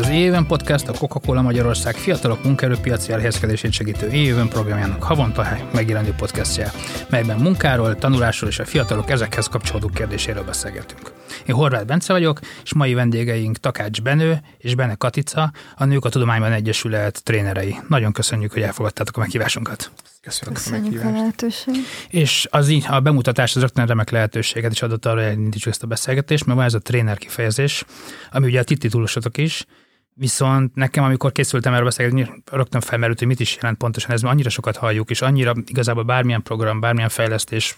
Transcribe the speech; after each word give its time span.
az 0.00 0.08
Éven 0.08 0.46
Podcast 0.46 0.88
a 0.88 0.92
Coca-Cola 0.92 1.42
Magyarország 1.42 1.94
fiatalok 1.94 2.44
munkaerőpiaci 2.44 3.12
elhelyezkedését 3.12 3.72
segítő 3.72 4.10
Éven 4.10 4.48
programjának 4.48 5.02
havonta 5.02 5.56
megjelenő 5.72 6.14
podcastja, 6.16 6.70
melyben 7.10 7.38
munkáról, 7.38 7.96
tanulásról 7.96 8.50
és 8.50 8.58
a 8.58 8.64
fiatalok 8.64 9.10
ezekhez 9.10 9.46
kapcsolódó 9.46 9.88
kérdéséről 9.88 10.44
beszélgetünk. 10.44 11.12
Én 11.46 11.54
Horváth 11.54 11.84
Bence 11.84 12.12
vagyok, 12.12 12.40
és 12.62 12.74
mai 12.74 12.94
vendégeink 12.94 13.56
Takács 13.56 14.02
Benő 14.02 14.40
és 14.58 14.74
Bene 14.74 14.94
Katica, 14.94 15.52
a 15.76 15.84
Nők 15.84 16.04
a 16.04 16.08
Tudományban 16.08 16.52
Egyesület 16.52 17.24
trénerei. 17.24 17.76
Nagyon 17.88 18.12
köszönjük, 18.12 18.52
hogy 18.52 18.62
elfogadtátok 18.62 19.16
a 19.16 19.20
meghívásunkat. 19.20 19.90
Köszönjük, 20.20 20.56
Köszönjük 20.56 21.04
a, 21.04 21.08
a 21.08 21.10
lehetőséget. 21.10 21.82
És 22.08 22.46
az, 22.50 22.72
a 22.88 23.00
bemutatás 23.00 23.56
az 23.56 23.60
rögtön 23.60 23.86
remek 23.86 24.10
lehetőséget 24.10 24.72
is 24.72 24.82
adott 24.82 25.06
arra, 25.06 25.20
hogy 25.20 25.30
elindítsuk 25.30 25.72
ezt 25.72 25.82
a 25.82 25.86
beszélgetést, 25.86 26.44
mert 26.44 26.58
van 26.58 26.66
ez 26.66 26.74
a 26.74 26.78
tréner 26.78 27.18
kifejezés, 27.18 27.84
ami 28.30 28.46
ugye 28.46 28.60
a 28.60 28.64
ti 28.64 28.76
titulusotok 28.76 29.36
is, 29.36 29.66
Viszont 30.14 30.74
nekem, 30.74 31.04
amikor 31.04 31.32
készültem 31.32 31.74
erre 31.74 31.84
beszélgetni, 31.84 32.42
rögtön 32.50 32.80
felmerült, 32.80 33.18
hogy 33.18 33.28
mit 33.28 33.40
is 33.40 33.56
jelent 33.56 33.78
pontosan 33.78 34.10
ez, 34.10 34.22
mert 34.22 34.34
annyira 34.34 34.48
sokat 34.48 34.76
halljuk, 34.76 35.10
és 35.10 35.22
annyira 35.22 35.54
igazából 35.66 36.02
bármilyen 36.02 36.42
program, 36.42 36.80
bármilyen 36.80 37.08
fejlesztés, 37.08 37.76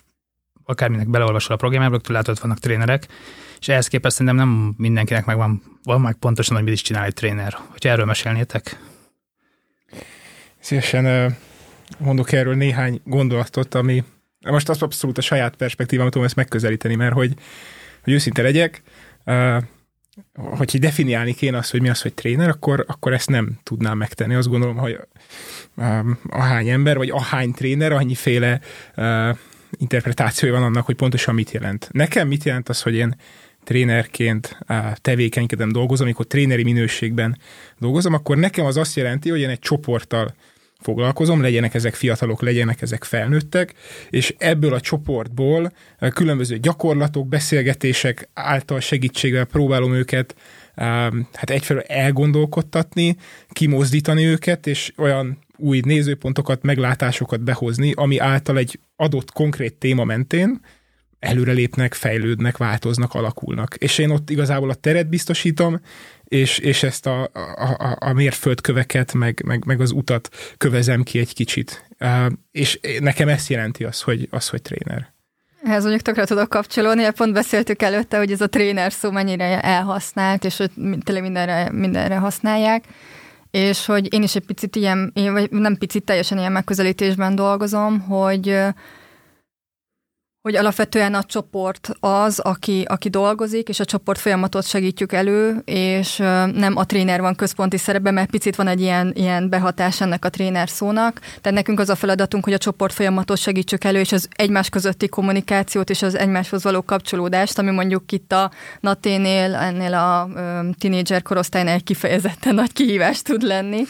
akárminek 0.64 1.08
beleolvasol 1.08 1.54
a 1.54 1.58
programjába, 1.58 1.92
rögtön 1.92 2.14
látod, 2.14 2.40
vannak 2.40 2.58
trénerek, 2.58 3.06
és 3.60 3.68
ehhez 3.68 3.88
képest 3.88 4.16
szerintem 4.16 4.48
nem 4.48 4.74
mindenkinek 4.76 5.24
megvan, 5.24 5.62
van 5.82 6.00
meg 6.00 6.14
pontosan, 6.14 6.56
hogy 6.56 6.64
mit 6.64 6.74
is 6.74 6.82
csinál 6.82 7.04
egy 7.04 7.14
tréner. 7.14 7.58
Hogyha 7.70 7.88
erről 7.88 8.04
mesélnétek. 8.04 8.80
Szívesen 10.60 11.36
mondok 11.98 12.32
erről 12.32 12.54
néhány 12.54 13.00
gondolatot, 13.04 13.74
ami 13.74 14.04
most 14.40 14.68
azt 14.68 14.82
abszolút 14.82 15.18
a 15.18 15.20
saját 15.20 15.56
perspektívám 15.56 16.10
tudom 16.10 16.26
ezt 16.26 16.36
megközelíteni, 16.36 16.94
mert 16.94 17.14
hogy, 17.14 17.34
hogy 18.02 18.12
őszinte 18.12 18.42
legyek, 18.42 18.82
hogy 20.34 20.78
definiálni 20.78 21.34
kéne 21.34 21.58
azt, 21.58 21.70
hogy 21.70 21.80
mi 21.80 21.88
az, 21.88 22.02
hogy 22.02 22.14
tréner, 22.14 22.48
akkor, 22.48 22.84
akkor 22.88 23.12
ezt 23.12 23.28
nem 23.28 23.50
tudnám 23.62 23.98
megtenni. 23.98 24.34
Azt 24.34 24.48
gondolom, 24.48 24.76
hogy 24.76 24.98
ahány 26.28 26.68
ember, 26.68 26.96
vagy 26.96 27.10
ahány 27.10 27.52
tréner, 27.52 27.92
annyiféle 27.92 28.60
uh, 28.96 29.36
interpretációja 29.78 30.54
van 30.54 30.62
annak, 30.62 30.86
hogy 30.86 30.94
pontosan 30.94 31.34
mit 31.34 31.50
jelent. 31.50 31.88
Nekem 31.92 32.28
mit 32.28 32.44
jelent 32.44 32.68
az, 32.68 32.82
hogy 32.82 32.94
én 32.94 33.16
trénerként 33.64 34.58
tevékenykedem, 34.94 35.72
dolgozom, 35.72 36.06
amikor 36.06 36.26
tréneri 36.26 36.62
minőségben 36.62 37.38
dolgozom, 37.78 38.14
akkor 38.14 38.36
nekem 38.36 38.64
az 38.64 38.76
azt 38.76 38.96
jelenti, 38.96 39.30
hogy 39.30 39.40
én 39.40 39.48
egy 39.48 39.58
csoporttal 39.58 40.34
foglalkozom, 40.82 41.42
legyenek 41.42 41.74
ezek 41.74 41.94
fiatalok, 41.94 42.42
legyenek 42.42 42.82
ezek 42.82 43.04
felnőttek, 43.04 43.74
és 44.10 44.34
ebből 44.38 44.74
a 44.74 44.80
csoportból 44.80 45.72
különböző 46.14 46.58
gyakorlatok, 46.58 47.28
beszélgetések 47.28 48.28
által 48.34 48.80
segítségvel 48.80 49.44
próbálom 49.44 49.94
őket 49.94 50.34
hát 51.32 51.50
egyfelől 51.50 51.82
elgondolkodtatni, 51.82 53.16
kimozdítani 53.48 54.24
őket, 54.24 54.66
és 54.66 54.92
olyan 54.96 55.38
új 55.56 55.80
nézőpontokat, 55.84 56.62
meglátásokat 56.62 57.40
behozni, 57.40 57.92
ami 57.94 58.18
által 58.18 58.58
egy 58.58 58.80
adott 58.96 59.32
konkrét 59.32 59.74
téma 59.74 60.04
mentén 60.04 60.60
előrelépnek, 61.18 61.94
fejlődnek, 61.94 62.56
változnak, 62.56 63.14
alakulnak. 63.14 63.74
És 63.74 63.98
én 63.98 64.10
ott 64.10 64.30
igazából 64.30 64.70
a 64.70 64.74
teret 64.74 65.08
biztosítom, 65.08 65.80
és, 66.32 66.58
és 66.58 66.82
ezt 66.82 67.06
a, 67.06 67.22
a, 67.54 67.96
a 67.98 68.12
mérföldköveket, 68.12 69.12
meg, 69.12 69.42
meg, 69.46 69.64
meg 69.64 69.80
az 69.80 69.90
utat 69.90 70.28
kövezem 70.56 71.02
ki 71.02 71.18
egy 71.18 71.34
kicsit. 71.34 71.90
És 72.50 72.80
nekem 73.00 73.28
ezt 73.28 73.48
jelenti 73.48 73.84
az, 73.84 74.00
hogy, 74.00 74.28
az, 74.30 74.48
hogy 74.48 74.62
tréner. 74.62 75.12
Ehhez 75.64 75.82
mondjuk 75.82 76.02
tökre 76.02 76.24
tudok 76.24 76.48
kapcsolódni, 76.48 77.10
pont 77.10 77.32
beszéltük 77.32 77.82
előtte, 77.82 78.18
hogy 78.18 78.32
ez 78.32 78.40
a 78.40 78.46
tréner 78.46 78.92
szó 78.92 79.10
mennyire 79.10 79.60
elhasznált, 79.60 80.44
és 80.44 80.56
hogy 80.56 80.70
tényleg 81.04 81.22
mindenre, 81.22 81.70
mindenre 81.72 82.16
használják, 82.16 82.84
és 83.50 83.86
hogy 83.86 84.14
én 84.14 84.22
is 84.22 84.34
egy 84.34 84.46
picit 84.46 84.76
ilyen, 84.76 85.12
vagy 85.14 85.50
nem 85.50 85.76
picit, 85.76 86.04
teljesen 86.04 86.38
ilyen 86.38 86.52
megközelítésben 86.52 87.34
dolgozom, 87.34 88.00
hogy 88.00 88.58
hogy 90.42 90.56
alapvetően 90.56 91.14
a 91.14 91.22
csoport 91.22 91.90
az, 92.00 92.38
aki, 92.38 92.84
aki 92.88 93.08
dolgozik, 93.08 93.68
és 93.68 93.80
a 93.80 93.84
csoport 93.84 94.18
folyamatot 94.18 94.66
segítjük 94.66 95.12
elő, 95.12 95.62
és 95.64 96.16
nem 96.54 96.72
a 96.76 96.84
tréner 96.84 97.20
van 97.20 97.34
központi 97.34 97.76
szerepben, 97.76 98.14
mert 98.14 98.30
picit 98.30 98.56
van 98.56 98.66
egy 98.66 98.80
ilyen, 98.80 99.12
ilyen 99.14 99.48
behatás 99.48 100.00
ennek 100.00 100.24
a 100.24 100.28
tréner 100.28 100.68
szónak. 100.68 101.18
Tehát 101.18 101.58
nekünk 101.58 101.80
az 101.80 101.88
a 101.88 101.94
feladatunk, 101.94 102.44
hogy 102.44 102.52
a 102.52 102.58
csoport 102.58 102.92
folyamatot 102.92 103.38
segítsük 103.38 103.84
elő, 103.84 104.00
és 104.00 104.12
az 104.12 104.28
egymás 104.36 104.68
közötti 104.68 105.08
kommunikációt 105.08 105.90
és 105.90 106.02
az 106.02 106.14
egymáshoz 106.14 106.62
való 106.62 106.82
kapcsolódást, 106.82 107.58
ami 107.58 107.70
mondjuk 107.70 108.12
itt 108.12 108.32
a 108.32 108.50
Naténél, 108.80 109.54
ennél 109.54 109.94
a 109.94 110.28
tinédzser 110.78 111.22
korosztálynál 111.22 111.80
kifejezetten 111.80 112.54
nagy 112.54 112.72
kihívás 112.72 113.22
tud 113.22 113.42
lenni. 113.42 113.82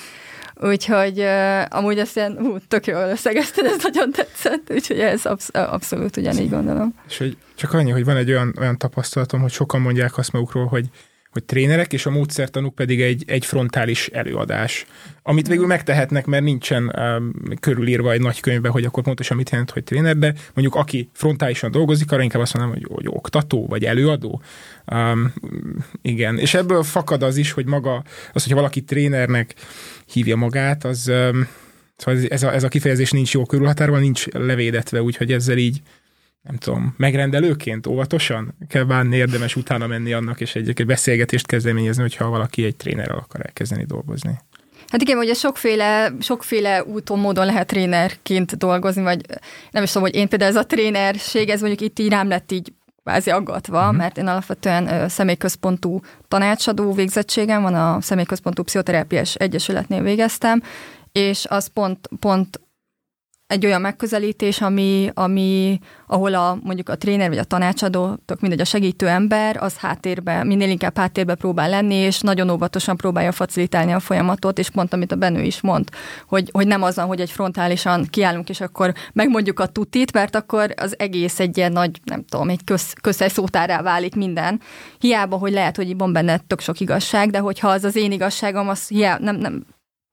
Úgyhogy 0.62 1.18
uh, 1.18 1.76
amúgy 1.76 1.98
ezt 1.98 2.16
ilyen, 2.16 2.36
hú, 2.38 2.56
tök 2.68 2.86
jól 2.86 3.08
összegezted, 3.08 3.64
ez 3.64 3.82
nagyon 3.82 4.10
tetszett, 4.12 4.70
úgyhogy 4.70 5.00
ez 5.00 5.26
absz- 5.26 5.56
abszolút 5.56 6.16
ugyanígy 6.16 6.50
gondolom. 6.50 6.94
És 7.08 7.18
hogy 7.18 7.36
csak 7.54 7.72
annyi, 7.72 7.90
hogy 7.90 8.04
van 8.04 8.16
egy 8.16 8.30
olyan, 8.30 8.54
olyan 8.58 8.78
tapasztalatom, 8.78 9.40
hogy 9.40 9.50
sokan 9.50 9.80
mondják 9.80 10.18
azt 10.18 10.32
magukról, 10.32 10.66
hogy 10.66 10.86
hogy 11.32 11.44
trénerek, 11.44 11.92
és 11.92 12.06
a 12.06 12.10
módszertanuk 12.10 12.74
pedig 12.74 13.00
egy, 13.00 13.24
egy 13.26 13.44
frontális 13.44 14.08
előadás, 14.08 14.86
amit 15.22 15.48
végül 15.48 15.66
megtehetnek, 15.66 16.26
mert 16.26 16.44
nincsen 16.44 16.94
um, 16.96 17.32
körülírva 17.60 18.12
egy 18.12 18.20
nagy 18.20 18.40
könyvbe, 18.40 18.68
hogy 18.68 18.84
akkor 18.84 19.02
pontosan 19.02 19.36
mit 19.36 19.50
jelent, 19.50 19.70
hogy 19.70 19.84
tréner, 19.84 20.16
de 20.16 20.34
mondjuk 20.54 20.74
aki 20.74 21.08
frontálisan 21.12 21.70
dolgozik, 21.70 22.12
arra 22.12 22.22
inkább 22.22 22.42
azt 22.42 22.54
mondom, 22.54 22.72
hogy, 22.72 22.86
hogy 22.94 23.06
oktató, 23.08 23.66
vagy 23.66 23.84
előadó. 23.84 24.42
Um, 24.92 25.32
igen, 26.02 26.38
és 26.38 26.54
ebből 26.54 26.82
fakad 26.82 27.22
az 27.22 27.36
is, 27.36 27.52
hogy 27.52 27.66
maga, 27.66 28.04
az, 28.32 28.42
hogyha 28.42 28.56
valaki 28.56 28.82
trénernek 28.82 29.54
hívja 30.12 30.36
magát, 30.36 30.84
az 30.84 31.08
um, 31.08 31.48
szóval 31.96 32.22
ez 32.28 32.42
a, 32.42 32.52
ez 32.54 32.62
a 32.62 32.68
kifejezés 32.68 33.10
nincs 33.10 33.32
jó 33.32 33.46
körülhatárban, 33.46 34.00
nincs 34.00 34.26
levédetve, 34.26 35.02
úgyhogy 35.02 35.32
ezzel 35.32 35.56
így 35.56 35.80
nem 36.42 36.56
tudom, 36.56 36.94
megrendelőként 36.96 37.86
óvatosan 37.86 38.54
kell 38.68 38.84
bánni, 38.84 39.16
érdemes 39.16 39.56
utána 39.56 39.86
menni 39.86 40.12
annak, 40.12 40.40
és 40.40 40.54
egy, 40.54 40.68
egy 40.68 40.86
beszélgetést 40.86 41.46
kezdeményezni, 41.46 42.02
hogyha 42.02 42.28
valaki 42.28 42.64
egy 42.64 42.76
trénerrel 42.76 43.18
akar 43.18 43.40
elkezdeni 43.46 43.84
dolgozni. 43.84 44.38
Hát 44.88 45.02
igen, 45.02 45.18
ugye 45.18 45.34
sokféle, 45.34 46.12
sokféle 46.20 46.84
úton, 46.84 47.18
módon 47.18 47.46
lehet 47.46 47.66
trénerként 47.66 48.56
dolgozni, 48.56 49.02
vagy 49.02 49.20
nem 49.70 49.82
is 49.82 49.90
tudom, 49.90 50.08
hogy 50.08 50.16
én 50.16 50.28
például 50.28 50.50
ez 50.50 50.56
a 50.56 50.66
trénerség, 50.66 51.48
ez 51.48 51.60
mondjuk 51.60 51.80
itt 51.80 51.98
így 51.98 52.08
rám 52.08 52.28
lett 52.28 52.52
így 52.52 52.72
kvázi 53.02 53.30
aggatva, 53.30 53.80
uh-huh. 53.80 53.96
mert 53.96 54.18
én 54.18 54.26
alapvetően 54.26 55.08
személyközpontú 55.08 56.00
tanácsadó 56.28 56.92
végzettségem 56.92 57.62
van, 57.62 57.74
a 57.74 58.00
személyközpontú 58.00 58.62
pszichoterápiás 58.62 59.34
egyesületnél 59.34 60.02
végeztem, 60.02 60.62
és 61.12 61.44
az 61.48 61.66
pont, 61.66 62.08
pont 62.20 62.60
egy 63.52 63.66
olyan 63.66 63.80
megközelítés, 63.80 64.60
ami, 64.60 65.10
ami, 65.14 65.78
ahol 66.06 66.34
a, 66.34 66.58
mondjuk 66.62 66.88
a 66.88 66.96
tréner 66.96 67.28
vagy 67.28 67.38
a 67.38 67.44
tanácsadó, 67.44 68.16
tök 68.24 68.40
mindegy, 68.40 68.60
a 68.60 68.64
segítő 68.64 69.08
ember, 69.08 69.56
az 69.60 69.76
háttérbe, 69.76 70.44
minél 70.44 70.68
inkább 70.68 70.96
háttérbe 70.96 71.34
próbál 71.34 71.68
lenni, 71.68 71.94
és 71.94 72.20
nagyon 72.20 72.50
óvatosan 72.50 72.96
próbálja 72.96 73.32
facilitálni 73.32 73.92
a 73.92 74.00
folyamatot, 74.00 74.58
és 74.58 74.70
pont 74.70 74.92
amit 74.92 75.12
a 75.12 75.16
Benő 75.16 75.42
is 75.42 75.60
mond, 75.60 75.88
hogy, 76.26 76.48
hogy 76.52 76.66
nem 76.66 76.82
azon, 76.82 77.06
hogy 77.06 77.20
egy 77.20 77.30
frontálisan 77.30 78.06
kiállunk, 78.10 78.48
és 78.48 78.60
akkor 78.60 78.92
megmondjuk 79.12 79.60
a 79.60 79.66
tutit, 79.66 80.12
mert 80.12 80.36
akkor 80.36 80.74
az 80.76 80.98
egész 80.98 81.40
egy 81.40 81.56
ilyen 81.56 81.72
nagy, 81.72 82.00
nem 82.04 82.24
tudom, 82.24 82.48
egy 82.48 82.64
köz, 82.64 82.92
közhelyszótárá 83.00 83.82
válik 83.82 84.14
minden. 84.14 84.60
Hiába, 84.98 85.36
hogy 85.36 85.52
lehet, 85.52 85.76
hogy 85.76 85.96
van 85.96 86.12
benne 86.12 86.38
tök 86.46 86.60
sok 86.60 86.80
igazság, 86.80 87.30
de 87.30 87.38
hogyha 87.38 87.68
az 87.68 87.84
az 87.84 87.96
én 87.96 88.12
igazságom, 88.12 88.68
az 88.68 88.88
hiába, 88.88 89.24
nem, 89.24 89.36
nem, 89.36 89.64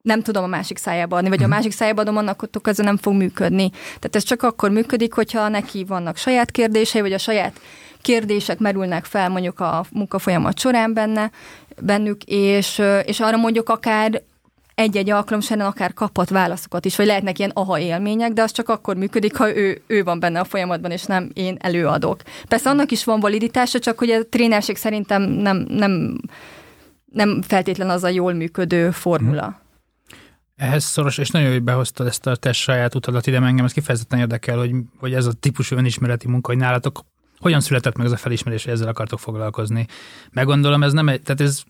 nem 0.02 0.22
tudom 0.22 0.44
a 0.44 0.46
másik 0.46 0.78
szájába 0.78 1.16
adni, 1.16 1.28
vagy 1.28 1.42
a 1.42 1.46
mhm. 1.46 1.54
másik 1.54 1.72
szájába 1.72 2.00
adom, 2.00 2.16
annak 2.16 2.42
ott 2.42 2.66
ez 2.66 2.78
nem 2.78 2.96
fog 2.96 3.14
működni. 3.14 3.70
Tehát 3.70 4.16
ez 4.16 4.22
csak 4.22 4.42
akkor 4.42 4.70
működik, 4.70 5.12
hogyha 5.12 5.48
neki 5.48 5.84
vannak 5.84 6.16
saját 6.16 6.50
kérdései, 6.50 7.00
vagy 7.00 7.12
a 7.12 7.18
saját 7.18 7.60
kérdések 8.02 8.58
merülnek 8.58 9.04
fel 9.04 9.28
mondjuk 9.28 9.60
a 9.60 9.84
munkafolyamat 9.92 10.58
során 10.58 10.94
benne, 10.94 11.30
bennük, 11.80 12.24
és, 12.24 12.82
és 13.04 13.20
arra 13.20 13.36
mondjuk 13.36 13.68
akár 13.68 14.22
egy-egy 14.74 15.10
alkalom 15.10 15.40
során 15.40 15.66
akár 15.66 15.94
kapott 15.94 16.28
válaszokat 16.28 16.84
is, 16.84 16.96
vagy 16.96 17.06
lehetnek 17.06 17.38
ilyen 17.38 17.50
aha 17.54 17.78
élmények, 17.78 18.32
de 18.32 18.42
az 18.42 18.52
csak 18.52 18.68
akkor 18.68 18.96
működik, 18.96 19.36
ha 19.36 19.56
ő, 19.56 19.82
ő 19.86 20.02
van 20.02 20.20
benne 20.20 20.40
a 20.40 20.44
folyamatban, 20.44 20.90
és 20.90 21.04
nem 21.04 21.30
én 21.34 21.56
előadok. 21.60 22.20
Persze 22.48 22.70
annak 22.70 22.90
is 22.90 23.04
van 23.04 23.20
validitása, 23.20 23.78
csak 23.78 23.98
hogy 23.98 24.10
a 24.10 24.28
trénerség 24.28 24.76
szerintem 24.76 25.22
nem, 25.22 25.56
nem, 25.68 26.20
nem 27.12 27.42
feltétlen 27.42 27.90
az 27.90 28.04
a 28.04 28.08
jól 28.08 28.32
működő 28.32 28.90
formula. 28.90 29.59
Ehhez 30.60 30.84
szoros, 30.84 31.18
és 31.18 31.30
nagyon 31.30 31.48
jó, 31.48 31.54
hogy 31.54 31.64
behoztad 31.64 32.06
ezt 32.06 32.26
a 32.26 32.36
te 32.36 32.52
saját 32.52 32.94
utadat 32.94 33.26
ide, 33.26 33.40
engem 33.42 33.64
ez 33.64 33.72
kifejezetten 33.72 34.18
érdekel, 34.18 34.58
hogy, 34.58 34.70
hogy 34.98 35.14
ez 35.14 35.26
a 35.26 35.32
típusú 35.32 35.76
önismereti 35.76 36.28
munka, 36.28 36.50
hogy 36.50 36.60
nálatok 36.60 37.00
hogyan 37.38 37.60
született 37.60 37.96
meg 37.96 38.06
ez 38.06 38.12
a 38.12 38.16
felismerés, 38.16 38.64
hogy 38.64 38.72
ezzel 38.72 38.88
akartok 38.88 39.18
foglalkozni. 39.18 39.86
Meggondolom, 40.32 40.82
ez 40.82 40.92
nem 40.92 41.08
egy, 41.08 41.22
tehát 41.22 41.40
ez 41.40 41.62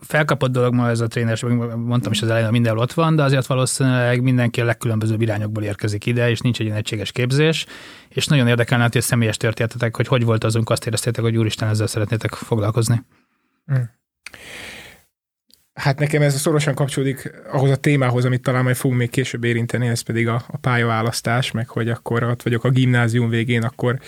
felkapott 0.00 0.50
dolog 0.50 0.74
ma 0.74 0.88
ez 0.88 1.00
a 1.00 1.06
tréner, 1.06 1.42
mondtam 1.76 2.12
is 2.12 2.22
az 2.22 2.28
elején, 2.28 2.48
mindenhol 2.50 2.82
ott 2.82 2.92
van, 2.92 3.16
de 3.16 3.22
azért 3.22 3.46
valószínűleg 3.46 4.22
mindenki 4.22 4.60
a 4.60 4.64
legkülönbözőbb 4.64 5.20
irányokból 5.20 5.62
érkezik 5.62 6.06
ide, 6.06 6.30
és 6.30 6.40
nincs 6.40 6.60
egy 6.60 6.66
ilyen 6.66 6.78
egységes 6.78 7.12
képzés, 7.12 7.66
és 8.08 8.26
nagyon 8.26 8.48
érdekelne, 8.48 8.88
hogy 8.92 9.02
személyes 9.02 9.36
történetetek, 9.36 9.96
hogy 9.96 10.06
hogy 10.06 10.24
volt 10.24 10.44
azunk, 10.44 10.70
azt 10.70 10.86
éreztétek, 10.86 11.24
hogy 11.24 11.36
úristen, 11.36 11.68
ezzel 11.68 11.86
szeretnétek 11.86 12.34
foglalkozni. 12.34 13.04
Hmm. 13.66 13.90
Hát 15.76 15.98
nekem 15.98 16.22
ez 16.22 16.40
szorosan 16.40 16.74
kapcsolódik 16.74 17.32
ahhoz 17.50 17.70
a 17.70 17.76
témához, 17.76 18.24
amit 18.24 18.42
talán 18.42 18.62
majd 18.62 18.76
fogunk 18.76 19.00
még 19.00 19.10
később 19.10 19.44
érinteni, 19.44 19.88
ez 19.88 20.00
pedig 20.00 20.28
a, 20.28 20.44
a 20.46 20.56
pályaválasztás, 20.56 21.50
meg 21.50 21.68
hogy 21.68 21.88
akkor 21.88 22.22
ott 22.22 22.42
vagyok 22.42 22.64
a 22.64 22.70
gimnázium 22.70 23.28
végén, 23.28 23.62
akkor, 23.62 23.98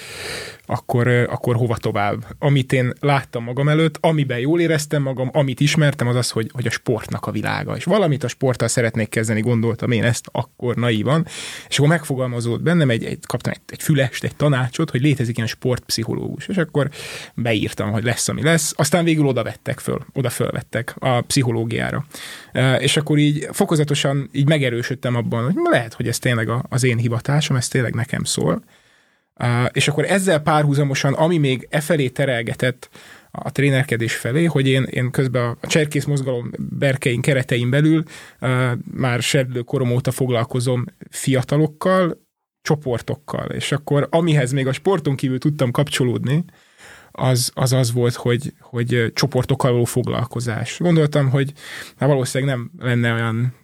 akkor, 0.70 1.09
akkor 1.09 1.56
hova 1.56 1.76
tovább. 1.76 2.25
Amit 2.38 2.73
én 2.73 2.93
láttam 3.00 3.44
magam 3.44 3.69
előtt, 3.69 3.97
amiben 4.00 4.38
jól 4.38 4.61
éreztem 4.61 5.03
magam, 5.03 5.31
amit 5.32 5.61
ismertem, 5.61 6.09
az 6.09 6.17
az, 6.17 6.31
hogy, 6.31 6.50
hogy 6.53 6.67
a 6.67 6.70
sportnak 6.70 7.26
a 7.26 7.31
világa. 7.31 7.76
És 7.76 7.85
valamit 7.85 8.25
a 8.25 8.29
sporttal 8.29 8.69
szeretnék 8.69 9.09
kezdeni, 9.09 9.41
gondoltam 9.41 9.91
én 9.91 10.05
ezt 10.05 10.29
akkor 10.32 10.76
naívan, 10.76 11.26
és 11.69 11.76
akkor 11.76 11.91
megfogalmazott 11.91 12.62
bennem, 12.62 12.91
egy, 12.91 13.05
egy, 13.05 13.19
kaptam 13.26 13.53
egy, 13.53 13.61
egy 13.67 13.82
fülest, 13.82 14.25
egy 14.25 14.37
tanácsot, 14.37 14.91
hogy 14.91 15.00
létezik 15.00 15.37
ilyen 15.37 15.49
sportpszichológus. 15.49 16.49
És 16.49 16.56
akkor 16.56 16.91
beírtam, 17.35 17.91
hogy 17.91 18.05
lesz, 18.05 18.29
ami 18.29 18.43
lesz. 18.43 18.73
Aztán 18.76 19.05
végül 19.05 19.26
oda 19.26 19.43
vettek 19.43 19.79
föl, 19.79 20.05
oda 20.12 20.31
fölvettek 20.31 20.94
a 20.99 21.20
pszichológiára. 21.20 22.06
És 22.79 22.97
akkor 22.97 23.19
így 23.19 23.49
fokozatosan 23.53 24.29
így 24.32 24.49
megerősödtem 24.49 25.15
abban, 25.15 25.44
hogy 25.44 25.55
lehet, 25.70 25.94
hogy 25.94 26.09
ez 26.09 26.19
tényleg 26.19 26.49
az 26.69 26.85
én 26.85 26.97
hivatásom, 26.97 27.56
ez 27.56 27.69
tényleg 27.69 27.94
nekem 27.94 28.25
szól. 28.25 28.62
És 29.73 29.88
akkor 29.88 30.05
ezzel 30.05 30.40
párhuzamosan, 30.40 31.12
ami 31.12 31.38
még 31.38 31.67
e 31.70 31.81
felé 31.81 32.08
terelgetett 32.08 32.90
a 33.31 33.52
trénerkedés 33.52 34.14
felé, 34.14 34.44
hogy 34.44 34.69
én, 34.69 34.82
én 34.82 35.11
közben 35.11 35.56
a 35.61 35.67
cserkész 35.67 36.05
mozgalom 36.05 36.50
berkein 36.58 37.20
keretein 37.20 37.70
belül 37.70 38.02
már 38.94 39.23
serdülő 39.23 39.61
korom 39.61 39.90
óta 39.90 40.11
foglalkozom 40.11 40.85
fiatalokkal, 41.11 42.26
csoportokkal, 42.62 43.50
és 43.50 43.73
akkor 43.73 44.08
amihez 44.11 44.52
még 44.52 44.67
a 44.67 44.73
sporton 44.73 45.17
kívül 45.17 45.38
tudtam 45.38 45.70
kapcsolódni, 45.70 46.44
az 47.19 47.50
az, 47.55 47.73
az 47.73 47.93
volt, 47.93 48.15
hogy, 48.15 48.53
hogy 48.61 49.12
csoportokkal 49.15 49.73
való 49.73 49.85
foglalkozás. 49.85 50.79
Gondoltam, 50.79 51.31
hogy 51.31 51.53
hát 51.97 52.09
valószínűleg 52.09 52.55
nem 52.55 52.70
lenne 52.79 53.12
olyan 53.12 53.55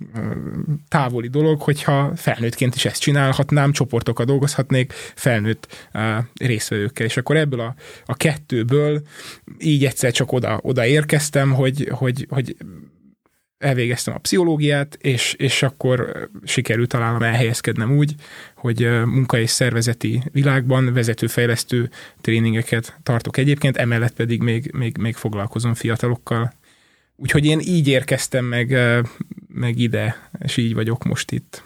távoli 0.89 1.29
dolog, 1.29 1.61
hogyha 1.61 2.13
felnőttként 2.17 2.75
is 2.75 2.85
ezt 2.85 3.01
csinálhatnám, 3.01 3.73
csoportokkal 3.73 4.25
dolgozhatnék 4.25 4.93
felnőtt 5.15 5.89
részvevőkkel. 6.35 7.07
És 7.07 7.17
akkor 7.17 7.37
ebből 7.37 7.61
a, 7.61 7.75
a 8.07 8.15
kettőből 8.15 9.03
így 9.59 9.85
egyszer 9.85 10.13
csak 10.13 10.33
oda, 10.33 10.59
oda 10.63 10.87
érkeztem, 10.87 11.53
hogy, 11.53 11.89
hogy, 11.93 12.27
hogy 12.31 12.57
elvégeztem 13.65 14.15
a 14.15 14.19
pszichológiát, 14.19 14.99
és, 15.01 15.35
és 15.39 15.63
akkor 15.63 16.29
sikerült 16.45 16.89
találnom 16.89 17.23
elhelyezkednem 17.23 17.97
úgy, 17.97 18.15
hogy 18.57 18.89
munka 19.05 19.39
és 19.39 19.51
szervezeti 19.51 20.23
világban 20.33 20.93
vezetőfejlesztő 20.93 21.91
tréningeket 22.21 22.99
tartok 23.03 23.37
egyébként, 23.37 23.77
emellett 23.77 24.15
pedig 24.15 24.43
még, 24.43 24.71
még, 24.73 24.97
még 24.97 25.15
foglalkozom 25.15 25.75
fiatalokkal. 25.75 26.53
Úgyhogy 27.17 27.45
én 27.45 27.61
így 27.61 27.89
érkeztem 27.89 28.45
meg, 28.45 28.79
meg 29.49 29.79
ide, 29.79 30.17
és 30.39 30.57
így 30.57 30.75
vagyok 30.75 31.05
most 31.05 31.31
itt. 31.31 31.63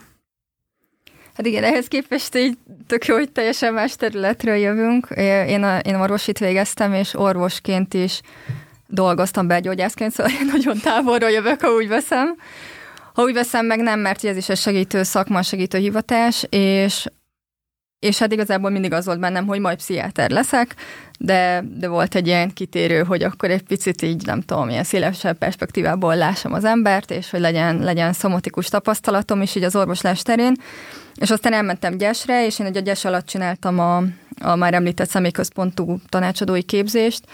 Hát 1.35 1.47
igen, 1.47 1.65
ehhez 1.65 1.89
képest 1.89 2.37
így 2.37 2.59
tök 2.87 3.07
jó, 3.07 3.15
hogy 3.15 3.31
teljesen 3.31 3.73
más 3.73 3.97
területről 3.97 4.55
jövünk. 4.55 5.07
Én, 5.47 5.63
a, 5.63 5.79
én 5.79 5.95
orvosit 5.95 6.39
végeztem, 6.39 6.93
és 6.93 7.15
orvosként 7.15 7.95
is 7.95 8.21
dolgoztam 8.89 9.47
belgyógyászként, 9.47 10.13
szóval 10.13 10.33
én 10.33 10.47
nagyon 10.47 10.79
távolról 10.79 11.31
jövök, 11.31 11.61
ha 11.61 11.73
úgy 11.73 11.89
veszem. 11.89 12.37
Ha 13.15 13.23
úgy 13.23 13.33
veszem, 13.33 13.67
meg 13.67 13.81
nem, 13.81 14.01
mert 14.01 14.25
ez 14.25 14.37
is 14.37 14.49
egy 14.49 14.59
segítő 14.59 15.03
szakma, 15.03 15.43
segítő 15.43 15.79
hivatás, 15.79 16.47
és, 16.49 17.07
és 17.99 18.19
hát 18.19 18.33
igazából 18.33 18.71
mindig 18.71 18.93
az 18.93 19.05
volt 19.05 19.21
bennem, 19.21 19.47
hogy 19.47 19.61
majd 19.61 19.77
pszichiáter 19.77 20.31
leszek, 20.31 20.75
de, 21.19 21.65
de 21.79 21.89
volt 21.89 22.15
egy 22.15 22.27
ilyen 22.27 22.53
kitérő, 22.53 23.03
hogy 23.03 23.23
akkor 23.23 23.51
egy 23.51 23.63
picit 23.63 24.03
így, 24.03 24.27
nem 24.27 24.41
tudom, 24.41 24.69
ilyen 24.69 24.85
szélesebb 24.85 25.39
perspektívából 25.39 26.17
lássam 26.17 26.53
az 26.53 26.65
embert, 26.65 27.11
és 27.11 27.31
hogy 27.31 27.41
legyen, 27.41 27.79
legyen 27.79 28.13
szomotikus 28.13 28.69
tapasztalatom 28.69 29.43
is 29.43 29.55
így 29.55 29.65
az 29.65 29.77
orvoslás 29.77 30.23
terén. 30.23 30.55
És 31.15 31.31
aztán 31.31 31.53
elmentem 31.53 31.97
Gyesre, 31.97 32.47
és 32.47 32.59
én 32.59 32.67
egy 32.67 32.77
a 32.77 32.81
Gyes 32.81 33.05
alatt 33.05 33.27
csináltam 33.27 33.79
a, 33.79 34.03
a 34.41 34.57
már 34.57 34.75
említett 34.75 35.09
személyközpontú 35.09 36.01
tanácsadói 36.09 36.63
képzést, 36.63 37.25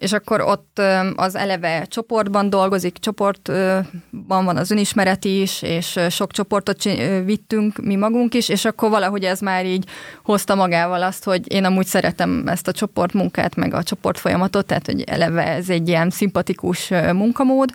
és 0.00 0.12
akkor 0.12 0.40
ott 0.40 0.80
az 1.14 1.34
eleve 1.34 1.84
csoportban 1.84 2.50
dolgozik, 2.50 2.98
csoportban 2.98 4.44
van 4.44 4.56
az 4.56 4.70
önismeret 4.70 5.24
is, 5.24 5.62
és 5.62 5.98
sok 6.08 6.32
csoportot 6.32 6.82
vittünk 7.24 7.76
mi 7.76 7.96
magunk 7.96 8.34
is, 8.34 8.48
és 8.48 8.64
akkor 8.64 8.90
valahogy 8.90 9.24
ez 9.24 9.40
már 9.40 9.66
így 9.66 9.84
hozta 10.22 10.54
magával 10.54 11.02
azt, 11.02 11.24
hogy 11.24 11.52
én 11.52 11.64
amúgy 11.64 11.86
szeretem 11.86 12.48
ezt 12.48 12.68
a 12.68 12.72
csoportmunkát, 12.72 13.56
meg 13.56 13.74
a 13.74 13.82
csoportfolyamatot, 13.82 14.66
tehát 14.66 14.86
hogy 14.86 15.02
eleve 15.02 15.46
ez 15.46 15.70
egy 15.70 15.88
ilyen 15.88 16.10
szimpatikus 16.10 16.88
munkamód, 17.12 17.70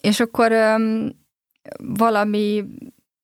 és 0.00 0.20
akkor 0.20 0.52
valami 1.78 2.64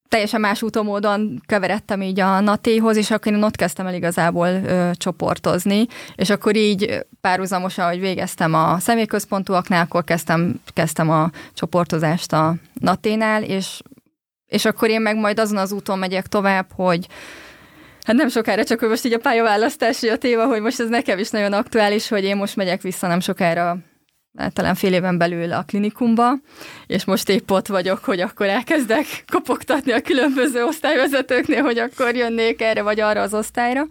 teljesen 0.08 0.40
más 0.40 0.62
úton 0.62 1.42
keveredtem 1.46 2.02
így 2.02 2.20
a 2.20 2.40
natéhoz, 2.40 2.96
és 2.96 3.10
akkor 3.10 3.32
én 3.32 3.42
ott 3.42 3.56
kezdtem 3.56 3.86
el 3.86 3.94
igazából 3.94 4.48
ö, 4.48 4.90
csoportozni, 4.92 5.86
és 6.14 6.30
akkor 6.30 6.56
így 6.56 7.06
párhuzamosan, 7.20 7.88
hogy 7.88 8.00
végeztem 8.00 8.54
a 8.54 8.78
személyközpontúaknál, 8.78 9.82
akkor 9.82 10.04
kezdtem, 10.04 10.60
kezdtem 10.72 11.10
a 11.10 11.30
csoportozást 11.54 12.32
a 12.32 12.54
naténál, 12.80 13.42
és, 13.42 13.80
és 14.46 14.64
akkor 14.64 14.88
én 14.88 15.00
meg 15.00 15.16
majd 15.16 15.38
azon 15.38 15.58
az 15.58 15.72
úton 15.72 15.98
megyek 15.98 16.26
tovább, 16.26 16.66
hogy 16.74 17.06
Hát 18.04 18.16
nem 18.16 18.28
sokára, 18.28 18.64
csak 18.64 18.78
hogy 18.78 18.88
most 18.88 19.04
így 19.04 19.12
a 19.12 19.18
pályaválasztási 19.18 20.08
a 20.08 20.16
téma, 20.16 20.46
hogy 20.46 20.60
most 20.60 20.80
ez 20.80 20.88
nekem 20.88 21.18
is 21.18 21.30
nagyon 21.30 21.52
aktuális, 21.52 22.08
hogy 22.08 22.24
én 22.24 22.36
most 22.36 22.56
megyek 22.56 22.82
vissza 22.82 23.06
nem 23.06 23.20
sokára 23.20 23.78
talán 24.52 24.74
fél 24.74 24.92
éven 24.92 25.18
belül 25.18 25.52
a 25.52 25.62
klinikumba, 25.62 26.32
és 26.86 27.04
most 27.04 27.28
épp 27.28 27.50
ott 27.50 27.66
vagyok, 27.66 28.04
hogy 28.04 28.20
akkor 28.20 28.46
elkezdek 28.46 29.06
kopogtatni 29.32 29.92
a 29.92 30.00
különböző 30.00 30.64
osztályvezetőknél, 30.64 31.62
hogy 31.62 31.78
akkor 31.78 32.14
jönnék 32.14 32.62
erre 32.62 32.82
vagy 32.82 33.00
arra 33.00 33.20
az 33.20 33.34
osztályra 33.34 33.86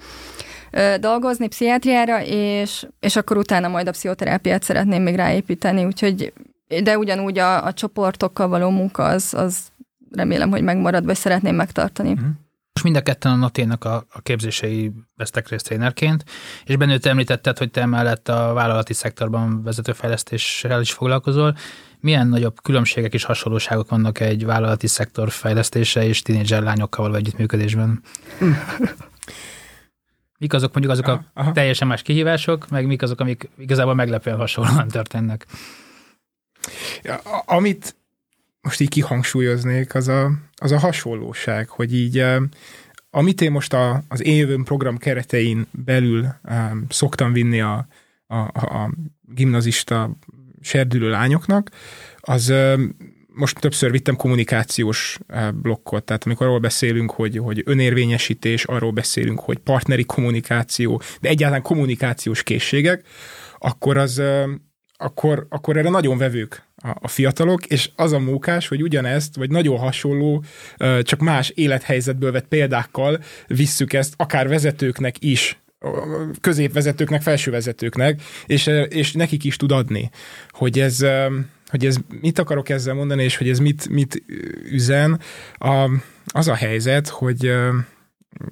dolgozni, 1.00 1.48
pszichiátriára, 1.48 2.24
és, 2.25 2.86
és 3.00 3.16
akkor 3.16 3.38
utána 3.38 3.68
majd 3.68 3.88
a 3.88 3.92
pszichoterápiát 3.92 4.63
szeretném 4.63 5.01
még 5.01 5.16
ráépíteni, 5.16 5.86
úgyhogy 5.86 6.34
de 6.84 6.98
ugyanúgy 6.98 7.40
a, 7.40 7.66
a 7.66 7.74
csoportokkal 7.74 8.48
való 8.48 8.69
munka 8.69 9.04
az, 9.04 9.34
az 9.34 9.57
remélem, 10.12 10.50
hogy 10.50 10.62
megmarad, 10.62 11.06
vagy 11.06 11.16
szeretném 11.16 11.56
megtartani. 11.56 12.10
Mm. 12.10 12.30
Most 12.83 12.95
mind 12.95 13.07
a 13.07 13.12
ketten 13.12 13.31
a 13.31 13.35
Naténak 13.35 13.85
a, 13.85 14.06
a 14.12 14.21
képzései 14.21 14.92
vesztek 15.16 15.49
részt 15.49 15.66
trénerként, 15.66 16.23
és 16.66 16.75
bennőtt 16.75 17.06
említetted, 17.06 17.57
hogy 17.57 17.71
te 17.71 17.81
emellett 17.81 18.30
a 18.30 18.54
vállalati 18.54 18.94
szektorban 18.94 19.63
vezetőfejlesztéssel 19.63 20.81
is 20.81 20.92
foglalkozol. 20.92 21.56
Milyen 21.99 22.28
nagyobb 22.28 22.61
különbségek 22.61 23.13
és 23.13 23.23
hasonlóságok 23.23 23.90
vannak 23.90 24.19
egy 24.19 24.45
vállalati 24.45 24.87
szektor 24.87 25.31
fejlesztése 25.31 26.06
és 26.06 26.21
tínédzser 26.21 26.63
lányokkal 26.63 27.06
való 27.06 27.16
együttműködésben? 27.16 28.02
Mik 30.40 30.54
azok 30.54 30.73
mondjuk 30.73 30.94
azok 30.94 31.07
a 31.07 31.25
aha. 31.33 31.52
teljesen 31.52 31.87
más 31.87 32.02
kihívások, 32.02 32.69
meg 32.69 32.85
mik 32.85 33.02
azok, 33.02 33.19
amik 33.19 33.49
igazából 33.57 33.94
meglepően 33.94 34.37
hasonlóan 34.37 34.87
történnek? 34.87 35.45
Ja, 37.02 37.16
amit 37.45 37.95
most 38.63 38.79
így 38.79 38.89
kihangsúlyoznék, 38.89 39.95
az 39.95 40.07
a, 40.07 40.31
az 40.55 40.71
a 40.71 40.79
hasonlóság, 40.79 41.69
hogy 41.69 41.95
így 41.95 42.25
amit 43.15 43.41
én 43.41 43.51
most 43.51 43.73
a, 43.73 44.03
az 44.07 44.25
jövőm 44.25 44.63
program 44.63 44.97
keretein 44.97 45.67
belül 45.71 46.27
um, 46.43 46.85
szoktam 46.89 47.33
vinni 47.33 47.61
a, 47.61 47.87
a, 48.27 48.35
a 48.35 48.91
gimnazista 49.21 50.17
serdülő 50.61 51.09
lányoknak, 51.09 51.69
az 52.17 52.49
um, 52.49 52.95
most 53.27 53.59
többször 53.59 53.91
vittem 53.91 54.15
kommunikációs 54.15 55.19
blokkot, 55.53 56.03
tehát 56.03 56.23
amikor 56.23 56.47
arról 56.47 56.59
beszélünk, 56.59 57.11
hogy, 57.11 57.37
hogy 57.37 57.61
önérvényesítés, 57.65 58.63
arról 58.63 58.91
beszélünk, 58.91 59.39
hogy 59.39 59.57
partneri 59.57 60.03
kommunikáció, 60.03 61.01
de 61.21 61.29
egyáltalán 61.29 61.63
kommunikációs 61.63 62.43
készségek, 62.43 63.07
akkor 63.57 63.97
az 63.97 64.21
akkor, 65.04 65.45
akkor 65.50 65.78
erre 65.78 65.90
nagyon 65.90 66.18
vevők 66.18 66.64
a, 66.76 66.90
a 67.02 67.07
fiatalok, 67.07 67.66
és 67.66 67.90
az 67.95 68.12
a 68.12 68.19
mókás, 68.19 68.68
hogy 68.68 68.81
ugyanezt, 68.81 69.36
vagy 69.36 69.50
nagyon 69.50 69.78
hasonló, 69.78 70.44
csak 71.02 71.19
más 71.19 71.50
élethelyzetből 71.50 72.31
vett 72.31 72.48
példákkal 72.48 73.19
visszük 73.48 73.94
ezt 73.94 74.14
akár 74.18 74.48
vezetőknek 74.48 75.16
is, 75.19 75.57
középvezetőknek, 76.42 77.22
felsővezetőknek, 77.22 78.22
és, 78.45 78.69
és 78.88 79.12
nekik 79.12 79.44
is 79.44 79.56
tud 79.56 79.72
adni, 79.72 80.10
hogy 80.50 80.80
ez, 80.80 81.06
hogy 81.68 81.86
ez 81.86 81.98
mit 82.22 82.40
akarok 82.40 82.69
ezzel 82.69 82.94
mondani, 82.94 83.24
és 83.24 83.38
hogy 83.38 83.50
ez 83.50 83.60
mit, 83.60 83.90
mit 83.90 84.24
üzen. 84.72 85.19
A, 85.54 85.90
az 86.26 86.48
a 86.48 86.56
helyzet, 86.56 87.07
hogy 87.07 87.54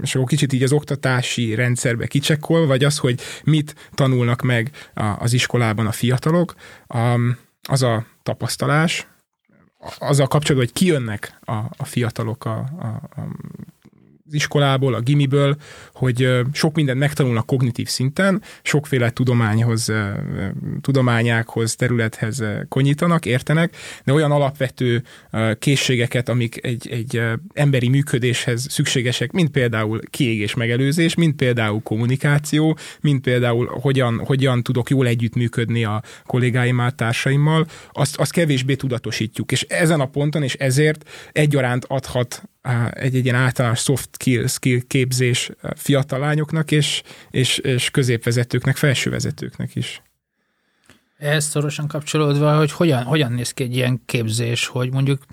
és 0.01 0.15
akkor 0.15 0.27
kicsit 0.27 0.53
így 0.53 0.63
az 0.63 0.71
oktatási 0.71 1.55
rendszerbe 1.55 2.07
kicsekkol, 2.07 2.65
vagy 2.65 2.83
az, 2.83 2.97
hogy 2.97 3.21
mit 3.43 3.89
tanulnak 3.93 4.41
meg 4.41 4.71
az 5.19 5.33
iskolában 5.33 5.87
a 5.87 5.91
fiatalok, 5.91 6.55
az 7.69 7.81
a 7.81 8.05
tapasztalás, 8.23 9.07
az 9.99 10.19
a 10.19 10.27
kapcsolatban, 10.27 10.69
hogy 10.69 10.73
kijönnek 10.73 11.37
a, 11.41 11.53
a 11.53 11.85
fiatalok 11.85 12.45
a, 12.45 12.57
a, 12.79 12.85
a 13.21 13.27
iskolából, 14.31 14.93
a 14.93 14.99
gimiből, 14.99 15.55
hogy 15.93 16.29
sok 16.53 16.75
mindent 16.75 16.99
megtanulnak 16.99 17.45
kognitív 17.45 17.87
szinten, 17.87 18.41
sokféle 18.61 19.09
tudományhoz, 19.09 19.91
tudományákhoz, 20.81 21.75
területhez 21.75 22.43
konyítanak, 22.69 23.25
értenek, 23.25 23.75
de 24.03 24.13
olyan 24.13 24.31
alapvető 24.31 25.03
készségeket, 25.59 26.29
amik 26.29 26.65
egy, 26.65 26.87
egy 26.91 27.21
emberi 27.53 27.89
működéshez 27.89 28.65
szükségesek, 28.69 29.31
mint 29.31 29.49
például 29.49 29.99
kiégés 30.09 30.53
megelőzés, 30.53 31.15
mint 31.15 31.35
például 31.35 31.81
kommunikáció, 31.81 32.77
mint 33.01 33.21
például 33.21 33.69
hogyan, 33.81 34.21
hogyan 34.25 34.63
tudok 34.63 34.89
jól 34.89 35.07
együttműködni 35.07 35.83
a 35.83 36.01
kollégáimmal, 36.25 36.91
társaimmal, 36.91 37.67
azt, 37.91 38.15
azt 38.19 38.31
kevésbé 38.31 38.75
tudatosítjuk. 38.75 39.51
És 39.51 39.61
ezen 39.61 39.99
a 39.99 40.05
ponton, 40.05 40.43
és 40.43 40.53
ezért 40.53 41.09
egyaránt 41.31 41.85
adhat 41.87 42.43
egy, 42.93 43.15
egy 43.15 43.25
ilyen 43.25 43.35
általános 43.35 43.79
soft 43.79 44.09
skill, 44.13 44.47
skill 44.47 44.79
képzés 44.87 45.51
fiatal 45.75 46.19
lányoknak 46.19 46.71
és, 46.71 47.01
és, 47.29 47.57
és 47.57 47.89
középvezetőknek, 47.89 48.75
felsővezetőknek 48.75 49.75
is. 49.75 50.01
Ehhez 51.17 51.45
szorosan 51.45 51.87
kapcsolódva, 51.87 52.57
hogy 52.57 52.71
hogyan, 52.71 53.03
hogyan 53.03 53.31
néz 53.31 53.51
ki 53.51 53.63
egy 53.63 53.75
ilyen 53.75 54.01
képzés, 54.05 54.67
hogy 54.67 54.91
mondjuk 54.91 55.23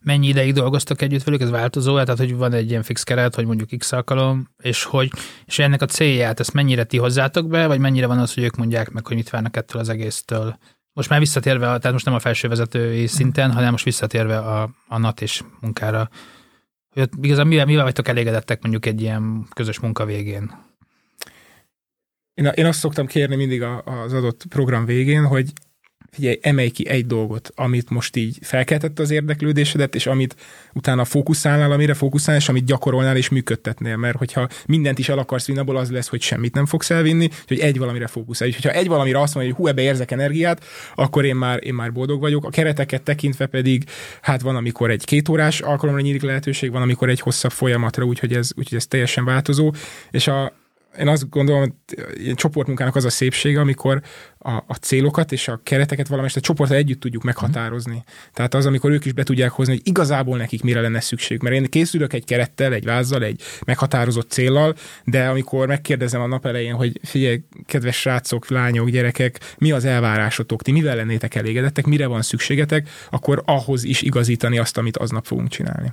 mennyi 0.00 0.28
ideig 0.28 0.52
dolgoztak 0.52 1.02
együtt 1.02 1.22
velük, 1.22 1.40
ez 1.40 1.50
változó, 1.50 1.92
tehát 2.02 2.18
hogy 2.18 2.34
van 2.34 2.52
egy 2.52 2.70
ilyen 2.70 2.82
fix 2.82 3.02
keret, 3.02 3.34
hogy 3.34 3.46
mondjuk 3.46 3.78
x 3.78 3.92
alkalom, 3.92 4.48
és 4.62 4.84
hogy 4.84 5.10
és 5.44 5.58
ennek 5.58 5.82
a 5.82 5.86
célját, 5.86 6.40
ezt 6.40 6.52
mennyire 6.52 6.84
ti 6.84 6.96
hozzátok 6.96 7.48
be, 7.48 7.66
vagy 7.66 7.78
mennyire 7.78 8.06
van 8.06 8.18
az, 8.18 8.34
hogy 8.34 8.42
ők 8.42 8.56
mondják 8.56 8.90
meg, 8.90 9.06
hogy 9.06 9.16
mit 9.16 9.30
várnak 9.30 9.56
ettől 9.56 9.80
az 9.80 9.88
egésztől? 9.88 10.58
Most 10.92 11.08
már 11.08 11.18
visszatérve, 11.18 11.64
tehát 11.64 11.92
most 11.92 12.04
nem 12.04 12.14
a 12.14 12.18
felsővezetői 12.18 13.06
szinten, 13.06 13.52
hanem 13.52 13.70
most 13.70 13.84
visszatérve 13.84 14.38
a, 14.38 14.70
a 14.88 14.98
NAT 14.98 15.20
és 15.20 15.42
munkára, 15.60 16.08
hogy 16.92 17.08
igazán 17.20 17.46
mivel, 17.46 17.66
mivel 17.66 17.82
vagytok 17.82 18.08
elégedettek 18.08 18.62
mondjuk 18.62 18.86
egy 18.86 19.00
ilyen 19.00 19.46
közös 19.54 19.80
munka 19.80 20.04
végén? 20.04 20.70
Én, 22.34 22.44
én 22.44 22.66
azt 22.66 22.78
szoktam 22.78 23.06
kérni 23.06 23.36
mindig 23.36 23.62
az 23.62 24.12
adott 24.12 24.44
program 24.48 24.84
végén, 24.84 25.26
hogy 25.26 25.52
figyelj, 26.14 26.38
emelj 26.42 26.68
ki 26.68 26.88
egy 26.88 27.06
dolgot, 27.06 27.50
amit 27.54 27.90
most 27.90 28.16
így 28.16 28.38
felkeltette 28.40 29.02
az 29.02 29.10
érdeklődésedet, 29.10 29.94
és 29.94 30.06
amit 30.06 30.36
utána 30.72 31.04
fókuszálnál, 31.04 31.72
amire 31.72 31.94
fókuszálnál, 31.94 32.42
és 32.42 32.48
amit 32.48 32.64
gyakorolnál 32.64 33.16
és 33.16 33.28
működtetnél, 33.28 33.96
mert 33.96 34.16
hogyha 34.16 34.48
mindent 34.66 34.98
is 34.98 35.08
el 35.08 35.18
akarsz 35.18 35.46
vinni, 35.46 35.58
abból 35.58 35.76
az 35.76 35.90
lesz, 35.90 36.08
hogy 36.08 36.22
semmit 36.22 36.54
nem 36.54 36.66
fogsz 36.66 36.90
elvinni, 36.90 37.28
hogy 37.46 37.58
egy 37.58 37.78
valamire 37.78 38.06
fókuszálj. 38.06 38.50
És 38.50 38.56
hogyha 38.56 38.78
egy 38.78 38.88
valamire 38.88 39.20
azt 39.20 39.34
mondja, 39.34 39.52
hogy 39.52 39.62
hú, 39.62 39.70
ebbe 39.70 39.82
érzek 39.82 40.10
energiát, 40.10 40.64
akkor 40.94 41.24
én 41.24 41.36
már, 41.36 41.64
én 41.64 41.74
már 41.74 41.92
boldog 41.92 42.20
vagyok. 42.20 42.44
A 42.44 42.50
kereteket 42.50 43.02
tekintve 43.02 43.46
pedig, 43.46 43.84
hát 44.20 44.40
van, 44.40 44.56
amikor 44.56 44.90
egy 44.90 45.04
két 45.04 45.28
órás 45.28 45.60
alkalomra 45.60 46.00
nyílik 46.00 46.22
lehetőség, 46.22 46.70
van, 46.70 46.82
amikor 46.82 47.08
egy 47.08 47.20
hosszabb 47.20 47.52
folyamatra, 47.52 48.04
úgyhogy 48.04 48.32
ez, 48.32 48.50
úgyhogy 48.56 48.78
ez 48.78 48.86
teljesen 48.86 49.24
változó. 49.24 49.72
És 50.10 50.26
a, 50.26 50.52
én 50.98 51.08
azt 51.08 51.28
gondolom, 51.28 51.60
hogy 51.60 51.72
ilyen 52.14 52.34
csoportmunkának 52.34 52.96
az 52.96 53.04
a 53.04 53.10
szépsége, 53.10 53.60
amikor 53.60 54.02
a, 54.38 54.50
a 54.50 54.74
célokat 54.80 55.32
és 55.32 55.48
a 55.48 55.60
kereteket 55.62 56.06
valamelyest 56.06 56.36
a 56.36 56.40
csoportra 56.40 56.76
együtt 56.76 57.00
tudjuk 57.00 57.22
meghatározni. 57.22 57.94
Mm. 57.94 58.32
Tehát 58.32 58.54
az, 58.54 58.66
amikor 58.66 58.90
ők 58.90 59.04
is 59.04 59.12
be 59.12 59.22
tudják 59.22 59.50
hozni, 59.50 59.72
hogy 59.72 59.86
igazából 59.86 60.36
nekik 60.36 60.62
mire 60.62 60.80
lenne 60.80 61.00
szükség. 61.00 61.42
Mert 61.42 61.54
én 61.54 61.64
készülök 61.64 62.12
egy 62.12 62.24
kerettel, 62.24 62.72
egy 62.72 62.84
vázzal, 62.84 63.22
egy 63.22 63.42
meghatározott 63.66 64.30
céllal, 64.30 64.74
de 65.04 65.28
amikor 65.28 65.66
megkérdezem 65.66 66.20
a 66.20 66.26
nap 66.26 66.46
elején, 66.46 66.74
hogy 66.74 67.00
figyelj, 67.02 67.44
kedves 67.66 67.96
srácok, 67.96 68.48
lányok, 68.48 68.88
gyerekek, 68.88 69.54
mi 69.58 69.72
az 69.72 69.84
elvárásotok, 69.84 70.62
ti 70.62 70.72
mivel 70.72 70.96
lennétek 70.96 71.34
elégedettek, 71.34 71.86
mire 71.86 72.06
van 72.06 72.22
szükségetek, 72.22 72.88
akkor 73.10 73.42
ahhoz 73.46 73.84
is 73.84 74.02
igazítani 74.02 74.58
azt, 74.58 74.78
amit 74.78 74.96
aznap 74.96 75.26
fogunk 75.26 75.48
csinálni. 75.48 75.92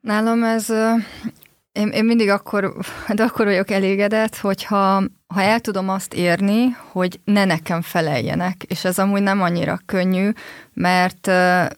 Nálam 0.00 0.44
ez 0.44 0.66
én, 1.72 1.88
én 1.88 2.04
mindig 2.04 2.28
akkor, 2.28 2.74
de 3.16 3.22
akkor 3.22 3.46
vagyok 3.46 3.70
elégedett, 3.70 4.36
hogyha 4.36 5.02
ha 5.26 5.42
el 5.42 5.60
tudom 5.60 5.88
azt 5.88 6.14
érni, 6.14 6.76
hogy 6.92 7.20
ne 7.24 7.44
nekem 7.44 7.82
feleljenek, 7.82 8.62
és 8.62 8.84
ez 8.84 8.98
amúgy 8.98 9.22
nem 9.22 9.42
annyira 9.42 9.80
könnyű, 9.86 10.30
mert, 10.72 11.26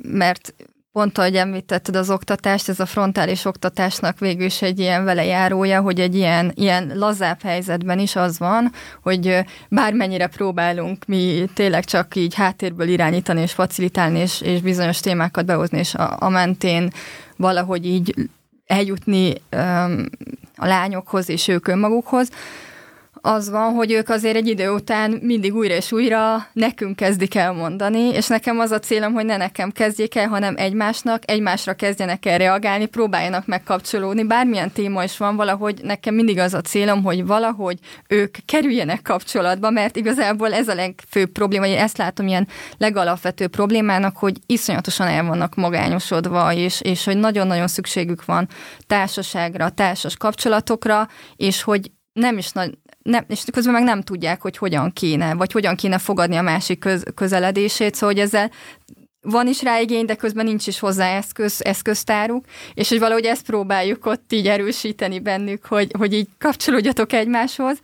mert 0.02 0.54
pont 0.92 1.18
ahogy 1.18 1.36
említetted 1.36 1.96
az 1.96 2.10
oktatást, 2.10 2.68
ez 2.68 2.80
a 2.80 2.86
frontális 2.86 3.44
oktatásnak 3.44 4.18
végül 4.18 4.44
is 4.44 4.62
egy 4.62 4.78
ilyen 4.78 5.04
velejárója, 5.04 5.80
hogy 5.80 6.00
egy 6.00 6.14
ilyen, 6.14 6.52
ilyen 6.54 6.92
lazább 6.94 7.42
helyzetben 7.42 7.98
is 7.98 8.16
az 8.16 8.38
van, 8.38 8.72
hogy 9.02 9.38
bármennyire 9.68 10.26
próbálunk 10.26 11.04
mi 11.06 11.44
tényleg 11.54 11.84
csak 11.84 12.16
így 12.16 12.34
háttérből 12.34 12.88
irányítani 12.88 13.40
és 13.40 13.52
facilitálni, 13.52 14.18
és, 14.18 14.40
és 14.40 14.60
bizonyos 14.60 15.00
témákat 15.00 15.44
behozni, 15.44 15.78
és 15.78 15.94
a, 15.94 16.16
a 16.18 16.28
mentén 16.28 16.90
valahogy 17.36 17.86
így 17.86 18.14
eljutni 18.72 19.34
a 20.56 20.66
lányokhoz 20.66 21.28
és 21.28 21.48
ők 21.48 21.68
önmagukhoz, 21.68 22.30
az 23.24 23.50
van, 23.50 23.74
hogy 23.74 23.92
ők 23.92 24.08
azért 24.08 24.36
egy 24.36 24.48
idő 24.48 24.70
után 24.70 25.10
mindig 25.10 25.54
újra 25.54 25.74
és 25.74 25.92
újra 25.92 26.46
nekünk 26.52 26.96
kezdik 26.96 27.34
el 27.34 27.52
mondani, 27.52 28.00
és 28.00 28.26
nekem 28.26 28.58
az 28.58 28.70
a 28.70 28.78
célom, 28.78 29.12
hogy 29.12 29.24
ne 29.24 29.36
nekem 29.36 29.70
kezdjék 29.70 30.14
el, 30.14 30.28
hanem 30.28 30.54
egymásnak, 30.56 31.30
egymásra 31.30 31.74
kezdjenek 31.74 32.26
el 32.26 32.38
reagálni, 32.38 32.86
próbáljanak 32.86 33.46
megkapcsolódni, 33.46 34.24
bármilyen 34.24 34.72
téma 34.72 35.04
is 35.04 35.16
van, 35.16 35.36
valahogy 35.36 35.80
nekem 35.82 36.14
mindig 36.14 36.38
az 36.38 36.54
a 36.54 36.60
célom, 36.60 37.02
hogy 37.02 37.26
valahogy 37.26 37.78
ők 38.08 38.36
kerüljenek 38.44 39.02
kapcsolatba, 39.02 39.70
mert 39.70 39.96
igazából 39.96 40.52
ez 40.52 40.68
a 40.68 40.74
legfőbb 40.74 41.30
probléma, 41.30 41.66
én 41.66 41.78
ezt 41.78 41.98
látom 41.98 42.26
ilyen 42.26 42.48
legalapvetőbb 42.78 43.50
problémának, 43.50 44.16
hogy 44.16 44.38
iszonyatosan 44.46 45.06
el 45.06 45.24
vannak 45.24 45.54
magányosodva, 45.54 46.52
és, 46.52 46.80
és 46.80 47.04
hogy 47.04 47.16
nagyon-nagyon 47.16 47.68
szükségük 47.68 48.24
van 48.24 48.48
társaságra, 48.86 49.68
társas 49.68 50.16
kapcsolatokra, 50.16 51.08
és 51.36 51.62
hogy 51.62 51.90
nem 52.12 52.38
is 52.38 52.50
nagy, 52.50 52.78
nem, 53.02 53.24
és 53.28 53.44
közben 53.52 53.72
meg 53.72 53.82
nem 53.82 54.02
tudják, 54.02 54.40
hogy 54.40 54.56
hogyan 54.56 54.92
kéne, 54.92 55.34
vagy 55.34 55.52
hogyan 55.52 55.76
kéne 55.76 55.98
fogadni 55.98 56.36
a 56.36 56.42
másik 56.42 56.78
köz, 56.78 57.02
közeledését, 57.14 57.94
szóval 57.94 58.14
hogy 58.14 58.24
ezzel 58.24 58.50
van 59.20 59.46
is 59.46 59.62
rá 59.62 59.80
igény, 59.80 60.04
de 60.04 60.14
közben 60.14 60.44
nincs 60.44 60.66
is 60.66 60.78
hozzá 60.78 61.16
eszköz, 61.16 61.60
eszköztáruk, 61.64 62.44
és 62.74 62.88
hogy 62.88 62.98
valahogy 62.98 63.24
ezt 63.24 63.46
próbáljuk 63.46 64.06
ott 64.06 64.32
így 64.32 64.48
erősíteni 64.48 65.20
bennük, 65.20 65.64
hogy, 65.64 65.90
hogy 65.98 66.12
így 66.12 66.28
kapcsolódjatok 66.38 67.12
egymáshoz. 67.12 67.78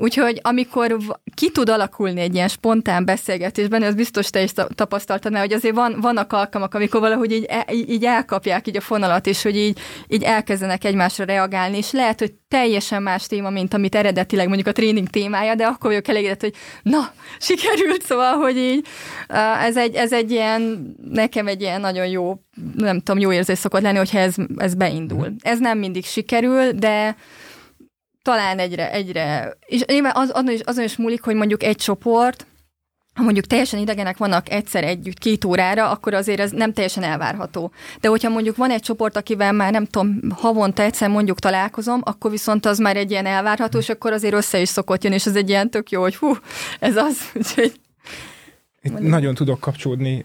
Úgyhogy 0.00 0.40
amikor 0.42 0.96
ki 1.34 1.50
tud 1.50 1.68
alakulni 1.68 2.20
egy 2.20 2.34
ilyen 2.34 2.48
spontán 2.48 3.04
beszélgetésben, 3.04 3.82
az 3.82 3.94
biztos 3.94 4.30
te 4.30 4.42
is 4.42 4.50
tapasztaltad, 4.74 5.36
hogy 5.36 5.52
azért 5.52 5.74
van, 5.74 5.96
vannak 6.00 6.32
alkalmak, 6.32 6.74
amikor 6.74 7.00
valahogy 7.00 7.32
így, 7.32 7.44
e, 7.48 7.66
így 7.72 8.04
elkapják 8.04 8.66
így 8.66 8.76
a 8.76 8.80
fonalat, 8.80 9.26
és 9.26 9.42
hogy 9.42 9.56
így, 9.56 9.78
így 10.08 10.22
elkezdenek 10.22 10.84
egymásra 10.84 11.24
reagálni, 11.24 11.76
és 11.76 11.92
lehet, 11.92 12.18
hogy 12.18 12.32
teljesen 12.48 13.02
más 13.02 13.26
téma, 13.26 13.50
mint 13.50 13.74
amit 13.74 13.94
eredetileg 13.94 14.46
mondjuk 14.46 14.68
a 14.68 14.72
tréning 14.72 15.08
témája, 15.08 15.54
de 15.54 15.64
akkor 15.64 15.90
vagyok 15.90 16.08
elégedett, 16.08 16.40
hogy 16.40 16.54
na, 16.82 17.12
sikerült, 17.38 18.02
szóval, 18.02 18.34
hogy 18.34 18.56
így 18.56 18.86
ez 19.60 19.76
egy, 19.76 19.94
ez 19.94 20.12
egy 20.12 20.30
ilyen, 20.30 20.94
nekem 21.10 21.46
egy 21.46 21.60
ilyen 21.60 21.80
nagyon 21.80 22.06
jó, 22.06 22.40
nem 22.76 22.98
tudom, 23.00 23.20
jó 23.20 23.32
érzés 23.32 23.58
szokott 23.58 23.82
lenni, 23.82 23.98
hogyha 23.98 24.18
ez, 24.18 24.34
ez 24.56 24.74
beindul. 24.74 25.32
Ez 25.40 25.58
nem 25.58 25.78
mindig 25.78 26.04
sikerül, 26.04 26.72
de 26.72 27.16
talán 28.22 28.58
egyre, 28.58 28.92
egyre, 28.92 29.56
és 29.66 29.84
nyilván 29.84 30.12
az, 30.14 30.30
azon, 30.32 30.50
is, 30.50 30.60
azon 30.60 30.84
is 30.84 30.96
múlik, 30.96 31.22
hogy 31.22 31.34
mondjuk 31.34 31.62
egy 31.62 31.76
csoport, 31.76 32.46
ha 33.14 33.22
mondjuk 33.22 33.46
teljesen 33.46 33.80
idegenek 33.80 34.16
vannak 34.16 34.50
egyszer 34.50 34.84
együtt 34.84 35.18
két 35.18 35.44
órára, 35.44 35.90
akkor 35.90 36.14
azért 36.14 36.40
ez 36.40 36.50
nem 36.50 36.72
teljesen 36.72 37.02
elvárható. 37.02 37.72
De 38.00 38.08
hogyha 38.08 38.28
mondjuk 38.28 38.56
van 38.56 38.70
egy 38.70 38.82
csoport, 38.82 39.16
akivel 39.16 39.52
már 39.52 39.72
nem 39.72 39.86
tudom, 39.86 40.20
havonta 40.34 40.82
egyszer 40.82 41.08
mondjuk 41.08 41.38
találkozom, 41.38 42.00
akkor 42.04 42.30
viszont 42.30 42.66
az 42.66 42.78
már 42.78 42.96
egy 42.96 43.10
ilyen 43.10 43.26
elvárható, 43.26 43.78
és 43.78 43.88
akkor 43.88 44.12
azért 44.12 44.34
össze 44.34 44.60
is 44.60 44.68
szokott 44.68 45.02
jönni, 45.02 45.14
és 45.14 45.26
ez 45.26 45.36
egy 45.36 45.48
ilyen 45.48 45.70
tök 45.70 45.90
jó, 45.90 46.00
hogy 46.00 46.16
hú, 46.16 46.36
ez 46.80 46.96
az, 46.96 47.18
úgyhogy... 47.34 47.80
Nagyon 48.98 49.34
tudok 49.34 49.60
kapcsolódni 49.60 50.24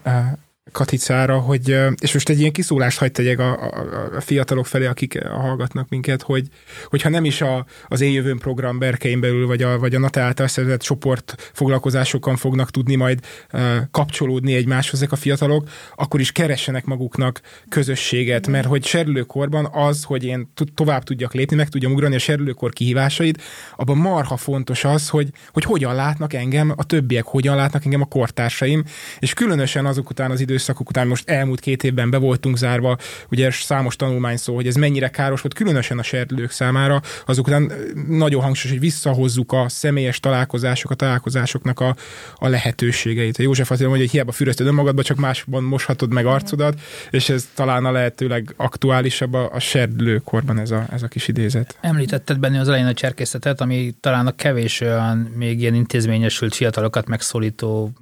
Katicára, 0.72 1.38
hogy, 1.38 1.76
és 2.00 2.12
most 2.12 2.28
egy 2.28 2.40
ilyen 2.40 2.52
kiszólást 2.52 2.98
hagyd 2.98 3.12
tegyek 3.12 3.38
a, 3.38 3.62
a, 3.62 4.16
a 4.16 4.20
fiatalok 4.20 4.66
felé, 4.66 4.86
akik 4.86 5.22
hallgatnak 5.22 5.88
minket, 5.88 6.22
hogy, 6.22 6.48
hogyha 6.84 7.08
nem 7.08 7.24
is 7.24 7.40
a, 7.40 7.66
az 7.88 8.00
éjjövőn 8.00 8.38
program 8.38 8.78
berkein 8.78 9.20
belül, 9.20 9.46
vagy 9.46 9.62
a, 9.62 9.78
vagy 9.78 9.94
a 9.94 9.98
NATA 9.98 10.20
által 10.20 10.46
szervezett 10.46 10.80
csoport 10.80 11.50
foglalkozásokon 11.52 12.36
fognak 12.36 12.70
tudni 12.70 12.94
majd 12.94 13.20
uh, 13.52 13.76
kapcsolódni 13.90 14.54
egymáshoz 14.54 15.00
ezek 15.00 15.12
a 15.12 15.16
fiatalok, 15.16 15.68
akkor 15.94 16.20
is 16.20 16.32
keressenek 16.32 16.84
maguknak 16.84 17.40
közösséget, 17.68 18.46
mert 18.46 18.66
hogy 18.66 18.84
serülőkorban 18.84 19.68
az, 19.72 20.02
hogy 20.02 20.24
én 20.24 20.52
tovább 20.74 21.02
tudjak 21.02 21.34
lépni, 21.34 21.56
meg 21.56 21.68
tudjam 21.68 21.92
ugrani 21.92 22.14
a 22.14 22.18
serülőkor 22.18 22.72
kihívásait, 22.72 23.42
abban 23.76 23.96
marha 23.96 24.36
fontos 24.36 24.84
az, 24.84 25.08
hogy, 25.08 25.28
hogy 25.52 25.64
hogyan 25.64 25.94
látnak 25.94 26.32
engem 26.32 26.72
a 26.76 26.84
többiek, 26.84 27.24
hogyan 27.24 27.56
látnak 27.56 27.84
engem 27.84 28.00
a 28.00 28.06
kortársaim, 28.06 28.84
és 29.18 29.34
különösen 29.34 29.86
azok 29.86 30.10
után 30.10 30.30
az 30.30 30.40
idő 30.40 30.55
időszakok 30.56 30.88
után, 30.88 31.06
most 31.06 31.28
elmúlt 31.28 31.60
két 31.60 31.84
évben 31.84 32.10
be 32.10 32.18
voltunk 32.18 32.56
zárva, 32.56 32.96
ugye 33.30 33.50
számos 33.50 33.96
tanulmány 33.96 34.36
szó, 34.36 34.54
hogy 34.54 34.66
ez 34.66 34.74
mennyire 34.74 35.08
káros 35.08 35.40
volt, 35.40 35.54
különösen 35.54 35.98
a 35.98 36.02
serdülők 36.02 36.50
számára, 36.50 37.02
azok 37.26 37.46
után 37.46 37.72
nagyon 38.08 38.42
hangsúlyos, 38.42 38.78
hogy 38.78 38.86
visszahozzuk 38.86 39.52
a 39.52 39.68
személyes 39.68 40.20
találkozások, 40.20 40.90
a 40.90 40.94
találkozásoknak 40.94 41.80
a, 41.80 41.96
a 42.34 42.48
lehetőségeit. 42.48 43.38
A 43.38 43.42
József 43.42 43.70
azt 43.70 43.80
mondja, 43.80 44.00
hogy 44.00 44.10
hiába 44.10 44.32
fürözted 44.32 44.66
önmagadba, 44.66 45.02
csak 45.02 45.16
másban 45.16 45.62
moshatod 45.62 46.12
meg 46.12 46.26
arcodat, 46.26 46.80
és 47.10 47.28
ez 47.28 47.48
talán 47.54 47.84
a 47.84 47.90
lehetőleg 47.90 48.54
aktuálisabb 48.56 49.34
a, 49.34 49.50
a 49.52 49.58
serdülőkorban 49.58 50.58
ez 50.58 50.70
a, 50.70 50.86
ez 50.92 51.02
a 51.02 51.08
kis 51.08 51.28
idézet. 51.28 51.78
Említetted 51.80 52.38
benne 52.38 52.60
az 52.60 52.68
elején 52.68 52.86
a 52.86 52.94
cserkészetet, 52.94 53.60
ami 53.60 53.94
talán 54.00 54.26
a 54.26 54.34
kevés 54.34 54.80
olyan 54.80 55.16
még 55.16 55.60
ilyen 55.60 55.74
intézményesült 55.74 56.54
fiatalokat 56.54 57.06
megszólító 57.06 57.92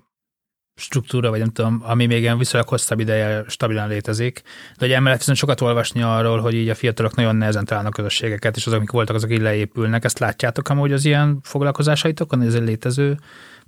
struktúra, 0.76 1.30
vagy 1.30 1.38
nem 1.38 1.52
tudom, 1.52 1.82
ami 1.84 2.06
még 2.06 2.20
ilyen 2.20 2.38
viszonylag 2.38 2.68
hosszabb 2.68 3.00
ideje 3.00 3.44
stabilan 3.48 3.88
létezik. 3.88 4.42
De 4.44 4.86
hogy 4.86 4.92
emellett 4.92 5.18
viszont 5.18 5.38
sokat 5.38 5.60
olvasni 5.60 6.02
arról, 6.02 6.40
hogy 6.40 6.54
így 6.54 6.68
a 6.68 6.74
fiatalok 6.74 7.14
nagyon 7.14 7.36
nehezen 7.36 7.64
találnak 7.64 7.92
közösségeket, 7.92 8.56
és 8.56 8.66
azok, 8.66 8.78
amik 8.78 8.90
voltak, 8.90 9.14
azok 9.16 9.32
így 9.32 9.40
leépülnek. 9.40 10.04
Ezt 10.04 10.18
látjátok 10.18 10.68
amúgy 10.68 10.92
az 10.92 11.04
ilyen 11.04 11.38
foglalkozásaitokon, 11.42 12.42
ez 12.42 12.54
egy 12.54 12.62
létező 12.62 13.18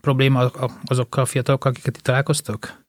probléma 0.00 0.50
azokkal 0.84 1.22
a 1.22 1.26
fiatalokkal, 1.26 1.70
akiket 1.70 1.96
itt 1.96 2.02
találkoztok? 2.02 2.85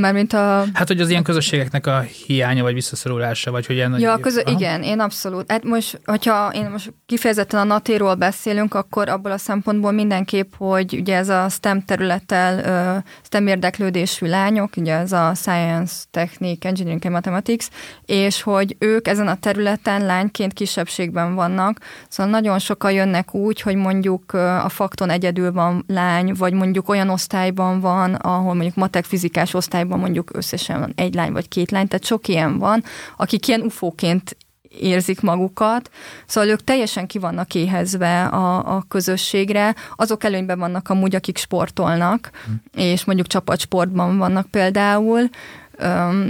Mármint 0.00 0.32
a... 0.32 0.64
Hát, 0.72 0.86
hogy 0.86 1.00
az 1.00 1.08
ilyen 1.08 1.22
közösségeknek 1.22 1.86
a 1.86 2.00
hiánya, 2.00 2.62
vagy 2.62 2.74
visszaszorulása, 2.74 3.50
vagy 3.50 3.66
hogy 3.66 3.76
ilyen... 3.76 3.98
Ja, 3.98 4.18
közö... 4.18 4.40
igen, 4.46 4.82
én 4.82 5.00
abszolút. 5.00 5.50
Hát 5.50 5.64
most, 5.64 6.00
hogyha 6.04 6.50
én 6.54 6.70
most 6.70 6.92
kifejezetten 7.06 7.60
a 7.60 7.64
natéról 7.64 8.14
beszélünk, 8.14 8.74
akkor 8.74 9.08
abból 9.08 9.30
a 9.30 9.38
szempontból 9.38 9.92
mindenképp, 9.92 10.52
hogy 10.56 10.96
ugye 11.00 11.16
ez 11.16 11.28
a 11.28 11.48
STEM 11.48 11.84
területtel 11.84 13.04
STEM 13.22 13.46
érdeklődésű 13.46 14.26
lányok, 14.26 14.76
ugye 14.76 14.94
ez 14.94 15.12
a 15.12 15.32
Science, 15.34 15.94
Technique, 16.10 16.68
Engineering 16.68 17.04
and 17.04 17.14
Mathematics, 17.14 17.66
és 18.04 18.42
hogy 18.42 18.76
ők 18.78 19.08
ezen 19.08 19.28
a 19.28 19.36
területen 19.36 20.04
lányként 20.04 20.52
kisebbségben 20.52 21.34
vannak, 21.34 21.78
szóval 22.08 22.32
nagyon 22.32 22.58
sokan 22.58 22.92
jönnek 22.92 23.34
úgy, 23.34 23.60
hogy 23.60 23.76
mondjuk 23.76 24.32
a 24.32 24.68
fakton 24.68 25.10
egyedül 25.10 25.52
van 25.52 25.84
lány, 25.86 26.32
vagy 26.38 26.52
mondjuk 26.52 26.88
olyan 26.88 27.08
osztályban 27.08 27.80
van, 27.80 28.14
ahol 28.14 28.54
mondjuk 28.54 28.74
matek 28.74 29.04
fizikás 29.04 29.54
osztály 29.54 29.86
osztályban 29.88 29.98
mondjuk 29.98 30.36
összesen 30.36 30.78
van 30.80 30.92
egy 30.96 31.14
lány 31.14 31.32
vagy 31.32 31.48
két 31.48 31.70
lány, 31.70 31.88
tehát 31.88 32.04
sok 32.04 32.28
ilyen 32.28 32.58
van, 32.58 32.82
akik 33.16 33.48
ilyen 33.48 33.60
ufóként 33.60 34.36
érzik 34.80 35.20
magukat, 35.20 35.90
szóval 36.26 36.50
ők 36.50 36.64
teljesen 36.64 37.06
ki 37.06 37.18
vannak 37.18 37.54
éhezve 37.54 38.24
a, 38.24 38.76
a 38.76 38.84
közösségre, 38.88 39.74
azok 39.96 40.24
előnyben 40.24 40.58
vannak 40.58 40.88
amúgy, 40.88 41.14
akik 41.14 41.38
sportolnak, 41.38 42.30
hm. 42.44 42.80
és 42.80 43.04
mondjuk 43.04 43.26
csapatsportban 43.26 44.18
vannak 44.18 44.50
például, 44.50 45.28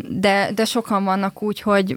de, 0.08 0.50
de 0.54 0.64
sokan 0.64 1.04
vannak 1.04 1.42
úgy, 1.42 1.60
hogy 1.60 1.96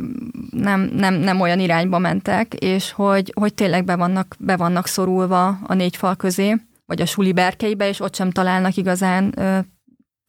nem, 0.51 0.89
nem, 0.93 1.13
nem 1.13 1.41
olyan 1.41 1.59
irányba 1.59 1.99
mentek, 1.99 2.53
és 2.53 2.91
hogy, 2.91 3.33
hogy 3.35 3.53
tényleg 3.53 3.85
be 3.85 3.95
vannak, 3.95 4.35
be 4.39 4.55
vannak 4.55 4.87
szorulva 4.87 5.59
a 5.63 5.73
négy 5.73 5.95
fal 5.95 6.15
közé, 6.15 6.55
vagy 6.85 7.01
a 7.01 7.05
suli 7.05 7.33
berkeibe, 7.33 7.87
és 7.87 7.99
ott 7.99 8.15
sem 8.15 8.31
találnak 8.31 8.75
igazán 8.75 9.33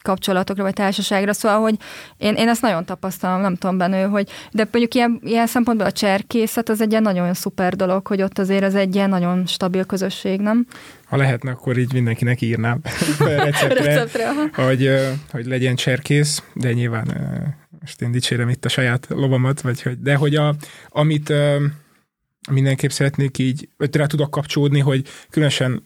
kapcsolatokra 0.03 0.63
vagy 0.63 0.73
társaságra, 0.73 1.33
szóval, 1.33 1.61
hogy 1.61 1.75
én, 2.17 2.35
én 2.35 2.49
ezt 2.49 2.63
nagyon 2.63 2.85
tapasztalom, 2.85 3.41
nem 3.41 3.57
tudom 3.57 3.79
benne, 3.79 4.03
hogy 4.03 4.29
de 4.51 4.69
mondjuk 4.71 4.95
ilyen, 4.95 5.21
ilyen 5.25 5.47
szempontból 5.47 5.87
a 5.87 5.93
cserkészet 5.93 6.69
az 6.69 6.81
egy 6.81 6.91
ilyen 6.91 7.03
nagyon 7.03 7.35
szuper 7.35 7.77
dolog, 7.77 8.07
hogy 8.07 8.23
ott 8.23 8.39
azért 8.39 8.65
az 8.65 8.75
egy 8.75 8.95
ilyen 8.95 9.09
nagyon 9.09 9.47
stabil 9.47 9.85
közösség, 9.85 10.41
nem? 10.41 10.67
Ha 11.05 11.17
lehetne, 11.17 11.51
akkor 11.51 11.79
így 11.79 11.93
mindenkinek 11.93 12.41
írnám. 12.41 12.81
Receptre, 13.19 13.85
receptre 13.85 14.31
hogy, 14.65 14.91
hogy 15.31 15.47
legyen 15.47 15.75
cserkész, 15.75 16.43
de 16.55 16.73
nyilván 16.73 17.07
most 17.81 18.03
én 18.03 18.11
dicsérem 18.11 18.49
itt 18.49 18.65
a 18.65 18.69
saját 18.69 19.07
lovamat, 19.09 19.61
vagy 19.61 19.83
hogy, 19.83 20.01
de 20.01 20.15
hogy 20.15 20.35
a, 20.35 20.55
amit 20.89 21.33
mindenképp 22.51 22.91
szeretnék 22.91 23.39
így, 23.39 23.69
vagy 23.77 23.97
rá 23.97 24.07
tudok 24.07 24.31
kapcsolódni, 24.31 24.81
hogy 24.81 25.09
különösen 25.31 25.85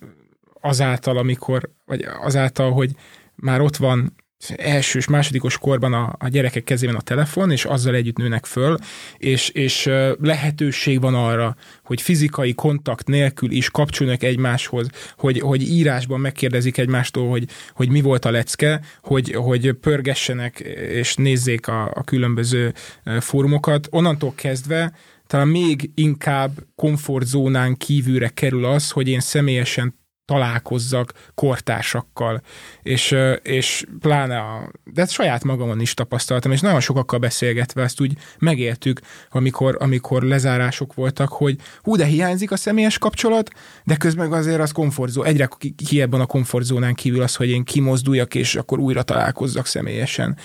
azáltal, 0.60 1.16
amikor, 1.16 1.70
vagy 1.84 2.06
azáltal, 2.22 2.72
hogy 2.72 2.90
már 3.36 3.60
ott 3.60 3.76
van 3.76 4.14
elsős, 4.56 5.06
másodikos 5.06 5.58
korban 5.58 5.92
a, 5.92 6.14
a 6.18 6.28
gyerekek 6.28 6.64
kezében 6.64 6.94
a 6.94 7.00
telefon, 7.00 7.50
és 7.50 7.64
azzal 7.64 7.94
együtt 7.94 8.16
nőnek 8.16 8.46
föl, 8.46 8.76
és, 9.16 9.48
és 9.48 9.90
lehetőség 10.20 11.00
van 11.00 11.14
arra, 11.14 11.56
hogy 11.84 12.02
fizikai 12.02 12.54
kontakt 12.54 13.06
nélkül 13.06 13.50
is 13.50 13.70
kapcsolnak 13.70 14.22
egymáshoz, 14.22 14.88
hogy, 15.16 15.40
hogy 15.40 15.62
írásban 15.62 16.20
megkérdezik 16.20 16.78
egymástól, 16.78 17.28
hogy, 17.28 17.48
hogy 17.72 17.90
mi 17.90 18.00
volt 18.00 18.24
a 18.24 18.30
lecke, 18.30 18.80
hogy, 19.02 19.32
hogy 19.32 19.72
pörgessenek 19.72 20.58
és 20.90 21.14
nézzék 21.14 21.68
a, 21.68 21.90
a 21.94 22.04
különböző 22.04 22.74
fórumokat. 23.20 23.88
Onnantól 23.90 24.32
kezdve 24.34 24.92
talán 25.26 25.48
még 25.48 25.90
inkább 25.94 26.50
komfortzónán 26.74 27.76
kívülre 27.76 28.28
kerül 28.28 28.64
az, 28.64 28.90
hogy 28.90 29.08
én 29.08 29.20
személyesen 29.20 29.94
találkozzak 30.26 31.12
kortársakkal, 31.34 32.42
és, 32.82 33.16
és 33.42 33.86
pláne 34.00 34.38
a, 34.38 34.70
de 34.84 35.02
ezt 35.02 35.12
saját 35.12 35.44
magamon 35.44 35.80
is 35.80 35.94
tapasztaltam, 35.94 36.52
és 36.52 36.60
nagyon 36.60 36.80
sokakkal 36.80 37.18
beszélgetve 37.18 37.82
ezt 37.82 38.00
úgy 38.00 38.12
megéltük, 38.38 39.00
amikor, 39.30 39.76
amikor 39.80 40.22
lezárások 40.22 40.94
voltak, 40.94 41.28
hogy 41.28 41.56
hú, 41.82 41.96
de 41.96 42.04
hiányzik 42.04 42.50
a 42.50 42.56
személyes 42.56 42.98
kapcsolat, 42.98 43.50
de 43.84 43.96
közben 43.96 44.32
azért 44.32 44.60
az 44.60 44.72
komfortzó, 44.72 45.22
egyre 45.22 45.48
ki 45.86 46.00
ebben 46.00 46.20
a 46.20 46.26
komfortzónán 46.26 46.94
kívül 46.94 47.22
az, 47.22 47.34
hogy 47.36 47.48
én 47.48 47.64
kimozduljak, 47.64 48.34
és 48.34 48.54
akkor 48.54 48.78
újra 48.78 49.02
találkozzak 49.02 49.66
személyesen 49.66 50.36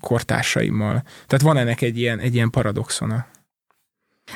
kortársaimmal. 0.00 1.02
Tehát 1.26 1.44
van 1.44 1.56
ennek 1.56 1.80
egy 1.80 1.98
ilyen, 1.98 2.18
egy 2.18 2.34
ilyen 2.34 2.50
paradoxona. 2.50 3.26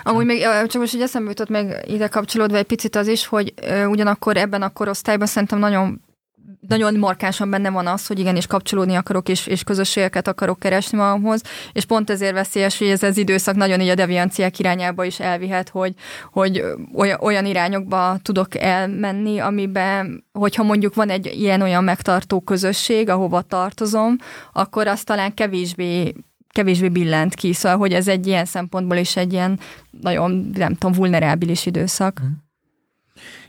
Amúgy 0.02 0.24
még, 0.24 0.40
csak 0.42 0.80
most 0.80 0.94
így 0.94 1.00
eszembe 1.00 1.28
jutott 1.28 1.48
meg 1.48 1.84
ide 1.86 2.08
kapcsolódva 2.08 2.56
egy 2.56 2.66
picit 2.66 2.96
az 2.96 3.08
is, 3.08 3.26
hogy 3.26 3.54
ugyanakkor 3.88 4.36
ebben 4.36 4.62
a 4.62 4.72
korosztályban 4.72 5.26
szerintem 5.26 5.58
nagyon 5.58 6.04
nagyon 6.68 6.94
markánsan 6.94 7.50
benne 7.50 7.70
van 7.70 7.86
az, 7.86 8.06
hogy 8.06 8.18
igenis 8.18 8.46
kapcsolódni 8.46 8.94
akarok, 8.94 9.28
és, 9.28 9.46
és 9.46 9.62
közösségeket 9.62 10.28
akarok 10.28 10.58
keresni 10.58 10.98
magamhoz, 10.98 11.42
és 11.72 11.84
pont 11.84 12.10
ezért 12.10 12.32
veszélyes, 12.32 12.78
hogy 12.78 12.88
ez 12.88 13.02
az 13.02 13.16
időszak 13.16 13.54
nagyon 13.54 13.80
így 13.80 13.88
a 13.88 13.94
devianciák 13.94 14.58
irányába 14.58 15.04
is 15.04 15.20
elvihet, 15.20 15.68
hogy, 15.68 15.94
hogy 16.32 16.64
olyan, 17.20 17.46
irányokba 17.46 18.18
tudok 18.22 18.58
elmenni, 18.58 19.38
amiben, 19.38 20.24
hogyha 20.32 20.62
mondjuk 20.62 20.94
van 20.94 21.08
egy 21.08 21.26
ilyen-olyan 21.26 21.84
megtartó 21.84 22.40
közösség, 22.40 23.08
ahova 23.08 23.42
tartozom, 23.42 24.16
akkor 24.52 24.86
az 24.86 25.02
talán 25.02 25.34
kevésbé 25.34 26.14
kevésbé 26.56 26.88
billent 26.88 27.34
ki, 27.34 27.52
szóval, 27.52 27.78
hogy 27.78 27.92
ez 27.92 28.08
egy 28.08 28.26
ilyen 28.26 28.44
szempontból 28.44 28.96
is 28.96 29.16
egy 29.16 29.32
ilyen 29.32 29.60
nagyon, 30.00 30.50
nem 30.54 30.74
tudom, 30.74 30.92
vulnerábilis 30.92 31.66
időszak. 31.66 32.20
Mm. 32.22 32.26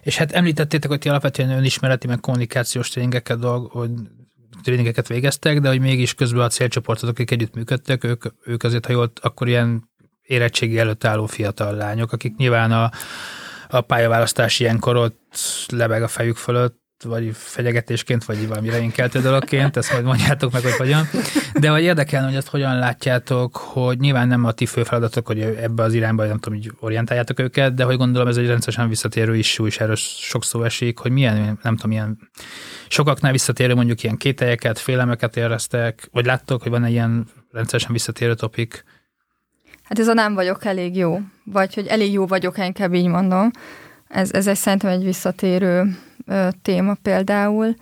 És 0.02 0.18
hát 0.18 0.32
említettétek, 0.32 0.90
hogy 0.90 1.00
ti 1.00 1.10
alapvetően 1.10 1.50
önismereti, 1.50 2.08
meg 2.08 2.20
kommunikációs 2.20 2.90
tréningeket, 2.90 3.40
dolg, 3.40 3.72
hogy 3.72 3.90
tréningeket 4.64 5.08
végeztek, 5.08 5.60
de 5.60 5.68
hogy 5.68 5.80
mégis 5.80 6.14
közben 6.14 6.42
a 6.42 6.48
célcsoportok, 6.48 7.10
akik 7.10 7.32
együtt 7.32 7.56
működtek, 7.56 8.04
ők, 8.04 8.24
ők 8.46 8.64
azért, 8.64 8.86
ha 8.86 8.92
jól, 8.92 9.12
akkor 9.22 9.48
ilyen 9.48 9.90
érettségi 10.22 10.80
előtt 10.80 11.04
álló 11.04 11.26
fiatal 11.26 11.76
lányok, 11.76 12.12
akik 12.12 12.36
nyilván 12.36 12.72
a, 12.72 12.92
a 13.68 13.82
pályaválasztás 13.82 14.60
ilyenkor 14.60 14.96
ott 14.96 15.40
lebeg 15.68 16.04
a 16.04 16.08
fejük 16.08 16.36
fölött, 16.36 16.87
vagy 17.04 17.30
fenyegetésként, 17.34 18.26
vagy 18.26 18.48
valami 18.48 18.70
reménykeltő 18.70 19.22
dologként, 19.22 19.78
ezt 19.78 19.92
majd 19.92 20.04
mondjátok 20.04 20.52
meg, 20.52 20.62
hogy 20.62 20.76
hogyan. 20.76 21.10
De 21.54 21.70
hogy 21.70 21.84
érdekelne, 21.84 22.28
hogy 22.28 22.36
ezt 22.36 22.48
hogyan 22.48 22.78
látjátok, 22.80 23.58
hogy 23.58 24.00
nyilván 24.00 24.28
nem 24.28 24.46
a 24.46 24.52
ti 24.52 24.66
fő 24.66 24.84
feladatok, 24.84 25.28
hogy 25.28 25.40
ebbe 25.40 25.84
az 25.84 25.94
irányba, 25.94 26.26
nem 26.26 26.38
tudom, 26.38 26.60
hogy 26.60 26.72
orientáljátok 26.80 27.40
őket, 27.40 27.74
de 27.74 27.84
hogy 27.84 27.98
gondolom 27.98 28.28
ez 28.28 28.38
egy 28.38 28.48
rendszeresen 28.48 28.90
visszatérő 28.90 29.36
issú, 29.36 29.66
és 29.66 29.80
erről 29.80 29.96
sok 29.96 30.44
szó 30.44 30.64
esik, 30.64 31.00
hogy 31.00 31.12
milyen, 31.12 31.60
nem 31.64 31.76
tudom, 31.76 31.92
ilyen 31.92 32.30
sokaknál 32.88 33.32
visszatérő 33.32 33.74
mondjuk 33.74 34.04
ilyen 34.04 34.18
kételyeket, 34.18 34.80
félelmeket 34.80 35.38
éreztek, 35.38 36.10
vagy 36.12 36.26
láttok, 36.26 36.62
hogy 36.62 36.72
van-e 36.72 36.90
ilyen 36.90 37.28
rendszeresen 37.52 37.92
visszatérő 37.92 38.34
topik? 38.36 38.84
Hát 39.84 40.00
ez 40.00 40.08
a 40.08 40.14
nem 40.14 40.34
vagyok 40.34 40.66
elég 40.66 40.96
jó, 40.96 41.20
vagy 41.44 41.74
hogy 41.74 41.88
elég 41.88 42.12
jó 42.12 42.28
vagyok, 42.28 42.58
inkább 42.58 42.94
így 42.94 43.08
mondom. 43.08 43.52
Ez, 44.08 44.32
ez 44.34 44.48
egy 44.48 44.56
szerintem 44.56 44.90
egy 44.90 45.04
visszatérő 45.04 45.98
ö, 46.26 46.48
téma 46.62 46.94
például. 47.02 47.76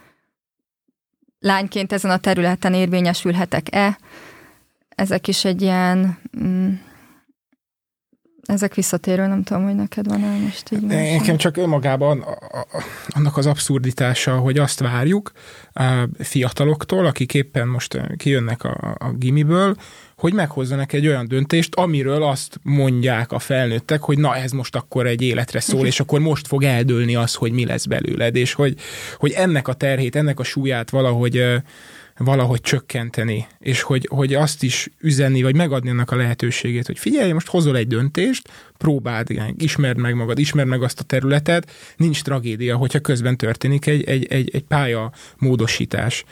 Lányként 1.40 1.94
ezen 1.94 2.12
a 2.12 2.18
területen 2.18 2.74
érvényesülhetek-e? 2.74 3.98
Ezek 4.90 5.28
is 5.28 5.46
egy 5.46 5.62
ilyen, 5.62 6.18
mm, 6.44 6.74
ezek 8.46 8.74
visszatérő, 8.74 9.28
nem 9.28 9.44
tudom, 9.44 9.64
hogy 9.64 9.76
neked 9.76 10.08
van 10.08 10.24
el 10.24 10.40
most 10.40 10.72
így. 10.72 10.82
Nekem 10.82 11.38
csak 11.38 11.58
önmagában 11.58 12.26
annak 13.08 13.38
az 13.38 13.46
abszurditása, 13.46 14.38
hogy 14.38 14.58
azt 14.58 14.80
várjuk 14.80 15.32
a 15.74 16.08
fiataloktól, 16.20 17.06
akik 17.06 17.34
éppen 17.34 17.68
most 17.68 18.02
kijönnek 18.18 18.64
a, 18.64 18.96
a 18.98 19.12
gimiből, 19.12 19.76
hogy 20.16 20.34
meghozzanak 20.34 20.94
egy 20.94 21.08
olyan 21.08 21.28
döntést, 21.28 21.76
amiről 21.76 22.24
azt 22.24 22.60
mondják 22.64 23.32
a 23.32 23.40
felnőttek, 23.40 24.02
hogy 24.02 24.18
na 24.18 24.36
ez 24.36 24.52
most 24.52 24.76
akkor 24.76 25.08
egy 25.08 25.22
életre 25.22 25.60
szól, 25.60 25.86
és 25.86 26.00
akkor 26.00 26.20
most 26.20 26.48
fog 26.48 26.64
eldőlni 26.64 27.16
az, 27.16 27.34
hogy 27.34 27.52
mi 27.52 27.66
lesz 27.66 27.86
belőled, 27.86 28.36
és 28.36 28.54
hogy, 28.54 28.76
hogy 29.18 29.32
ennek 29.32 29.68
a 29.68 29.74
terhét, 29.74 30.16
ennek 30.16 30.40
a 30.40 30.44
súlyát 30.44 30.90
valahogy 30.90 31.44
valahogy 32.18 32.62
csökkenteni, 32.62 33.48
és 33.60 33.82
hogy, 33.82 34.08
hogy 34.12 34.34
azt 34.34 34.64
is 34.64 34.90
üzenni, 35.00 35.42
vagy 35.42 35.56
megadni 35.56 35.90
annak 35.90 36.12
a 36.12 36.16
lehetőségét, 36.16 36.86
hogy 36.86 37.00
figyelj, 37.00 37.32
most 37.32 37.48
hozol 37.48 37.78
egy 37.78 37.88
döntést, 37.88 38.50
próbáld, 38.78 39.30
igen, 39.30 39.56
ismerd 39.58 39.98
meg 39.98 40.16
magad, 40.16 40.40
ismerd 40.40 40.68
meg 40.68 40.84
azt 40.84 41.00
a 41.00 41.04
területet, 41.04 41.72
nincs 41.98 42.22
tragédia, 42.22 42.76
hogyha 42.76 43.00
közben 43.00 43.38
történik 43.38 43.86
egy, 43.86 44.04
egy, 44.04 44.26
egy, 44.26 44.50
egy 44.54 44.64
pálya 44.64 45.12
módosítás. 45.38 46.24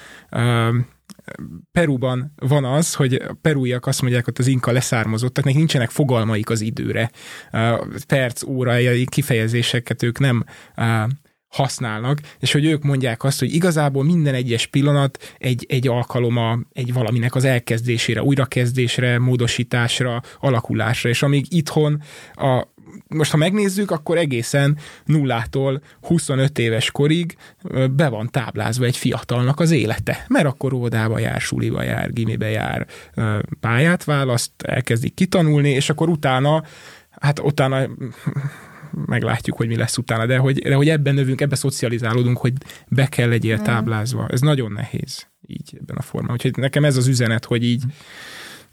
Peruban 1.72 2.34
van 2.36 2.66
az, 2.66 2.94
hogy 2.94 3.22
perúiak 3.42 3.86
azt 3.86 4.02
mondják, 4.02 4.26
hogy 4.26 4.34
az 4.38 4.48
inka 4.48 4.72
leszármazottak, 4.72 5.44
nekik 5.44 5.60
nincsenek 5.60 5.90
fogalmaik 5.90 6.50
az 6.50 6.62
időre. 6.62 7.12
Perc, 8.08 8.44
óra 8.44 8.76
kifejezéseket 9.06 10.04
ők 10.04 10.20
nem 10.20 10.44
használnak, 11.54 12.20
és 12.40 12.52
hogy 12.52 12.66
ők 12.66 12.84
mondják 12.84 13.24
azt, 13.24 13.40
hogy 13.40 13.54
igazából 13.54 14.04
minden 14.04 14.34
egyes 14.34 14.68
pillanat 14.68 15.36
egy, 15.38 15.66
egy 15.70 15.88
alkaloma 15.88 16.60
egy 16.72 16.94
valaminek 16.94 17.36
az 17.36 17.44
elkezdésére, 17.44 18.24
újrakezdésre, 18.24 19.20
módosításra, 19.20 20.22
alakulásra, 20.40 21.10
és 21.10 21.24
amíg 21.24 21.46
itthon 21.50 22.02
a, 22.34 22.73
most 23.08 23.32
ha 23.32 23.38
megnézzük, 23.38 23.92
akkor 23.92 24.18
egészen 24.18 24.78
nullától 25.06 25.82
25 26.02 26.60
éves 26.60 26.92
korig 26.92 27.36
be 27.92 28.08
van 28.08 28.30
táblázva 28.32 28.86
egy 28.86 28.98
fiatalnak 28.98 29.60
az 29.60 29.72
élete, 29.72 30.26
mert 30.28 30.46
akkor 30.46 30.74
óvodába 30.74 31.20
jár, 31.20 31.42
suliba 31.42 31.84
jár, 31.84 32.14
gimibe 32.14 32.50
jár, 32.50 32.88
pályát 33.60 34.04
választ, 34.04 34.52
elkezdik 34.58 35.14
kitanulni, 35.14 35.70
és 35.70 35.90
akkor 35.90 36.10
utána 36.10 36.64
hát 37.20 37.40
utána 37.40 37.88
meglátjuk, 39.06 39.58
hogy 39.58 39.68
mi 39.68 39.76
lesz 39.76 39.98
utána, 39.98 40.26
de 40.26 40.38
hogy, 40.38 40.60
de 40.60 40.76
hogy 40.76 40.90
ebben 40.90 41.14
növünk, 41.14 41.42
ebben 41.42 41.58
szocializálódunk, 41.58 42.38
hogy 42.38 42.54
be 42.88 43.08
kell 43.08 43.30
legyél 43.30 43.58
mm. 43.58 43.64
táblázva. 43.64 44.28
Ez 44.28 44.42
nagyon 44.42 44.72
nehéz 44.72 45.28
így 45.48 45.78
ebben 45.80 45.96
a 45.96 46.02
formában. 46.02 46.36
Úgyhogy 46.36 46.56
nekem 46.56 46.84
ez 46.84 46.98
az 46.98 47.08
üzenet, 47.08 47.46
hogy 47.46 47.64
így 47.64 47.84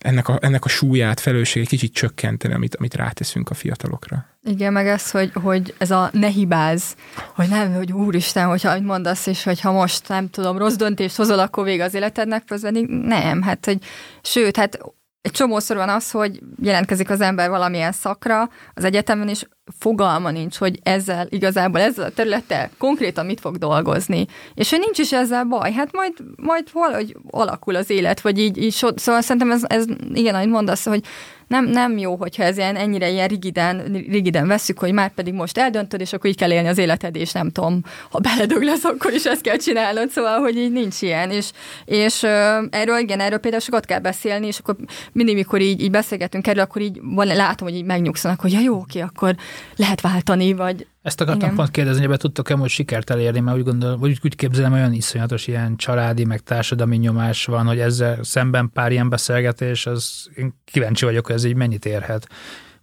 ennek 0.01 0.29
a, 0.29 0.39
ennek 0.41 0.65
a 0.65 0.69
súlyát, 0.69 1.21
felelősség 1.21 1.63
egy 1.63 1.69
kicsit 1.69 1.93
csökkenteni, 1.93 2.55
amit, 2.55 2.75
amit 2.75 2.95
ráteszünk 2.95 3.51
a 3.51 3.55
fiatalokra. 3.55 4.27
Igen, 4.43 4.73
meg 4.73 4.87
ez, 4.87 5.11
hogy, 5.11 5.31
hogy 5.35 5.75
ez 5.79 5.91
a 5.91 6.11
ne 6.13 6.29
hibáz, 6.29 6.95
hogy 7.35 7.49
nem, 7.49 7.75
hogy 7.75 7.93
úristen, 7.93 8.47
hogyha 8.47 8.73
hogy 8.73 8.83
mondasz, 8.83 9.27
és 9.27 9.43
hogyha 9.43 9.73
most 9.73 10.09
nem 10.09 10.29
tudom, 10.29 10.59
rossz 10.59 10.75
döntést 10.75 11.17
hozol, 11.17 11.39
akkor 11.39 11.65
vége 11.65 11.85
az 11.85 11.95
életednek, 11.95 12.45
pedig 12.45 12.87
nem, 12.87 13.43
hát, 13.43 13.65
hogy 13.65 13.79
sőt, 14.23 14.57
hát 14.57 14.79
egy 15.21 15.33
csomószor 15.33 15.77
van 15.77 15.89
az, 15.89 16.11
hogy 16.11 16.41
jelentkezik 16.63 17.11
az 17.11 17.21
ember 17.21 17.49
valamilyen 17.49 17.93
szakra 17.93 18.51
az 18.75 18.85
egyetemen, 18.85 19.29
és 19.29 19.45
fogalma 19.79 20.31
nincs, 20.31 20.57
hogy 20.57 20.81
ezzel 20.83 21.27
igazából 21.31 21.81
ezzel 21.81 22.05
a 22.05 22.11
területtel 22.11 22.71
konkrétan 22.79 23.27
mit 23.27 23.41
fog 23.41 23.57
dolgozni. 23.57 24.27
És 24.55 24.71
hogy 24.71 24.79
nincs 24.79 24.99
is 24.99 25.13
ezzel 25.13 25.45
baj, 25.45 25.73
hát 25.73 25.93
majd, 25.93 26.13
majd 26.37 26.69
valahogy 26.73 27.17
alakul 27.31 27.77
az 27.77 27.91
élet, 27.91 28.21
vagy 28.21 28.39
így, 28.39 28.63
így 28.63 28.73
so, 28.73 28.89
szóval 28.97 29.21
szerintem 29.21 29.51
ez, 29.51 29.63
ez 29.67 29.85
igen, 30.15 30.35
ahogy 30.35 30.49
mondasz, 30.49 30.85
hogy 30.85 31.05
nem, 31.51 31.65
nem 31.65 31.99
jó, 31.99 32.17
hogyha 32.17 32.43
ez 32.43 32.57
ilyen, 32.57 32.77
ennyire 32.77 33.11
ilyen 33.11 33.29
rigiden, 33.29 34.05
rigiden 34.09 34.47
veszük, 34.47 34.79
hogy 34.79 34.93
már 34.93 35.15
pedig 35.15 35.35
most 35.35 35.59
eldöntöd, 35.59 36.01
és 36.01 36.13
akkor 36.13 36.31
így 36.31 36.37
kell 36.37 36.53
élni 36.53 36.69
az 36.69 36.79
életed, 36.79 37.17
és 37.17 37.33
nem 37.33 37.51
tudom, 37.51 37.83
ha 38.11 38.19
beledög 38.19 38.63
lesz, 38.63 38.85
akkor 38.85 39.13
is 39.13 39.25
ezt 39.25 39.41
kell 39.41 39.57
csinálnod, 39.57 40.11
szóval, 40.11 40.39
hogy 40.39 40.57
így 40.57 40.73
nincs 40.73 41.03
ilyen, 41.03 41.31
és, 41.31 41.51
és 41.85 42.23
erről, 42.71 42.99
igen, 42.99 43.21
erről 43.21 43.39
például 43.39 43.63
sokat 43.63 43.85
kell 43.85 43.99
beszélni, 43.99 44.47
és 44.47 44.59
akkor 44.59 44.77
mindig, 45.13 45.35
mikor 45.35 45.61
így, 45.61 45.83
így 45.83 45.91
beszélgetünk 45.91 46.47
erről, 46.47 46.63
akkor 46.63 46.83
így 46.83 47.01
van, 47.03 47.27
látom, 47.27 47.69
hogy 47.69 47.77
így 47.77 47.85
megnyugszanak, 47.85 48.41
hogy 48.41 48.53
ja, 48.53 48.61
jó, 48.61 48.77
oké, 48.77 49.01
akkor 49.01 49.35
lehet 49.77 50.01
váltani, 50.01 50.53
vagy 50.53 50.87
ezt 51.03 51.21
akartam 51.21 51.45
Igen. 51.45 51.57
pont 51.57 51.71
kérdezni, 51.71 52.07
hogy 52.07 52.19
tudtok-e 52.19 52.57
most 52.57 52.75
sikert 52.75 53.11
elérni, 53.11 53.41
mert 53.41 53.57
úgy 53.57 53.65
gondolom, 53.65 54.01
vagy 54.01 54.21
úgy 54.25 54.37
képzelem, 54.37 54.73
olyan 54.73 54.93
iszonyatos 54.93 55.47
ilyen 55.47 55.77
családi, 55.77 56.25
meg 56.25 56.41
társadalmi 56.41 56.97
nyomás 56.97 57.45
van, 57.45 57.67
hogy 57.67 57.79
ezzel 57.81 58.23
szemben 58.23 58.71
pár 58.73 58.93
ilyen 58.93 59.09
beszélgetés, 59.09 59.87
az 59.87 60.31
én 60.37 60.55
kíváncsi 60.65 61.05
vagyok, 61.05 61.27
hogy 61.27 61.35
ez 61.35 61.45
így 61.45 61.55
mennyit 61.55 61.85
érhet. 61.85 62.29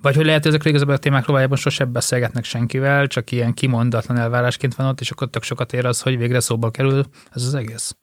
Vagy 0.01 0.15
hogy 0.15 0.25
lehet, 0.25 0.41
hogy 0.41 0.51
ezekről 0.51 0.71
igazából 0.71 0.95
a 0.95 0.99
témákról 0.99 1.27
valójában 1.27 1.57
sose 1.57 1.85
beszélgetnek 1.85 2.43
senkivel, 2.43 3.07
csak 3.07 3.31
ilyen 3.31 3.53
kimondatlan 3.53 4.17
elvárásként 4.17 4.75
van 4.75 4.87
ott, 4.87 5.01
és 5.01 5.11
akkor 5.11 5.29
tök 5.29 5.43
sokat 5.43 5.73
ér 5.73 5.85
az, 5.85 6.01
hogy 6.01 6.17
végre 6.17 6.39
szóba 6.39 6.71
kerül 6.71 7.05
ez 7.31 7.43
az 7.43 7.53
egész. 7.53 7.95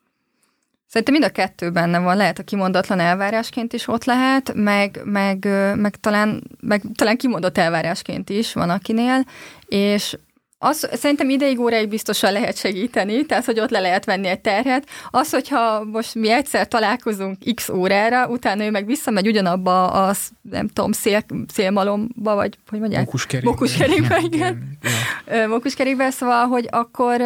Szerintem 0.95 1.21
mind 1.21 1.31
a 1.31 1.43
kettő 1.43 1.71
benne 1.71 1.99
van, 1.99 2.17
lehet 2.17 2.39
a 2.39 2.43
kimondatlan 2.43 3.01
elvárásként 3.01 3.73
is 3.73 3.89
ott 3.89 4.05
lehet, 4.05 4.53
meg, 4.55 5.01
meg, 5.05 5.49
meg, 5.75 5.97
talán, 6.01 6.43
meg 6.61 6.83
talán 6.95 7.17
kimondott 7.17 7.59
elvárásként 7.59 8.31
is 8.31 8.53
van 8.53 8.71
akinél, 8.71 9.25
és 9.67 10.17
az, 10.59 10.89
szerintem 10.93 11.31
ideig 11.31 11.61
óráig 11.61 11.89
biztosan 11.89 12.33
lehet 12.33 12.57
segíteni, 12.57 13.27
tehát 13.27 13.45
hogy 13.45 13.61
ott 13.61 13.71
le 13.71 13.81
lehet 13.81 14.05
venni 14.05 14.27
egy 14.27 14.41
terhet. 14.41 14.89
Az, 15.11 15.31
hogyha 15.31 15.85
most 15.85 16.15
mi 16.15 16.31
egyszer 16.31 16.69
találkozunk 16.69 17.39
x 17.55 17.69
órára, 17.69 18.27
utána 18.27 18.65
ő 18.65 18.71
meg 18.71 18.87
visszamegy 18.87 19.27
ugyanabba 19.27 19.91
a, 19.91 20.15
nem 20.51 20.69
tudom, 20.69 20.93
szél, 20.93 21.25
szélmalomba, 21.53 22.35
vagy 22.35 22.59
hogy 22.69 22.81
mondják? 22.81 23.05
Mokuskerékbe. 23.05 23.51
Mokuskerékbe, 23.51 24.19
igen. 24.23 24.79
igen. 25.27 25.49
Mokuskerékbe, 25.49 26.11
szóval, 26.11 26.47
hogy 26.47 26.69
akkor 26.71 27.21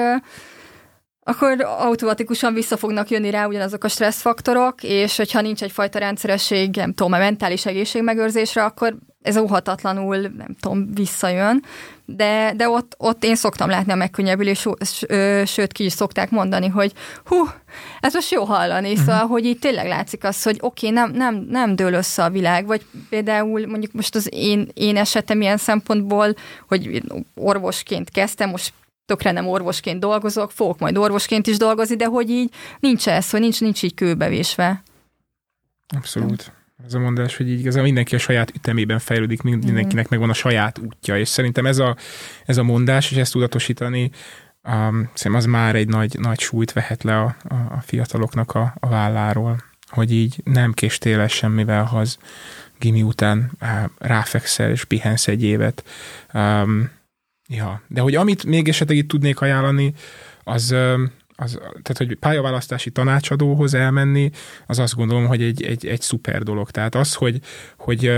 akkor 1.28 1.60
automatikusan 1.60 2.54
vissza 2.54 2.76
fognak 2.76 3.10
jönni 3.10 3.30
rá 3.30 3.46
ugyanazok 3.46 3.84
a 3.84 3.88
stresszfaktorok, 3.88 4.82
és 4.82 5.16
hogyha 5.16 5.40
nincs 5.40 5.62
egyfajta 5.62 5.98
rendszeresség, 5.98 6.76
nem 6.76 6.92
tudom, 6.92 7.12
a 7.12 7.18
mentális 7.18 7.66
egészségmegőrzésre, 7.66 8.64
akkor 8.64 8.96
ez 9.22 9.36
óhatatlanul, 9.36 10.16
nem 10.16 10.56
tudom, 10.60 10.94
visszajön. 10.94 11.64
De, 12.04 12.52
de 12.56 12.68
ott, 12.68 12.94
ott 12.98 13.24
én 13.24 13.36
szoktam 13.36 13.68
látni 13.68 13.92
a 13.92 13.96
megkönnyebbülés, 13.96 14.66
sőt 15.44 15.72
ki 15.72 15.84
is 15.84 15.92
szokták 15.92 16.30
mondani, 16.30 16.68
hogy 16.68 16.92
hú, 17.24 17.36
ez 18.00 18.14
most 18.14 18.30
jó 18.30 18.44
hallani, 18.44 18.90
uh-huh. 18.90 19.04
szóval, 19.04 19.26
hogy 19.26 19.44
így 19.44 19.58
tényleg 19.58 19.86
látszik 19.86 20.24
az, 20.24 20.42
hogy 20.42 20.58
oké, 20.60 20.88
okay, 20.88 20.98
nem, 20.98 21.12
nem, 21.12 21.46
nem 21.50 21.76
dől 21.76 21.92
össze 21.92 22.24
a 22.24 22.30
világ, 22.30 22.66
vagy 22.66 22.86
például 23.08 23.66
mondjuk 23.66 23.92
most 23.92 24.14
az 24.14 24.28
én, 24.32 24.68
én 24.74 24.96
esetem 24.96 25.40
ilyen 25.40 25.56
szempontból, 25.56 26.34
hogy 26.68 27.02
orvosként 27.34 28.10
kezdtem, 28.10 28.50
most 28.50 28.72
tökre 29.08 29.30
nem 29.30 29.48
orvosként 29.48 30.00
dolgozok, 30.00 30.50
fogok 30.50 30.78
majd 30.78 30.96
orvosként 30.96 31.46
is 31.46 31.56
dolgozni, 31.56 31.96
de 31.96 32.04
hogy 32.04 32.30
így 32.30 32.54
nincs 32.80 33.08
ez, 33.08 33.30
hogy 33.30 33.40
nincs, 33.40 33.60
nincs 33.60 33.82
így 33.82 33.94
kőbevésve. 33.94 34.82
Abszolút. 35.96 36.52
Ez 36.86 36.94
a 36.94 36.98
mondás, 36.98 37.36
hogy 37.36 37.48
így 37.48 37.58
igazából 37.58 37.86
mindenki 37.86 38.14
a 38.14 38.18
saját 38.18 38.50
ütemében 38.54 38.98
fejlődik, 38.98 39.42
mindenkinek 39.42 40.08
megvan 40.08 40.30
a 40.30 40.32
saját 40.32 40.78
útja, 40.78 41.18
és 41.18 41.28
szerintem 41.28 41.66
ez 41.66 41.78
a, 41.78 41.96
ez 42.44 42.56
a 42.56 42.62
mondás, 42.62 43.10
és 43.10 43.16
ezt 43.16 43.32
tudatosítani, 43.32 44.10
um, 44.64 45.10
szerintem 45.14 45.34
az 45.34 45.44
már 45.44 45.74
egy 45.74 45.88
nagy, 45.88 46.18
nagy 46.18 46.40
súlyt 46.40 46.72
vehet 46.72 47.02
le 47.02 47.18
a, 47.18 47.36
a, 47.48 47.54
a 47.54 47.80
fiataloknak 47.84 48.54
a, 48.54 48.74
a 48.80 48.88
válláról, 48.88 49.62
hogy 49.86 50.12
így 50.12 50.40
nem 50.44 50.72
késtél 50.72 51.20
el 51.20 51.28
semmivel, 51.28 51.84
ha 51.84 51.98
az 51.98 52.18
gimi 52.78 53.02
után 53.02 53.50
ráfekszel 53.98 54.70
és 54.70 54.84
pihensz 54.84 55.28
egy 55.28 55.42
évet. 55.42 55.84
Um, 56.32 56.90
Ja, 57.48 57.82
de 57.88 58.00
hogy 58.00 58.14
amit 58.14 58.44
még 58.44 58.68
esetleg 58.68 58.96
itt 58.96 59.08
tudnék 59.08 59.40
ajánlani, 59.40 59.92
az, 60.44 60.74
az, 61.36 61.52
tehát 61.58 61.96
hogy 61.96 62.14
pályaválasztási 62.14 62.90
tanácsadóhoz 62.90 63.74
elmenni, 63.74 64.30
az 64.66 64.78
azt 64.78 64.94
gondolom, 64.94 65.26
hogy 65.26 65.42
egy, 65.42 65.62
egy, 65.62 65.86
egy 65.86 66.00
szuper 66.00 66.42
dolog. 66.42 66.70
Tehát 66.70 66.94
az, 66.94 67.14
hogy, 67.14 67.40
hogy 67.76 68.12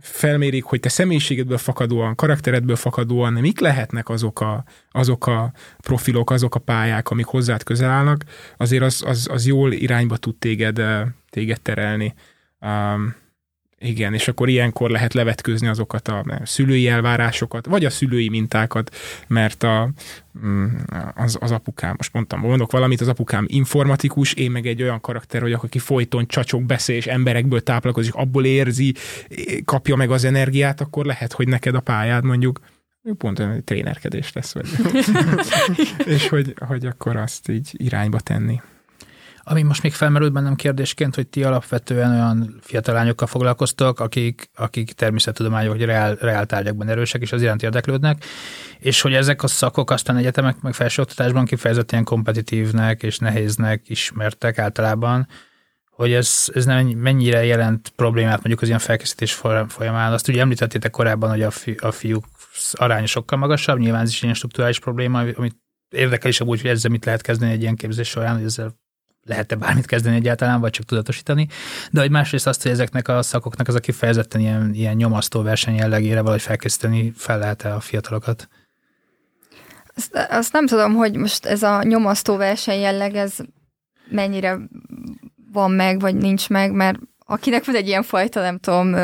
felmérik, 0.00 0.64
hogy 0.64 0.80
te 0.80 0.88
személyiségedből 0.88 1.58
fakadóan, 1.58 2.14
karakteredből 2.14 2.76
fakadóan 2.76 3.32
mik 3.32 3.60
lehetnek 3.60 4.08
azok 4.08 4.40
a, 4.40 4.64
azok 4.90 5.26
a 5.26 5.52
profilok, 5.80 6.30
azok 6.30 6.54
a 6.54 6.60
pályák, 6.60 7.10
amik 7.10 7.26
hozzád 7.26 7.62
közel 7.62 7.90
állnak, 7.90 8.24
azért 8.56 8.82
az, 8.82 9.02
az, 9.06 9.28
az 9.30 9.46
jól 9.46 9.72
irányba 9.72 10.16
tud 10.16 10.36
téged, 10.36 10.82
téged 11.30 11.60
terelni. 11.60 12.14
Um, 12.60 13.14
igen, 13.78 14.14
és 14.14 14.28
akkor 14.28 14.48
ilyenkor 14.48 14.90
lehet 14.90 15.14
levetkőzni 15.14 15.66
azokat 15.66 16.08
a 16.08 16.24
szülői 16.44 16.88
elvárásokat, 16.88 17.66
vagy 17.66 17.84
a 17.84 17.90
szülői 17.90 18.28
mintákat, 18.28 18.96
mert 19.26 19.62
a, 19.62 19.90
mm, 20.46 20.66
az, 21.14 21.36
az 21.40 21.50
apukám, 21.50 21.94
most 21.96 22.12
mondtam, 22.12 22.40
mondok 22.40 22.70
valamit, 22.70 23.00
az 23.00 23.08
apukám 23.08 23.44
informatikus, 23.48 24.32
én 24.32 24.50
meg 24.50 24.66
egy 24.66 24.82
olyan 24.82 25.00
karakter 25.00 25.40
vagyok, 25.40 25.62
aki 25.62 25.78
folyton 25.78 26.26
csacsok, 26.26 26.62
beszél, 26.62 26.96
és 26.96 27.06
emberekből 27.06 27.62
táplálkozik, 27.62 28.14
abból 28.14 28.44
érzi, 28.44 28.94
kapja 29.64 29.96
meg 29.96 30.10
az 30.10 30.24
energiát, 30.24 30.80
akkor 30.80 31.04
lehet, 31.04 31.32
hogy 31.32 31.48
neked 31.48 31.74
a 31.74 31.80
pályád 31.80 32.24
mondjuk 32.24 32.60
pont 33.18 33.38
olyan 33.38 33.64
trénerkedés 33.64 34.32
lesz, 34.32 34.54
vagy. 34.54 34.66
és 36.14 36.28
hogy, 36.28 36.54
hogy 36.58 36.86
akkor 36.86 37.16
azt 37.16 37.48
így 37.48 37.70
irányba 37.72 38.20
tenni. 38.20 38.60
Ami 39.48 39.62
most 39.62 39.82
még 39.82 39.92
felmerült 39.92 40.32
bennem 40.32 40.54
kérdésként, 40.54 41.14
hogy 41.14 41.26
ti 41.26 41.44
alapvetően 41.44 42.10
olyan 42.10 42.58
fiatal 42.60 42.94
lányokkal 42.94 43.26
foglalkoztok, 43.26 44.00
akik, 44.00 44.50
akik 44.54 44.92
természettudományok 44.92 45.72
vagy 45.72 45.84
reál, 45.84 46.14
reál 46.14 46.46
tárgyakban 46.46 46.88
erősek, 46.88 47.22
és 47.22 47.32
az 47.32 47.42
iránt 47.42 47.62
érdeklődnek, 47.62 48.24
és 48.78 49.00
hogy 49.00 49.14
ezek 49.14 49.42
a 49.42 49.46
szakok 49.46 49.90
aztán 49.90 50.16
egyetemek 50.16 50.60
meg 50.60 50.74
felsőoktatásban 50.74 51.44
kifejezetten 51.44 52.04
kompetitívnek 52.04 53.02
és 53.02 53.18
nehéznek 53.18 53.88
ismertek 53.88 54.58
általában, 54.58 55.28
hogy 55.90 56.12
ez, 56.12 56.44
ez 56.54 56.64
nem 56.64 56.86
mennyire 56.86 57.44
jelent 57.44 57.92
problémát 57.96 58.36
mondjuk 58.36 58.60
az 58.60 58.68
ilyen 58.68 58.80
felkészítés 58.80 59.32
folyamán. 59.68 60.12
Azt 60.12 60.28
ugye 60.28 60.40
említettétek 60.40 60.90
korábban, 60.90 61.30
hogy 61.30 61.42
a, 61.42 61.50
fi, 61.50 61.74
a 61.80 61.90
fiúk 61.90 62.24
aránya 62.72 63.06
sokkal 63.06 63.38
magasabb, 63.38 63.78
nyilván 63.78 64.02
ez 64.02 64.08
is 64.08 64.22
ilyen 64.22 64.34
struktúrális 64.34 64.78
probléma, 64.78 65.18
amit 65.18 65.56
érdekel 65.90 66.30
is 66.30 66.40
amúgy, 66.40 66.60
hogy 66.60 66.70
ezzel 66.70 66.90
mit 66.90 67.04
lehet 67.04 67.22
kezdeni 67.22 67.52
egy 67.52 67.62
ilyen 67.62 67.76
képzés 67.76 68.08
során, 68.08 68.34
hogy 68.34 68.44
ezzel 68.44 68.84
lehet-e 69.26 69.56
bármit 69.56 69.86
kezdeni 69.86 70.16
egyáltalán, 70.16 70.60
vagy 70.60 70.70
csak 70.70 70.86
tudatosítani. 70.86 71.48
De 71.90 72.00
hogy 72.00 72.10
másrészt 72.10 72.46
azt, 72.46 72.62
hogy 72.62 72.70
ezeknek 72.70 73.08
a 73.08 73.22
szakoknak 73.22 73.68
az 73.68 73.74
a 73.74 73.80
kifejezetten 73.80 74.40
ilyen, 74.40 74.74
ilyen 74.74 74.96
nyomasztó 74.96 75.42
verseny 75.42 75.74
jellegére 75.74 76.20
valahogy 76.20 76.42
felkészíteni 76.42 77.12
fel 77.16 77.38
lehet-e 77.38 77.74
a 77.74 77.80
fiatalokat? 77.80 78.48
Azt, 79.96 80.26
azt 80.30 80.52
nem 80.52 80.66
tudom, 80.66 80.94
hogy 80.94 81.16
most 81.16 81.46
ez 81.46 81.62
a 81.62 81.82
nyomasztó 81.82 82.36
verseny 82.36 82.80
jelleg, 82.80 83.14
ez 83.14 83.34
mennyire 84.10 84.58
van 85.52 85.70
meg, 85.70 86.00
vagy 86.00 86.14
nincs 86.14 86.48
meg, 86.48 86.72
mert 86.72 86.98
akinek 87.26 87.64
van 87.64 87.74
egy 87.74 87.86
ilyen 87.86 88.02
fajta, 88.02 88.40
nem 88.40 88.58
tudom, 88.58 88.94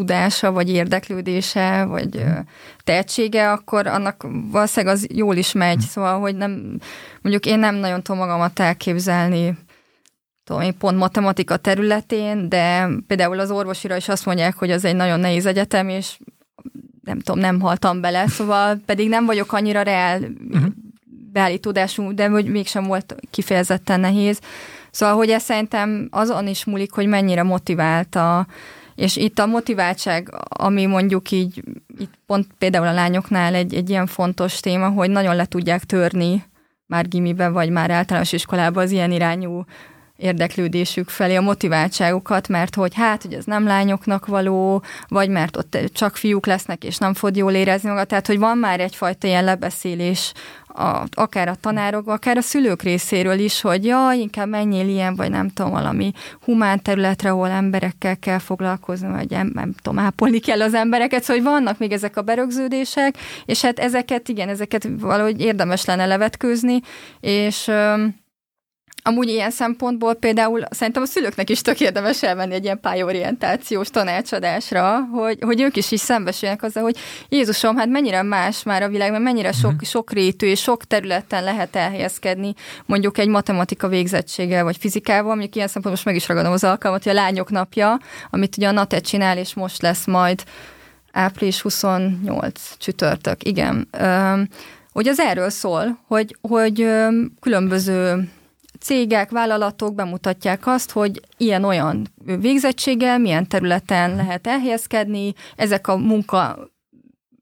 tudása, 0.00 0.52
vagy 0.52 0.70
érdeklődése, 0.70 1.84
vagy 1.84 2.24
tehetsége, 2.84 3.50
akkor 3.50 3.86
annak 3.86 4.26
valószínűleg 4.50 4.94
az 4.94 5.06
jól 5.12 5.36
is 5.36 5.52
megy. 5.52 5.80
Szóval, 5.80 6.20
hogy 6.20 6.36
nem, 6.36 6.78
mondjuk 7.22 7.46
én 7.46 7.58
nem 7.58 7.74
nagyon 7.74 8.02
tudom 8.02 8.20
magamat 8.20 8.60
elképzelni 8.60 9.58
tudom 10.44 10.62
én, 10.62 10.78
pont 10.78 10.98
matematika 10.98 11.56
területén, 11.56 12.48
de 12.48 12.88
például 13.06 13.38
az 13.38 13.50
orvosira 13.50 13.96
is 13.96 14.08
azt 14.08 14.26
mondják, 14.26 14.54
hogy 14.54 14.70
az 14.70 14.84
egy 14.84 14.96
nagyon 14.96 15.20
nehéz 15.20 15.46
egyetem, 15.46 15.88
és 15.88 16.18
nem 17.04 17.18
tudom, 17.18 17.40
nem 17.40 17.60
haltam 17.60 18.00
bele, 18.00 18.26
szóval 18.26 18.80
pedig 18.86 19.08
nem 19.08 19.26
vagyok 19.26 19.52
annyira 19.52 19.82
reál 19.82 20.20
uh-huh. 20.20 20.70
beállítódású, 21.32 22.14
de 22.14 22.28
hogy 22.28 22.46
mégsem 22.46 22.84
volt 22.84 23.14
kifejezetten 23.30 24.00
nehéz. 24.00 24.40
Szóval, 24.90 25.14
hogy 25.14 25.30
ez 25.30 25.42
szerintem 25.42 26.08
azon 26.10 26.46
is 26.46 26.64
múlik, 26.64 26.92
hogy 26.92 27.06
mennyire 27.06 27.42
motivált 27.42 28.14
a, 28.14 28.46
és 28.94 29.16
itt 29.16 29.38
a 29.38 29.46
motiváltság, 29.46 30.34
ami 30.48 30.86
mondjuk 30.86 31.30
így, 31.30 31.62
itt 31.98 32.12
pont 32.26 32.46
például 32.58 32.86
a 32.86 32.92
lányoknál 32.92 33.54
egy, 33.54 33.74
egy 33.74 33.90
ilyen 33.90 34.06
fontos 34.06 34.60
téma, 34.60 34.88
hogy 34.88 35.10
nagyon 35.10 35.36
le 35.36 35.44
tudják 35.44 35.84
törni 35.84 36.44
már 36.86 37.08
gimiben, 37.08 37.52
vagy 37.52 37.70
már 37.70 37.90
általános 37.90 38.32
iskolában 38.32 38.82
az 38.82 38.90
ilyen 38.90 39.12
irányú 39.12 39.64
érdeklődésük 40.20 41.08
felé 41.08 41.34
a 41.34 41.40
motiváltságukat, 41.40 42.48
mert 42.48 42.74
hogy 42.74 42.94
hát, 42.94 43.22
hogy 43.22 43.34
ez 43.34 43.44
nem 43.44 43.64
lányoknak 43.64 44.26
való, 44.26 44.82
vagy 45.08 45.28
mert 45.28 45.56
ott 45.56 45.78
csak 45.92 46.16
fiúk 46.16 46.46
lesznek, 46.46 46.84
és 46.84 46.96
nem 46.96 47.14
fog 47.14 47.36
jól 47.36 47.52
érezni 47.52 47.88
magát, 47.88 48.08
tehát 48.08 48.26
hogy 48.26 48.38
van 48.38 48.58
már 48.58 48.80
egyfajta 48.80 49.26
ilyen 49.26 49.44
lebeszélés 49.44 50.32
a, 50.74 51.04
akár 51.10 51.48
a 51.48 51.54
tanárok, 51.54 52.08
akár 52.08 52.36
a 52.36 52.40
szülők 52.40 52.82
részéről 52.82 53.38
is, 53.38 53.60
hogy 53.60 53.84
ja, 53.84 54.10
inkább 54.12 54.48
menjél 54.48 54.88
ilyen, 54.88 55.16
vagy 55.16 55.30
nem 55.30 55.48
tudom, 55.48 55.70
valami 55.70 56.12
humán 56.44 56.82
területre, 56.82 57.30
ahol 57.30 57.48
emberekkel 57.48 58.16
kell 58.16 58.38
foglalkozni, 58.38 59.08
vagy 59.08 59.30
nem, 59.30 59.50
nem 59.54 59.72
tudom, 59.82 59.98
ápolni 59.98 60.38
kell 60.38 60.62
az 60.62 60.74
embereket, 60.74 61.22
szóval 61.22 61.42
hogy 61.42 61.52
vannak 61.52 61.78
még 61.78 61.92
ezek 61.92 62.16
a 62.16 62.22
berögződések, 62.22 63.16
és 63.44 63.62
hát 63.62 63.78
ezeket, 63.78 64.28
igen, 64.28 64.48
ezeket 64.48 64.88
valahogy 65.00 65.40
érdemes 65.40 65.84
lenne 65.84 66.06
levetkőzni, 66.06 66.80
és 67.20 67.70
Amúgy 69.02 69.28
ilyen 69.28 69.50
szempontból 69.50 70.14
például 70.14 70.62
szerintem 70.70 71.02
a 71.02 71.06
szülőknek 71.06 71.50
is 71.50 71.62
tök 71.62 71.80
érdemes 71.80 72.22
elmenni 72.22 72.54
egy 72.54 72.64
ilyen 72.64 72.80
pályorientációs 72.80 73.88
tanácsadásra, 73.88 75.00
hogy, 75.12 75.38
hogy 75.40 75.60
ők 75.60 75.76
is 75.76 75.90
is 75.92 76.00
szembesüljenek 76.00 76.62
azzal, 76.62 76.82
hogy 76.82 76.96
Jézusom, 77.28 77.76
hát 77.76 77.88
mennyire 77.88 78.22
más 78.22 78.62
már 78.62 78.82
a 78.82 78.88
világ, 78.88 79.10
mert 79.10 79.22
mennyire 79.22 79.52
sok, 79.52 79.82
uh-huh. 79.82 80.38
és 80.38 80.60
sok 80.60 80.84
területen 80.84 81.44
lehet 81.44 81.76
elhelyezkedni 81.76 82.54
mondjuk 82.86 83.18
egy 83.18 83.28
matematika 83.28 83.88
végzettséggel 83.88 84.64
vagy 84.64 84.76
fizikával, 84.76 85.30
mondjuk 85.34 85.54
ilyen 85.54 85.68
szempontból 85.68 85.92
most 85.92 86.04
meg 86.04 86.14
is 86.14 86.28
ragadom 86.28 86.52
az 86.52 86.64
alkalmat, 86.64 87.02
hogy 87.02 87.12
a 87.12 87.14
lányok 87.14 87.50
napja, 87.50 88.00
amit 88.30 88.56
ugye 88.56 88.68
a 88.68 88.72
NATE 88.72 89.00
csinál, 89.00 89.38
és 89.38 89.54
most 89.54 89.82
lesz 89.82 90.06
majd 90.06 90.42
április 91.12 91.60
28 91.60 92.76
csütörtök, 92.78 93.44
igen. 93.44 93.88
hogy 94.92 95.08
az 95.08 95.18
erről 95.18 95.50
szól, 95.50 95.98
hogy, 96.06 96.36
hogy 96.40 96.86
különböző 97.40 98.28
cégek, 98.80 99.30
vállalatok 99.30 99.94
bemutatják 99.94 100.66
azt, 100.66 100.90
hogy 100.90 101.20
ilyen-olyan 101.36 102.06
végzettséggel 102.24 103.18
milyen 103.18 103.48
területen 103.48 104.16
lehet 104.16 104.46
elhelyezkedni, 104.46 105.32
ezek 105.56 105.88
a 105.88 105.96
munka 105.96 106.70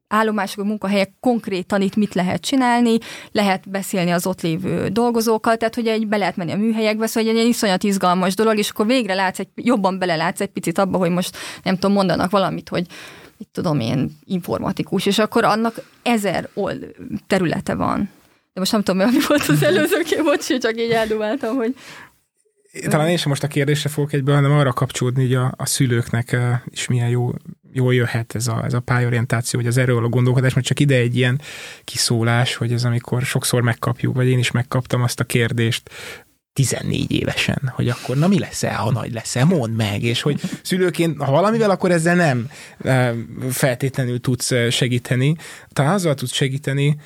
állomások, 0.09 0.64
munkahelyek 0.64 1.12
konkrétan 1.20 1.81
itt 1.81 1.96
mit 1.96 2.14
lehet 2.14 2.40
csinálni, 2.40 2.98
lehet 3.33 3.70
beszélni 3.70 4.11
az 4.11 4.27
ott 4.27 4.40
lévő 4.40 4.88
dolgozókkal, 4.88 5.57
tehát 5.57 5.74
hogy 5.74 5.87
egy 5.87 6.07
be 6.07 6.16
lehet 6.16 6.37
menni 6.37 6.53
a 6.53 6.57
műhelyekbe, 6.57 7.07
szóval 7.07 7.31
egy, 7.31 7.38
egy 7.38 7.46
iszonyat 7.46 7.83
izgalmas 7.83 8.35
dolog, 8.35 8.59
és 8.59 8.70
akkor 8.70 8.87
végre 8.87 9.14
látsz 9.14 9.38
egy, 9.38 9.48
jobban 9.55 9.98
belelátsz 9.98 10.40
egy 10.40 10.48
picit 10.48 10.79
abba, 10.79 10.98
hogy 10.98 11.11
most 11.11 11.37
nem 11.62 11.74
tudom, 11.74 11.92
mondanak 11.92 12.31
valamit, 12.31 12.68
hogy 12.68 12.87
mit 13.38 13.48
tudom 13.53 13.81
én, 13.81 14.18
informatikus, 14.24 15.07
és 15.07 15.18
akkor 15.18 15.44
annak 15.44 15.74
ezer 16.03 16.48
területe 17.27 17.74
van. 17.74 18.11
De 18.58 18.64
most 18.64 18.72
nem 18.72 18.82
tudom, 18.82 19.10
mi 19.10 19.18
volt 19.28 19.48
az 19.48 19.62
előző 19.70 20.02
kép, 20.02 20.22
bocsi, 20.22 20.58
csak 20.58 20.80
így 20.80 20.90
eldumáltam, 20.90 21.56
hogy 21.56 21.74
talán 22.88 23.08
én 23.08 23.16
sem 23.16 23.28
most 23.28 23.42
a 23.42 23.48
kérdésre 23.48 23.88
fogok 23.88 24.12
egyből, 24.12 24.34
hanem 24.34 24.50
arra 24.50 24.72
kapcsolódni, 24.72 25.22
hogy 25.22 25.34
a, 25.34 25.52
a 25.56 25.66
szülőknek 25.66 26.36
is 26.70 26.86
milyen 26.86 27.08
jó, 27.08 27.30
jól 27.72 27.94
jöhet 27.94 28.34
ez 28.34 28.46
a, 28.46 28.64
ez 28.64 28.74
a 28.74 28.80
pályorientáció, 28.80 29.60
vagy 29.60 29.68
az 29.68 29.76
erről 29.76 30.04
a 30.04 30.08
gondolkodás, 30.08 30.54
mert 30.54 30.66
csak 30.66 30.80
ide 30.80 30.94
egy 30.94 31.16
ilyen 31.16 31.40
kiszólás, 31.84 32.54
hogy 32.54 32.72
ez 32.72 32.84
amikor 32.84 33.22
sokszor 33.22 33.62
megkapjuk, 33.62 34.14
vagy 34.14 34.28
én 34.28 34.38
is 34.38 34.50
megkaptam 34.50 35.02
azt 35.02 35.20
a 35.20 35.24
kérdést, 35.24 35.90
14 36.58 37.12
évesen, 37.12 37.72
hogy 37.74 37.88
akkor 37.88 38.16
na 38.16 38.28
mi 38.28 38.38
lesz-e, 38.38 38.74
ha 38.74 38.90
nagy 38.90 39.12
lesz-e, 39.12 39.44
mondd 39.44 39.72
meg, 39.72 40.02
és 40.02 40.22
hogy 40.22 40.40
szülőként, 40.62 41.22
ha 41.22 41.30
valamivel, 41.30 41.70
akkor 41.70 41.90
ezzel 41.90 42.14
nem 42.14 42.50
feltétlenül 43.50 44.20
tudsz 44.20 44.52
segíteni, 44.70 45.36
talán 45.72 45.92
azzal 45.92 46.14
tudsz 46.14 46.32
segíteni, 46.32 46.96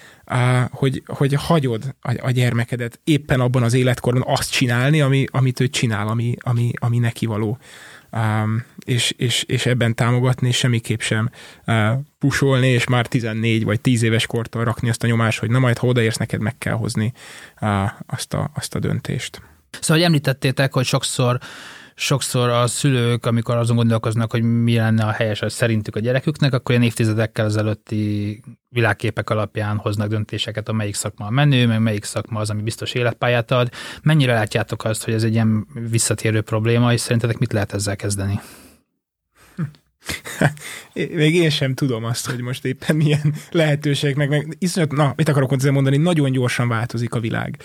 hogy, 0.70 1.02
hogy 1.06 1.34
hagyod 1.34 1.94
a 2.00 2.30
gyermekedet 2.30 3.00
éppen 3.04 3.40
abban 3.40 3.62
az 3.62 3.74
életkorban 3.74 4.24
azt 4.26 4.50
csinálni, 4.50 5.00
ami, 5.00 5.24
amit 5.30 5.60
ő 5.60 5.68
csinál, 5.68 6.08
ami, 6.08 6.34
ami, 6.40 6.70
ami 6.78 6.98
neki 6.98 7.26
való. 7.26 7.58
És, 8.84 9.14
és, 9.16 9.42
és 9.42 9.66
ebben 9.66 9.94
támogatni, 9.94 10.48
és 10.48 10.56
semmiképp 10.56 11.00
sem 11.00 11.30
pusolni, 12.18 12.66
és 12.66 12.86
már 12.86 13.06
14 13.06 13.64
vagy 13.64 13.80
10 13.80 14.02
éves 14.02 14.26
kortól 14.26 14.64
rakni 14.64 14.88
azt 14.88 15.02
a 15.02 15.06
nyomást, 15.06 15.38
hogy 15.38 15.50
na 15.50 15.58
majd 15.58 15.78
ha 15.78 15.86
odaérsz, 15.86 16.16
neked 16.16 16.40
meg 16.40 16.58
kell 16.58 16.74
hozni 16.74 17.12
azt, 18.06 18.34
a, 18.34 18.50
azt 18.54 18.74
a 18.74 18.78
döntést. 18.78 19.42
Szóval, 19.70 19.96
hogy 19.96 20.06
említettétek, 20.06 20.72
hogy 20.72 20.84
sokszor 20.84 21.38
sokszor 21.94 22.48
a 22.48 22.66
szülők, 22.66 23.26
amikor 23.26 23.56
azon 23.56 23.76
gondolkoznak, 23.76 24.30
hogy 24.30 24.42
mi 24.42 24.76
lenne 24.76 25.04
a 25.04 25.10
helyes 25.10 25.42
az 25.42 25.52
szerintük 25.52 25.96
a 25.96 26.00
gyereküknek, 26.00 26.52
akkor 26.54 26.70
ilyen 26.70 26.86
évtizedekkel 26.86 27.44
ezelőtti 27.44 28.40
világképek 28.68 29.30
alapján 29.30 29.76
hoznak 29.76 30.08
döntéseket, 30.08 30.68
a 30.68 30.72
melyik 30.72 30.94
szakma 30.94 31.26
a 31.26 31.30
menő, 31.30 31.66
meg 31.66 31.80
melyik 31.80 32.04
szakma 32.04 32.40
az, 32.40 32.50
ami 32.50 32.62
biztos 32.62 32.92
életpályát 32.92 33.50
ad. 33.50 33.70
Mennyire 34.02 34.34
látjátok 34.34 34.84
azt, 34.84 35.04
hogy 35.04 35.14
ez 35.14 35.22
egy 35.22 35.32
ilyen 35.32 35.66
visszatérő 35.90 36.40
probléma, 36.40 36.92
és 36.92 37.00
szerintetek 37.00 37.38
mit 37.38 37.52
lehet 37.52 37.72
ezzel 37.72 37.96
kezdeni? 37.96 38.40
Még 41.14 41.34
én 41.34 41.50
sem 41.50 41.74
tudom 41.74 42.04
azt, 42.04 42.30
hogy 42.30 42.40
most 42.40 42.64
éppen 42.64 42.96
milyen 42.96 43.34
lehetőségek, 43.50 44.16
meg, 44.16 44.28
meg 44.28 44.56
iszonyat, 44.58 44.92
na, 44.92 45.12
mit 45.16 45.28
akarok 45.28 45.52
ezzel 45.52 45.72
mondani, 45.72 45.96
nagyon 45.96 46.32
gyorsan 46.32 46.68
változik 46.68 47.14
a 47.14 47.20
világ. 47.20 47.56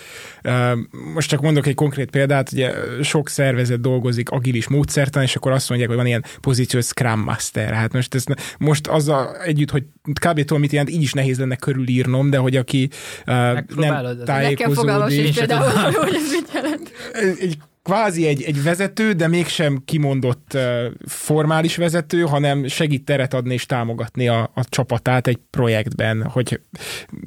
Most 1.14 1.28
csak 1.28 1.40
mondok 1.40 1.66
egy 1.66 1.74
konkrét 1.74 2.10
példát, 2.10 2.52
ugye 2.52 2.72
sok 3.02 3.28
szervezet 3.28 3.80
dolgozik 3.80 4.30
agilis 4.30 4.68
módszertan, 4.68 5.22
és 5.22 5.36
akkor 5.36 5.52
azt 5.52 5.68
mondják, 5.68 5.90
hogy 5.90 5.98
van 5.98 6.08
ilyen 6.08 6.24
pozíció, 6.40 6.78
hogy 6.78 6.88
Scrum 6.88 7.20
Master. 7.20 7.72
Hát 7.72 7.92
most, 7.92 8.14
ez, 8.14 8.24
most 8.58 8.86
azzal 8.86 9.36
együtt, 9.36 9.70
hogy 9.70 9.84
kb. 10.02 10.38
tudom, 10.38 10.60
mit 10.60 10.72
jelent, 10.72 10.90
így 10.90 11.02
is 11.02 11.12
nehéz 11.12 11.38
lenne 11.38 11.56
körülírnom, 11.56 12.30
de 12.30 12.36
hogy 12.36 12.56
aki 12.56 12.88
uh, 13.26 13.58
nem 13.76 14.24
tájékozódik. 14.24 15.24
Nekem 15.24 15.32
például, 15.32 15.92
hogy 15.92 16.14
ez 16.14 16.30
mit 16.30 16.50
jelent. 16.54 16.92
Egy 17.40 17.58
kvázi 17.88 18.26
egy, 18.26 18.42
egy 18.42 18.62
vezető, 18.62 19.12
de 19.12 19.28
mégsem 19.28 19.82
kimondott 19.84 20.50
uh, 20.54 20.84
formális 21.06 21.76
vezető, 21.76 22.20
hanem 22.20 22.66
segít 22.66 23.04
teret 23.04 23.34
adni 23.34 23.54
és 23.54 23.66
támogatni 23.66 24.28
a, 24.28 24.50
a 24.54 24.64
csapatát 24.68 25.26
egy 25.26 25.38
projektben, 25.50 26.22
hogy 26.22 26.60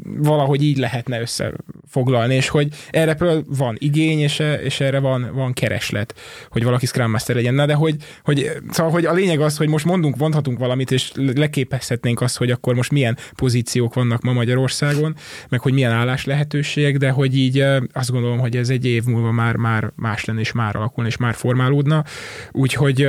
valahogy 0.04 0.64
így 0.64 0.78
lehetne 0.78 1.22
össze 1.22 1.54
foglalni, 1.88 2.36
és 2.36 2.48
hogy 2.50 2.68
erre 2.90 3.18
van 3.48 3.76
igény, 3.80 4.20
és, 4.20 4.42
és 4.64 4.80
erre 4.80 5.00
van, 5.00 5.32
van 5.34 5.54
kereslet, 5.54 6.16
hogy 6.50 6.64
valaki 6.64 6.86
Scrum 6.86 7.12
Master 7.12 7.36
legyen. 7.36 7.54
Na, 7.54 7.66
de 7.66 7.74
hogy, 7.74 7.96
hogy, 8.24 8.52
szóval, 8.70 8.92
hogy 8.92 9.06
a 9.06 9.14
lényeg 9.14 9.42
az, 9.42 9.58
hogy 9.58 9.70
most 9.70 9.86
mondunk, 9.86 10.18
mondhatunk 10.18 10.60
valamit, 10.60 10.92
és 10.92 11.12
leképezhetnénk 11.16 12.22
azt, 12.22 12.38
hogy 12.38 12.52
akkor 12.52 12.76
most 12.76 12.92
milyen 12.92 13.18
pozíciók 13.36 13.94
vannak 13.94 14.22
ma 14.22 14.34
Magyarországon, 14.34 15.16
meg 15.50 15.60
hogy 15.60 15.74
milyen 15.74 15.92
állás 15.92 16.26
lehetőségek, 16.26 16.98
de 16.98 17.10
hogy 17.10 17.38
így 17.38 17.64
azt 17.94 18.12
gondolom, 18.12 18.40
hogy 18.40 18.58
ez 18.58 18.70
egy 18.70 18.86
év 18.86 19.04
múlva 19.04 19.32
már, 19.32 19.56
már 19.56 19.92
más 19.96 20.26
lenne, 20.26 20.40
és 20.40 20.51
már 20.52 20.76
alakulna, 20.76 21.10
és 21.10 21.18
már 21.18 21.34
formálódna. 21.34 22.04
Úgyhogy 22.52 23.08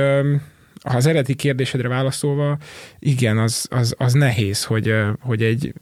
ha 0.83 0.97
az 0.97 1.05
eredeti 1.05 1.35
kérdésedre 1.35 1.87
válaszolva, 1.87 2.57
igen, 2.99 3.37
az, 3.37 3.67
az, 3.69 3.95
az 3.97 4.13
nehéz, 4.13 4.63
hogy, 4.63 4.93
hogy 5.19 5.43
egy 5.43 5.73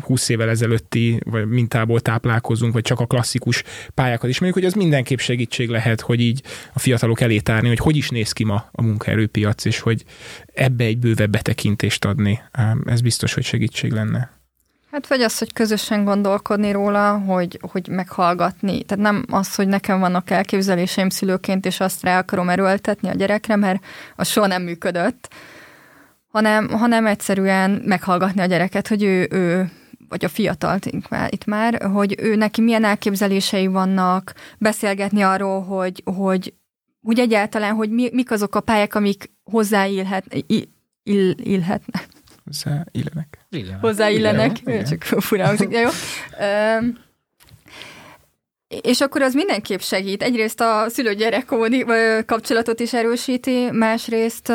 20 0.00 0.28
évvel 0.28 0.48
ezelőtti 0.48 1.20
vagy 1.24 1.48
mintából 1.48 2.00
táplálkozunk, 2.00 2.72
vagy 2.72 2.82
csak 2.82 3.00
a 3.00 3.06
klasszikus 3.06 3.62
pályákat 3.94 4.28
ismerjük, 4.28 4.56
hogy 4.56 4.66
az 4.66 4.72
mindenképp 4.72 5.18
segítség 5.18 5.68
lehet, 5.68 6.00
hogy 6.00 6.20
így 6.20 6.42
a 6.72 6.78
fiatalok 6.78 7.20
elé 7.20 7.38
tárni, 7.38 7.68
hogy 7.68 7.78
hogy 7.78 7.96
is 7.96 8.08
néz 8.08 8.32
ki 8.32 8.44
ma 8.44 8.68
a 8.72 8.82
munkaerőpiac, 8.82 9.64
és 9.64 9.80
hogy 9.80 10.04
ebbe 10.54 10.84
egy 10.84 10.98
bővebb 10.98 11.30
betekintést 11.30 12.04
adni. 12.04 12.40
Ez 12.84 13.00
biztos, 13.00 13.34
hogy 13.34 13.44
segítség 13.44 13.92
lenne. 13.92 14.37
Hát 14.98 15.08
vagy 15.08 15.22
az, 15.22 15.38
hogy 15.38 15.52
közösen 15.52 16.04
gondolkodni 16.04 16.70
róla, 16.70 17.18
hogy, 17.18 17.58
hogy 17.70 17.88
meghallgatni. 17.88 18.82
Tehát 18.82 19.04
nem 19.04 19.24
az, 19.30 19.54
hogy 19.54 19.68
nekem 19.68 20.00
vannak 20.00 20.30
elképzeléseim 20.30 21.08
szülőként, 21.08 21.66
és 21.66 21.80
azt 21.80 22.02
rá 22.02 22.18
akarom 22.18 22.48
erőltetni 22.48 23.08
a 23.08 23.14
gyerekre, 23.14 23.56
mert 23.56 23.84
az 24.16 24.28
soha 24.28 24.46
nem 24.46 24.62
működött, 24.62 25.28
hanem, 26.28 26.68
hanem 26.68 27.06
egyszerűen 27.06 27.70
meghallgatni 27.70 28.40
a 28.40 28.46
gyereket, 28.46 28.88
hogy 28.88 29.02
ő, 29.02 29.28
ő 29.30 29.70
vagy 30.08 30.24
a 30.24 30.28
fiatalt 30.28 30.86
itt 31.28 31.44
már, 31.44 31.82
hogy 31.82 32.14
ő 32.20 32.34
neki 32.34 32.60
milyen 32.60 32.84
elképzelései 32.84 33.66
vannak, 33.66 34.34
beszélgetni 34.58 35.22
arról, 35.22 35.62
hogy, 35.62 36.02
hogy, 36.04 36.54
hogy 37.02 37.18
egyáltalán, 37.18 37.74
hogy 37.74 37.90
mi, 37.90 38.08
mik 38.12 38.30
azok 38.30 38.54
a 38.54 38.60
pályák, 38.60 38.94
amik 38.94 39.30
hozzáillhet, 39.44 40.24
ill, 41.02 41.32
illhetnek 41.36 42.08
Hozzáillenek. 43.80 44.56
Hozzáillenek. 44.62 44.88
Csak 44.88 45.02
fura 45.02 45.46
hangzik, 45.46 45.70
jó. 45.70 45.88
És 48.82 49.00
akkor 49.00 49.22
az 49.22 49.34
mindenképp 49.34 49.80
segít. 49.80 50.22
Egyrészt 50.22 50.60
a 50.60 50.84
szülő-gyerek 50.88 51.44
kapcsolatot 52.26 52.80
is 52.80 52.92
erősíti, 52.92 53.70
másrészt 53.72 54.52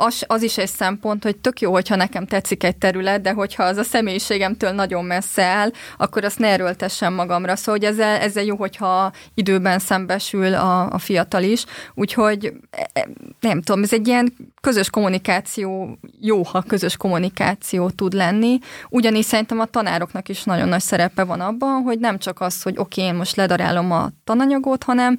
az, 0.00 0.24
az 0.26 0.42
is 0.42 0.58
egy 0.58 0.68
szempont, 0.68 1.22
hogy 1.22 1.36
tök 1.36 1.60
jó, 1.60 1.72
hogyha 1.72 1.96
nekem 1.96 2.26
tetszik 2.26 2.64
egy 2.64 2.76
terület, 2.76 3.20
de 3.20 3.32
hogyha 3.32 3.62
az 3.62 3.76
a 3.76 3.82
személyiségemtől 3.82 4.70
nagyon 4.70 5.04
messze 5.04 5.42
áll, 5.42 5.70
akkor 5.96 6.24
azt 6.24 6.38
ne 6.38 6.48
erőltessem 6.48 7.14
magamra. 7.14 7.56
Szóval 7.56 7.80
hogy 7.80 7.84
ezzel, 7.84 8.20
ezzel 8.20 8.44
jó, 8.44 8.56
hogyha 8.56 9.12
időben 9.34 9.78
szembesül 9.78 10.54
a, 10.54 10.92
a 10.92 10.98
fiatal 10.98 11.42
is. 11.42 11.64
Úgyhogy 11.94 12.52
e, 12.70 12.90
e, 12.92 13.08
nem 13.40 13.62
tudom, 13.62 13.82
ez 13.82 13.92
egy 13.92 14.06
ilyen 14.06 14.32
közös 14.60 14.90
kommunikáció, 14.90 15.98
jó, 16.20 16.42
ha 16.42 16.62
közös 16.62 16.96
kommunikáció 16.96 17.90
tud 17.90 18.12
lenni. 18.12 18.58
Ugyanis 18.88 19.24
szerintem 19.24 19.60
a 19.60 19.64
tanároknak 19.64 20.28
is 20.28 20.44
nagyon 20.44 20.68
nagy 20.68 20.82
szerepe 20.82 21.24
van 21.24 21.40
abban, 21.40 21.82
hogy 21.82 21.98
nem 21.98 22.18
csak 22.18 22.40
az, 22.40 22.62
hogy 22.62 22.74
oké, 22.78 23.00
okay, 23.00 23.12
én 23.12 23.18
most 23.18 23.36
ledarálom 23.36 23.92
a 23.92 24.10
tananyagot, 24.24 24.82
hanem 24.82 25.16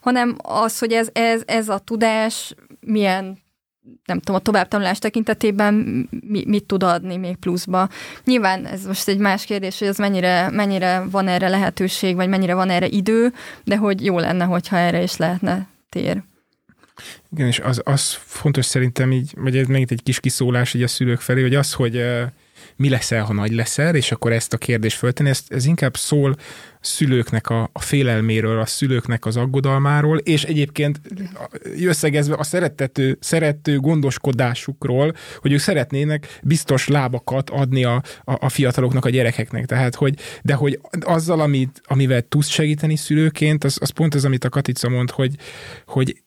hanem 0.00 0.36
az, 0.42 0.78
hogy 0.78 0.92
ez, 0.92 1.08
ez, 1.12 1.42
ez 1.46 1.68
a 1.68 1.78
tudás 1.78 2.54
milyen 2.80 3.41
nem 4.04 4.18
tudom, 4.18 4.36
a 4.36 4.38
továbbtanulás 4.38 4.98
tekintetében 4.98 5.74
mi, 6.26 6.44
mit 6.46 6.64
tud 6.64 6.82
adni 6.82 7.16
még 7.16 7.36
pluszba. 7.36 7.88
Nyilván 8.24 8.66
ez 8.66 8.86
most 8.86 9.08
egy 9.08 9.18
más 9.18 9.44
kérdés, 9.44 9.78
hogy 9.78 9.88
az 9.88 9.98
mennyire, 9.98 10.50
mennyire 10.50 11.04
van 11.10 11.28
erre 11.28 11.48
lehetőség, 11.48 12.14
vagy 12.14 12.28
mennyire 12.28 12.54
van 12.54 12.70
erre 12.70 12.86
idő, 12.86 13.32
de 13.64 13.76
hogy 13.76 14.04
jó 14.04 14.18
lenne, 14.18 14.44
hogyha 14.44 14.76
erre 14.76 15.02
is 15.02 15.16
lehetne 15.16 15.68
tér. 15.88 16.22
Igen, 17.32 17.46
és 17.46 17.58
az, 17.58 17.80
az 17.84 18.18
fontos 18.24 18.64
szerintem 18.64 19.12
így, 19.12 19.32
vagy 19.36 19.56
ez 19.56 19.66
megint 19.66 19.90
egy 19.90 20.02
kis 20.02 20.20
kiszólás 20.20 20.74
így 20.74 20.82
a 20.82 20.88
szülők 20.88 21.20
felé, 21.20 21.42
hogy 21.42 21.54
az, 21.54 21.72
hogy 21.72 22.04
mi 22.76 22.88
leszel, 22.88 23.24
ha 23.24 23.32
nagy 23.32 23.52
leszel, 23.52 23.94
és 23.94 24.12
akkor 24.12 24.32
ezt 24.32 24.52
a 24.52 24.58
kérdést 24.58 24.96
föltenni, 24.96 25.28
ez, 25.28 25.42
ez 25.48 25.64
inkább 25.64 25.96
szól 25.96 26.36
szülőknek 26.82 27.48
a, 27.48 27.70
a 27.72 27.80
félelméről, 27.80 28.60
a 28.60 28.66
szülőknek 28.66 29.26
az 29.26 29.36
aggodalmáról, 29.36 30.18
és 30.18 30.44
egyébként 30.44 31.00
összegezve 31.80 32.34
a 32.34 32.42
szeretető, 32.42 33.16
szerető 33.20 33.78
gondoskodásukról, 33.78 35.14
hogy 35.40 35.52
ők 35.52 35.58
szeretnének 35.58 36.38
biztos 36.42 36.88
lábakat 36.88 37.50
adni 37.50 37.84
a, 37.84 38.02
a, 38.24 38.36
a 38.44 38.48
fiataloknak, 38.48 39.04
a 39.04 39.10
gyerekeknek. 39.10 39.66
Tehát, 39.66 39.94
hogy, 39.94 40.14
de 40.42 40.54
hogy 40.54 40.80
azzal, 41.00 41.40
amit, 41.40 41.80
amivel 41.84 42.22
tudsz 42.22 42.48
segíteni 42.48 42.96
szülőként, 42.96 43.64
az, 43.64 43.78
az 43.80 43.90
pont 43.90 44.14
az, 44.14 44.24
amit 44.24 44.44
a 44.44 44.48
Katica 44.48 44.88
mond, 44.88 45.10
hogy, 45.10 45.34
hogy 45.86 46.22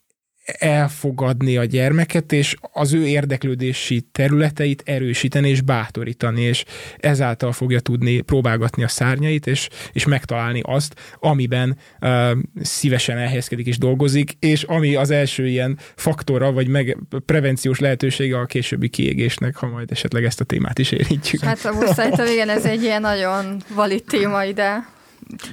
elfogadni 0.58 1.56
a 1.56 1.64
gyermeket, 1.64 2.32
és 2.32 2.56
az 2.72 2.92
ő 2.92 3.06
érdeklődési 3.06 4.00
területeit 4.12 4.82
erősíteni 4.84 5.48
és 5.48 5.60
bátorítani, 5.60 6.40
és 6.40 6.64
ezáltal 6.96 7.52
fogja 7.52 7.80
tudni 7.80 8.20
próbálgatni 8.20 8.82
a 8.82 8.88
szárnyait, 8.88 9.46
és, 9.46 9.68
és 9.92 10.06
megtalálni 10.06 10.60
azt, 10.64 10.94
amiben 11.20 11.78
uh, 12.00 12.30
szívesen 12.62 13.18
elhelyezkedik 13.18 13.66
és 13.66 13.78
dolgozik, 13.78 14.32
és 14.38 14.62
ami 14.62 14.94
az 14.94 15.10
első 15.10 15.46
ilyen 15.46 15.78
faktora, 15.94 16.52
vagy 16.52 16.68
meg 16.68 16.96
prevenciós 17.26 17.78
lehetősége 17.78 18.38
a 18.38 18.46
későbbi 18.46 18.88
kiégésnek, 18.88 19.56
ha 19.56 19.66
majd 19.66 19.90
esetleg 19.90 20.24
ezt 20.24 20.40
a 20.40 20.44
témát 20.44 20.78
is 20.78 20.90
érintjük. 20.90 21.42
Hát 21.42 21.72
most 21.72 21.94
szerintem 21.94 22.26
igen, 22.26 22.48
ez 22.48 22.64
egy 22.64 22.82
ilyen 22.82 23.00
nagyon 23.00 23.62
valid 23.74 24.04
téma 24.04 24.44
ide. 24.44 24.94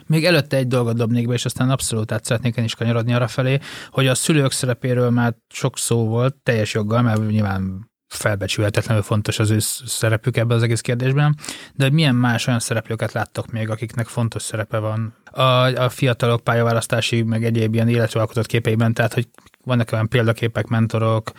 Még 0.06 0.26
előtte 0.26 0.58
egy 0.58 0.68
dolgot 0.68 0.96
dobnék 0.96 1.28
be, 1.28 1.34
és 1.34 1.46
aztán 1.46 1.70
abszolút 1.70 2.12
át 2.12 2.26
szeretnék 2.26 2.58
én 2.58 2.64
is 2.64 2.76
kanyarodni 2.76 3.14
arra 3.14 3.28
felé, 3.28 3.60
hogy 3.90 4.08
a 4.08 4.16
szülők 4.16 4.52
szerepéről 4.52 5.10
már 5.10 5.36
sok 5.50 5.78
szó 5.78 6.08
volt, 6.08 6.36
teljes 6.36 6.74
joggal, 6.74 7.02
mert 7.02 7.30
nyilván 7.30 7.92
felbecsülhetetlenül 8.08 9.04
fontos 9.04 9.40
az 9.40 9.50
ő 9.50 9.60
szerepük 9.86 10.38
ebben 10.38 10.58
az 10.58 10.64
egész 10.64 10.82
kérdésben, 10.82 11.36
de 11.74 11.90
milyen 11.90 12.16
más 12.16 12.48
olyan 12.48 12.60
szereplőket 12.60 13.12
láttok 13.12 13.52
még, 13.52 13.70
akiknek 13.70 14.08
fontos 14.08 14.42
szerepe 14.42 14.78
van 14.78 15.16
a, 15.32 15.42
a 15.84 15.90
fiatalok 15.90 16.44
pályaválasztási, 16.44 17.22
meg 17.22 17.44
egyéb 17.44 17.74
ilyen 17.74 17.88
életre 17.88 18.20
alkotott 18.20 18.46
képeiben, 18.46 18.94
tehát 18.94 19.14
hogy 19.14 19.28
vannak 19.64 19.92
olyan 19.92 20.10
példaképek, 20.10 20.68
mentorok, 20.68 21.32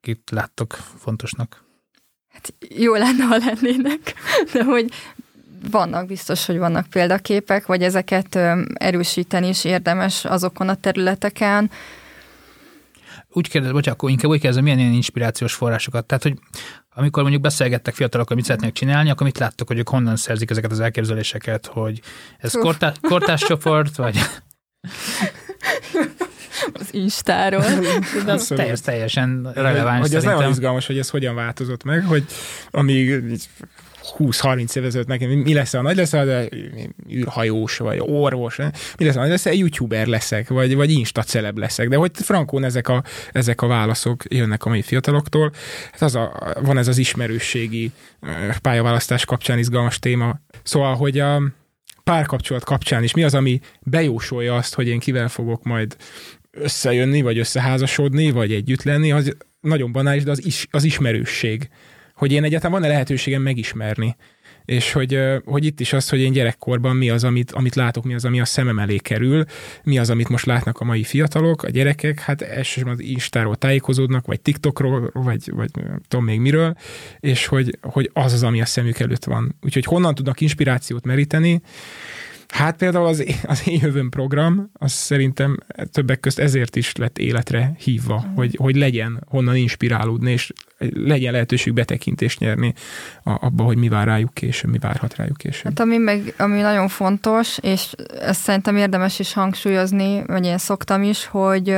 akit 0.00 0.30
láttok 0.30 0.72
fontosnak? 0.98 1.64
Hát 2.28 2.54
jó 2.68 2.94
lenne, 2.94 3.24
ha 3.24 3.36
lennének, 3.36 4.14
de 4.52 4.64
hogy 4.64 4.90
vannak, 5.70 6.06
biztos, 6.06 6.46
hogy 6.46 6.58
vannak 6.58 6.86
példaképek, 6.86 7.66
vagy 7.66 7.82
ezeket 7.82 8.38
erősíteni 8.74 9.48
is 9.48 9.64
érdemes 9.64 10.24
azokon 10.24 10.68
a 10.68 10.74
területeken. 10.74 11.70
Úgy 13.28 13.48
kérdez, 13.48 13.70
bocsánat, 13.70 13.98
akkor 13.98 14.10
inkább 14.10 14.30
úgy 14.30 14.38
kérdezem, 14.40 14.62
milyen 14.62 14.78
ilyen 14.78 14.92
inspirációs 14.92 15.54
forrásokat. 15.54 16.06
Tehát, 16.06 16.22
hogy 16.22 16.38
amikor 16.94 17.22
mondjuk 17.22 17.42
beszélgettek 17.42 17.94
fiatalok, 17.94 18.26
hogy 18.26 18.36
mit 18.36 18.44
szeretnék 18.44 18.72
csinálni, 18.72 19.10
akkor 19.10 19.26
mit 19.26 19.38
láttok, 19.38 19.68
hogy 19.68 19.78
ők 19.78 19.88
honnan 19.88 20.16
szerzik 20.16 20.50
ezeket 20.50 20.70
az 20.70 20.80
elképzeléseket, 20.80 21.66
hogy 21.66 22.00
ez 22.38 22.52
kortás, 22.52 22.96
kortás 23.00 23.40
csoport, 23.40 23.96
vagy... 23.96 24.18
az 26.72 26.88
Instáról. 26.90 27.64
De 28.24 28.32
az 28.32 28.46
teljes, 28.46 28.80
teljesen 28.80 29.50
releváns 29.54 30.00
Hogy 30.00 30.14
ez 30.14 30.24
nagyon 30.24 30.50
izgalmas, 30.50 30.86
hogy 30.86 30.98
ez 30.98 31.10
hogyan 31.10 31.34
változott 31.34 31.84
meg, 31.84 32.04
hogy 32.04 32.24
amíg 32.70 33.22
20-30 34.18 34.76
év 34.76 34.84
ezelőtt 34.84 35.06
nekem 35.06 35.30
mi 35.30 35.54
lesz, 35.54 35.74
a 35.74 35.82
nagy 35.82 35.96
lesz, 35.96 36.10
de 36.10 36.48
űrhajós, 37.10 37.76
vagy 37.76 38.00
orvos, 38.00 38.56
mi 38.96 39.04
lesz, 39.04 39.16
a 39.16 39.20
nagy 39.20 39.28
lesz, 39.28 39.46
egy 39.46 39.58
youtuber 39.58 40.06
leszek, 40.06 40.48
vagy, 40.48 40.74
vagy 40.74 40.90
insta 40.90 41.22
celeb 41.22 41.58
leszek, 41.58 41.88
de 41.88 41.96
hogy 41.96 42.10
frankón 42.14 42.64
ezek 42.64 42.88
a, 42.88 43.02
ezek 43.32 43.62
a 43.62 43.66
válaszok 43.66 44.22
jönnek 44.28 44.64
a 44.64 44.68
mai 44.68 44.82
fiataloktól, 44.82 45.52
hát 45.90 46.02
az 46.02 46.14
a, 46.14 46.54
van 46.62 46.78
ez 46.78 46.88
az 46.88 46.98
ismerősségi 46.98 47.90
pályaválasztás 48.62 49.24
kapcsán 49.24 49.58
izgalmas 49.58 49.98
téma. 49.98 50.40
Szóval, 50.62 50.96
hogy 50.96 51.18
a 51.18 51.42
párkapcsolat 52.04 52.64
kapcsán 52.64 53.02
is 53.02 53.14
mi 53.14 53.22
az, 53.22 53.34
ami 53.34 53.60
bejósolja 53.80 54.56
azt, 54.56 54.74
hogy 54.74 54.88
én 54.88 54.98
kivel 54.98 55.28
fogok 55.28 55.62
majd 55.62 55.96
összejönni, 56.50 57.22
vagy 57.22 57.38
összeházasodni, 57.38 58.30
vagy 58.30 58.52
együtt 58.52 58.82
lenni, 58.82 59.12
az 59.12 59.36
nagyon 59.60 59.92
banális, 59.92 60.22
de 60.22 60.30
az, 60.30 60.46
is, 60.46 60.66
az 60.70 60.84
ismerősség 60.84 61.68
hogy 62.20 62.32
én 62.32 62.44
egyáltalán 62.44 62.80
van-e 62.80 62.92
lehetőségem 62.92 63.42
megismerni. 63.42 64.16
És 64.64 64.92
hogy, 64.92 65.18
hogy 65.44 65.64
itt 65.64 65.80
is 65.80 65.92
az, 65.92 66.08
hogy 66.08 66.20
én 66.20 66.32
gyerekkorban 66.32 66.96
mi 66.96 67.10
az, 67.10 67.24
amit, 67.24 67.52
amit 67.52 67.74
látok, 67.74 68.04
mi 68.04 68.14
az, 68.14 68.24
ami 68.24 68.40
a 68.40 68.44
szemem 68.44 68.78
elé 68.78 68.96
kerül, 68.96 69.44
mi 69.82 69.98
az, 69.98 70.10
amit 70.10 70.28
most 70.28 70.46
látnak 70.46 70.80
a 70.80 70.84
mai 70.84 71.02
fiatalok, 71.02 71.62
a 71.62 71.70
gyerekek, 71.70 72.20
hát 72.20 72.42
elsősorban 72.42 72.92
az 72.92 73.00
Instáról 73.00 73.56
tájékozódnak, 73.56 74.26
vagy 74.26 74.40
TikTokról, 74.40 75.10
vagy, 75.12 75.50
vagy 75.50 75.70
tudom 76.08 76.24
még 76.24 76.40
miről, 76.40 76.76
és 77.20 77.46
hogy, 77.46 77.78
hogy 77.80 78.10
az 78.12 78.32
az, 78.32 78.42
ami 78.42 78.60
a 78.60 78.66
szemük 78.66 78.98
előtt 78.98 79.24
van. 79.24 79.56
Úgyhogy 79.62 79.84
honnan 79.84 80.14
tudnak 80.14 80.40
inspirációt 80.40 81.04
meríteni, 81.04 81.60
Hát 82.50 82.76
például 82.76 83.06
az, 83.06 83.24
az 83.46 83.68
én 83.68 83.78
jövőm 83.82 84.08
program, 84.08 84.70
az 84.72 84.92
szerintem 84.92 85.56
többek 85.92 86.20
közt 86.20 86.38
ezért 86.38 86.76
is 86.76 86.96
lett 86.96 87.18
életre 87.18 87.72
hívva, 87.78 88.14
uh-huh. 88.14 88.34
hogy, 88.34 88.56
hogy 88.58 88.76
legyen 88.76 89.24
honnan 89.26 89.56
inspirálódni, 89.56 90.30
és 90.30 90.52
legyen 90.94 91.32
lehetőség 91.32 91.72
betekintést 91.72 92.38
nyerni 92.38 92.74
abba, 93.22 93.62
hogy 93.62 93.76
mi 93.76 93.88
vár 93.88 94.06
rájuk 94.06 94.34
később, 94.34 94.70
mi 94.70 94.78
várhat 94.78 95.16
rájuk 95.16 95.36
később. 95.36 95.64
Hát 95.64 95.80
ami, 95.80 95.96
meg, 95.96 96.34
ami 96.38 96.60
nagyon 96.60 96.88
fontos, 96.88 97.58
és 97.62 97.92
ezt 98.20 98.40
szerintem 98.40 98.76
érdemes 98.76 99.18
is 99.18 99.32
hangsúlyozni, 99.32 100.22
vagy 100.26 100.44
én 100.44 100.58
szoktam 100.58 101.02
is, 101.02 101.26
hogy 101.26 101.76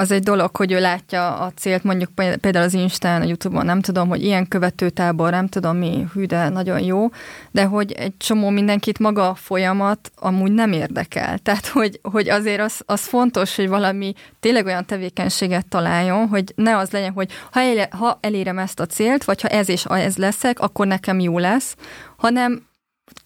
az 0.00 0.10
egy 0.10 0.22
dolog, 0.22 0.56
hogy 0.56 0.72
ő 0.72 0.80
látja 0.80 1.36
a 1.36 1.52
célt, 1.56 1.84
mondjuk 1.84 2.10
például 2.14 2.64
az 2.64 2.74
Instán, 2.74 3.20
a 3.20 3.24
Youtube-on, 3.24 3.64
nem 3.64 3.80
tudom, 3.80 4.08
hogy 4.08 4.24
ilyen 4.24 4.48
követőtábor, 4.48 5.30
nem 5.30 5.46
tudom 5.46 5.76
mi, 5.76 6.06
hű, 6.14 6.24
de 6.24 6.48
nagyon 6.48 6.80
jó, 6.80 7.08
de 7.50 7.64
hogy 7.64 7.92
egy 7.92 8.16
csomó 8.16 8.48
mindenkit 8.48 8.98
maga 8.98 9.28
a 9.28 9.34
folyamat 9.34 10.10
amúgy 10.16 10.52
nem 10.52 10.72
érdekel. 10.72 11.38
Tehát, 11.44 11.66
hogy, 11.66 12.00
hogy 12.02 12.28
azért 12.28 12.60
az, 12.60 12.82
az 12.86 13.00
fontos, 13.00 13.56
hogy 13.56 13.68
valami 13.68 14.12
tényleg 14.40 14.66
olyan 14.66 14.86
tevékenységet 14.86 15.68
találjon, 15.68 16.28
hogy 16.28 16.52
ne 16.54 16.76
az 16.76 16.90
legyen, 16.90 17.12
hogy 17.12 17.30
ha, 17.50 17.60
el, 17.60 17.88
ha 17.90 18.18
elérem 18.20 18.58
ezt 18.58 18.80
a 18.80 18.86
célt, 18.86 19.24
vagy 19.24 19.40
ha 19.40 19.48
ez 19.48 19.68
és 19.68 19.84
ez 19.84 20.16
leszek, 20.16 20.60
akkor 20.60 20.86
nekem 20.86 21.20
jó 21.20 21.38
lesz, 21.38 21.76
hanem 22.16 22.68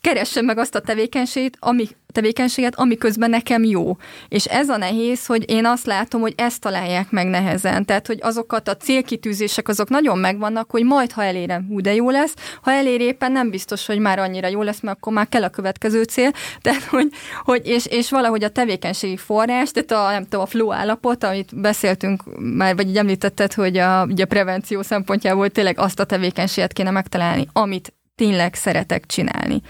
keressen 0.00 0.44
meg 0.44 0.58
azt 0.58 0.74
a 0.74 0.80
tevékenységet, 0.80 1.56
ami, 1.58 1.88
tevékenységet, 2.12 2.74
ami 2.74 2.96
közben 2.96 3.30
nekem 3.30 3.64
jó. 3.64 3.96
És 4.28 4.44
ez 4.44 4.68
a 4.68 4.76
nehéz, 4.76 5.26
hogy 5.26 5.50
én 5.50 5.66
azt 5.66 5.86
látom, 5.86 6.20
hogy 6.20 6.32
ezt 6.36 6.60
találják 6.60 7.10
meg 7.10 7.26
nehezen. 7.26 7.84
Tehát, 7.84 8.06
hogy 8.06 8.18
azokat 8.22 8.68
a 8.68 8.76
célkitűzések 8.76 9.68
azok 9.68 9.88
nagyon 9.88 10.18
megvannak, 10.18 10.70
hogy 10.70 10.84
majd, 10.84 11.12
ha 11.12 11.24
elérem, 11.24 11.66
hú, 11.68 11.80
de 11.80 11.94
jó 11.94 12.10
lesz. 12.10 12.34
Ha 12.62 12.70
elér 12.70 13.00
éppen 13.00 13.32
nem 13.32 13.50
biztos, 13.50 13.86
hogy 13.86 13.98
már 13.98 14.18
annyira 14.18 14.48
jó 14.48 14.62
lesz, 14.62 14.80
mert 14.80 14.96
akkor 14.96 15.12
már 15.12 15.28
kell 15.28 15.42
a 15.42 15.48
következő 15.48 16.02
cél. 16.02 16.30
Tehát, 16.62 16.82
hogy, 16.82 17.08
hogy 17.42 17.66
és, 17.66 17.86
és 17.86 18.10
valahogy 18.10 18.44
a 18.44 18.48
tevékenységi 18.48 19.16
forrás, 19.16 19.70
tehát 19.70 19.90
a, 19.90 20.10
nem 20.10 20.22
tudom, 20.22 20.40
a 20.40 20.46
flow 20.46 20.72
állapot, 20.72 21.24
amit 21.24 21.60
beszéltünk 21.60 22.22
már, 22.38 22.76
vagy 22.76 22.88
így 22.88 22.96
említetted, 22.96 23.52
hogy 23.52 23.76
a, 23.76 24.00
a 24.00 24.24
prevenció 24.28 24.82
szempontjából 24.82 25.48
tényleg 25.48 25.78
azt 25.78 26.00
a 26.00 26.04
tevékenységet 26.04 26.72
kéne 26.72 26.90
megtalálni, 26.90 27.48
amit 27.52 27.92
tényleg 28.14 28.54
szeretek 28.54 29.06
csinálni. 29.06 29.62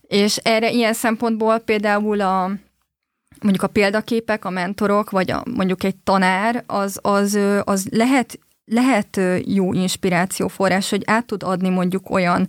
És 0.00 0.36
erre 0.36 0.70
ilyen 0.70 0.92
szempontból 0.92 1.58
például 1.58 2.20
a 2.20 2.50
mondjuk 3.40 3.62
a 3.62 3.66
példaképek, 3.66 4.44
a 4.44 4.50
mentorok, 4.50 5.10
vagy 5.10 5.30
a, 5.30 5.42
mondjuk 5.54 5.84
egy 5.84 5.96
tanár, 5.96 6.64
az, 6.66 6.98
az, 7.02 7.38
az 7.64 7.88
lehet, 7.90 8.38
lehet 8.64 9.20
jó 9.44 9.72
inspirációforrás, 9.72 10.90
hogy 10.90 11.02
át 11.06 11.26
tud 11.26 11.42
adni 11.42 11.68
mondjuk 11.68 12.10
olyan 12.10 12.48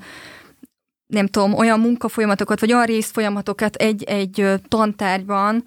nem 1.07 1.27
tudom, 1.27 1.53
olyan 1.53 1.79
munkafolyamatokat, 1.79 2.59
vagy 2.59 2.73
olyan 2.73 2.85
részfolyamatokat 2.85 3.75
egy-egy 3.75 4.45
tantárgyban, 4.67 5.63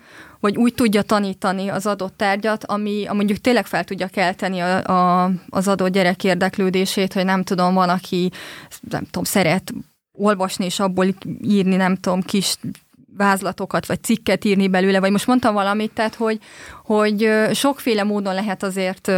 hogy 0.46 0.56
úgy 0.56 0.74
tudja 0.74 1.02
tanítani 1.02 1.68
az 1.68 1.86
adott 1.86 2.16
tárgyat, 2.16 2.64
ami, 2.64 3.06
mondjuk 3.12 3.38
tényleg 3.38 3.66
fel 3.66 3.84
tudja 3.84 4.06
kelteni 4.06 4.58
a, 4.60 4.84
a, 4.84 5.30
az 5.48 5.68
adott 5.68 5.92
gyerek 5.92 6.24
érdeklődését, 6.24 7.12
hogy 7.12 7.24
nem 7.24 7.42
tudom, 7.42 7.74
van, 7.74 7.88
aki 7.88 8.30
nem 8.90 9.04
tudom, 9.04 9.24
szeret 9.24 9.72
olvasni 10.12 10.64
és 10.64 10.80
abból 10.80 11.06
írni, 11.42 11.76
nem 11.76 11.96
tudom, 11.96 12.20
kis 12.20 12.56
vázlatokat, 13.16 13.86
vagy 13.86 14.02
cikket 14.02 14.44
írni 14.44 14.68
belőle, 14.68 15.00
vagy 15.00 15.10
most 15.10 15.26
mondtam 15.26 15.54
valamit, 15.54 15.92
tehát 15.92 16.14
hogy, 16.14 16.38
hogy 16.84 17.30
sokféle 17.52 18.02
módon 18.02 18.34
lehet 18.34 18.62
azért 18.62 19.12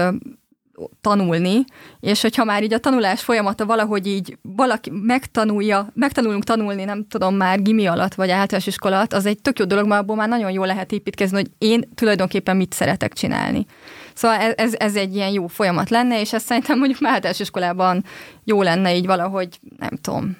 tanulni, 1.01 1.65
és 2.01 2.23
hogyha 2.23 2.45
már 2.45 2.63
így 2.63 2.73
a 2.73 2.79
tanulás 2.79 3.23
folyamata 3.23 3.67
valahogy 3.67 4.07
így 4.07 4.39
valaki 4.43 4.91
megtanulja, 4.91 5.89
megtanulunk 5.95 6.45
tanulni, 6.45 6.85
nem 6.85 7.07
tudom 7.09 7.35
már 7.35 7.63
gimi 7.63 7.87
alatt, 7.87 8.15
vagy 8.15 8.31
általános 8.31 8.67
iskola 8.67 9.05
az 9.09 9.27
egy 9.27 9.41
tök 9.43 9.59
jó 9.59 9.65
dolog, 9.65 9.87
mert 9.87 10.01
abból 10.01 10.17
már 10.17 10.29
nagyon 10.29 10.51
jól 10.51 10.67
lehet 10.67 10.93
építkezni, 10.93 11.37
hogy 11.37 11.51
én 11.59 11.89
tulajdonképpen 11.95 12.57
mit 12.57 12.73
szeretek 12.73 13.13
csinálni. 13.13 13.67
Szóval 14.15 14.37
ez, 14.39 14.53
ez, 14.57 14.75
ez 14.79 14.97
egy 14.97 15.15
ilyen 15.15 15.31
jó 15.31 15.47
folyamat 15.47 15.91
lenne, 15.91 16.21
és 16.21 16.33
ezt 16.33 16.47
szerintem 16.47 16.79
mondjuk 16.79 17.01
már 17.01 17.13
általános 17.13 17.41
iskolában 17.41 18.05
jó 18.45 18.63
lenne 18.63 18.97
így 18.97 19.07
valahogy, 19.07 19.61
nem 19.79 19.99
tudom, 20.01 20.37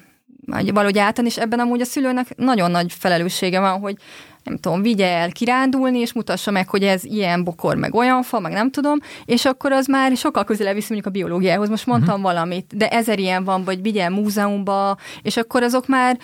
valahogy 0.49 0.97
által, 0.97 1.25
és 1.25 1.37
ebben 1.37 1.59
amúgy 1.59 1.81
a 1.81 1.85
szülőnek 1.85 2.35
nagyon 2.35 2.71
nagy 2.71 2.93
felelőssége 2.93 3.59
van, 3.59 3.79
hogy 3.79 3.95
nem 4.43 4.57
tudom, 4.57 4.81
vigye 4.81 5.07
el 5.07 5.31
kirándulni, 5.31 5.99
és 5.99 6.13
mutassa 6.13 6.51
meg, 6.51 6.69
hogy 6.69 6.83
ez 6.83 7.03
ilyen 7.03 7.43
bokor, 7.43 7.75
meg 7.75 7.95
olyan 7.95 8.23
fa, 8.23 8.39
meg 8.39 8.51
nem 8.51 8.71
tudom, 8.71 8.99
és 9.25 9.45
akkor 9.45 9.71
az 9.71 9.85
már 9.85 10.17
sokkal 10.17 10.43
közelebb 10.43 10.73
viszi 10.73 10.93
mondjuk 10.93 11.15
a 11.15 11.17
biológiához. 11.17 11.69
Most 11.69 11.85
mondtam 11.85 12.19
uh-huh. 12.19 12.31
valamit, 12.31 12.77
de 12.77 12.87
ezer 12.87 13.19
ilyen 13.19 13.43
van, 13.43 13.63
vagy 13.63 13.81
vigye 13.81 14.03
el 14.03 14.09
múzeumba, 14.09 14.97
és 15.21 15.37
akkor 15.37 15.63
azok 15.63 15.87
már, 15.87 16.17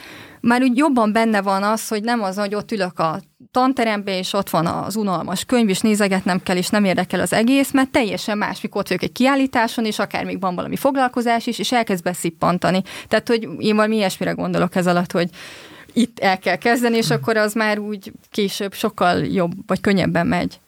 már 0.46 0.62
úgy 0.62 0.78
jobban 0.78 1.12
benne 1.12 1.42
van 1.42 1.64
az, 1.64 1.88
hogy 1.88 2.04
nem 2.04 2.24
az, 2.24 2.38
hogy 2.38 2.56
ott 2.56 2.72
ülök 2.72 3.00
a 3.00 3.22
tanterembe, 3.52 4.18
és 4.18 4.34
ott 4.34 4.50
van 4.50 4.66
az 4.66 4.96
unalmas 4.96 5.46
könyv, 5.46 5.70
és 5.70 5.80
nézegetnem 5.80 6.44
kell, 6.44 6.58
és 6.58 6.70
nem 6.70 6.84
érdekel 6.84 7.20
az 7.20 7.34
egész, 7.34 7.72
mert 7.72 7.90
teljesen 7.90 8.38
más, 8.38 8.62
mikor 8.62 8.82
ott 8.82 8.88
vagyok 8.88 9.04
egy 9.04 9.12
kiállításon, 9.12 9.86
és 9.86 10.00
akár 10.00 10.26
még 10.26 10.40
van 10.40 10.56
valami 10.56 10.76
foglalkozás 10.76 11.48
is, 11.48 11.60
és 11.60 11.72
elkezd 11.72 12.04
beszippantani. 12.04 12.82
Tehát, 13.08 13.28
hogy 13.28 13.48
én 13.60 13.76
valami 13.76 13.96
ilyesmire 13.96 14.32
gondolok 14.32 14.76
ez 14.76 14.88
alatt, 14.88 15.12
hogy 15.12 15.30
itt 15.94 16.20
el 16.20 16.40
kell 16.40 16.56
kezdeni, 16.56 16.98
és 16.98 17.10
akkor 17.10 17.38
az 17.38 17.54
már 17.54 17.80
úgy 17.80 18.12
később 18.30 18.74
sokkal 18.74 19.26
jobb, 19.26 19.52
vagy 19.68 19.82
könnyebben 19.82 20.28
megy. 20.28 20.60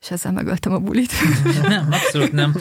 És 0.00 0.10
ezzel 0.10 0.32
megöltem 0.32 0.72
a 0.72 0.78
bulit. 0.78 1.12
Nem, 1.62 1.86
abszolút 1.90 2.32
nem. 2.32 2.54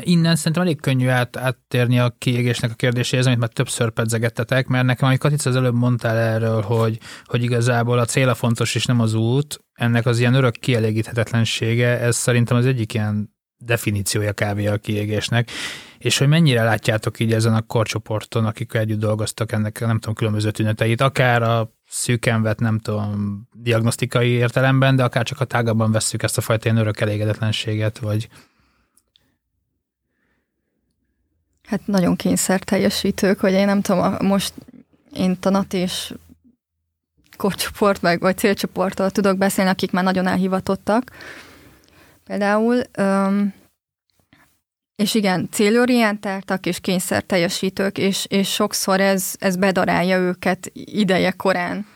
Innen 0.00 0.36
szerintem 0.36 0.62
elég 0.62 0.80
könnyű 0.80 1.08
át, 1.08 1.36
áttérni 1.36 1.98
a 1.98 2.14
kiégésnek 2.18 2.70
a 2.70 2.74
kérdéséhez, 2.74 3.26
amit 3.26 3.38
már 3.38 3.48
többször 3.48 3.90
pedzegettetek, 3.90 4.66
mert 4.66 4.86
nekem, 4.86 5.08
amit 5.08 5.20
Katica 5.20 5.50
az 5.50 5.56
előbb 5.56 5.74
mondtál 5.74 6.16
erről, 6.16 6.62
hogy, 6.62 6.98
hogy 7.24 7.42
igazából 7.42 7.98
a 7.98 8.04
cél 8.04 8.28
a 8.28 8.34
fontos, 8.34 8.74
és 8.74 8.86
nem 8.86 9.00
az 9.00 9.14
út, 9.14 9.64
ennek 9.72 10.06
az 10.06 10.18
ilyen 10.18 10.34
örök 10.34 10.54
kielégíthetetlensége, 10.54 11.98
ez 11.98 12.16
szerintem 12.16 12.56
az 12.56 12.66
egyik 12.66 12.94
ilyen 12.94 13.34
definíciója 13.56 14.32
kávé 14.32 14.66
a 14.66 14.76
kiégésnek, 14.76 15.50
és 15.98 16.18
hogy 16.18 16.28
mennyire 16.28 16.62
látjátok 16.62 17.20
így 17.20 17.32
ezen 17.32 17.54
a 17.54 17.62
korcsoporton, 17.62 18.44
akik 18.44 18.74
együtt 18.74 18.98
dolgoztak 18.98 19.52
ennek, 19.52 19.80
nem 19.80 19.98
tudom, 19.98 20.14
különböző 20.14 20.50
tüneteit, 20.50 21.00
akár 21.00 21.42
a 21.42 21.72
szűken 21.86 22.42
vett, 22.42 22.58
nem 22.58 22.78
tudom, 22.78 23.42
diagnosztikai 23.52 24.28
értelemben, 24.28 24.96
de 24.96 25.04
akár 25.04 25.24
csak 25.24 25.40
a 25.40 25.44
tágabban 25.44 25.92
vesszük 25.92 26.22
ezt 26.22 26.38
a 26.38 26.40
fajta 26.40 26.64
ilyen 26.64 26.80
örök 26.80 27.00
elégedetlenséget, 27.00 27.98
vagy 27.98 28.28
Hát 31.68 31.86
nagyon 31.86 32.16
kényszer 32.16 32.60
teljesítők, 32.60 33.40
hogy 33.40 33.52
én 33.52 33.66
nem 33.66 33.80
tudom, 33.80 34.16
most 34.20 34.54
én 35.12 35.38
tanat 35.40 35.72
és 35.72 36.14
korcsoport, 37.36 38.02
meg, 38.02 38.20
vagy 38.20 38.38
célcsoporttal 38.38 39.10
tudok 39.10 39.38
beszélni, 39.38 39.70
akik 39.70 39.90
már 39.90 40.04
nagyon 40.04 40.26
elhivatottak. 40.26 41.10
Például, 42.24 42.80
öm, 42.92 43.52
és 44.96 45.14
igen, 45.14 45.48
célorientáltak 45.50 46.66
és 46.66 46.80
kényszer 46.80 47.22
teljesítők, 47.22 47.98
és, 47.98 48.26
és 48.28 48.52
sokszor 48.52 49.00
ez, 49.00 49.34
ez 49.38 49.56
bedarálja 49.56 50.18
őket 50.18 50.70
ideje 50.74 51.30
korán. 51.30 51.86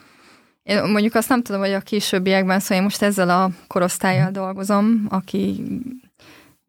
Én 0.63 0.83
mondjuk 0.83 1.15
azt 1.15 1.29
nem 1.29 1.43
tudom, 1.43 1.61
hogy 1.61 1.73
a 1.73 1.81
későbbiekben, 1.81 2.61
szóval 2.61 2.77
én 2.77 2.83
most 2.83 3.03
ezzel 3.03 3.31
a 3.31 3.51
korosztályjal 3.67 4.31
dolgozom, 4.31 5.07
aki 5.09 5.63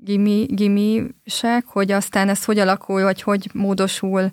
gimi, 0.08 0.46
gimisek, 0.50 1.66
hogy 1.66 1.92
aztán 1.92 2.30
ez 2.30 2.46
hogy 2.46 2.60
alakul, 2.60 3.04
vagy 3.04 3.22
hogy 3.22 3.50
módosul 3.54 4.30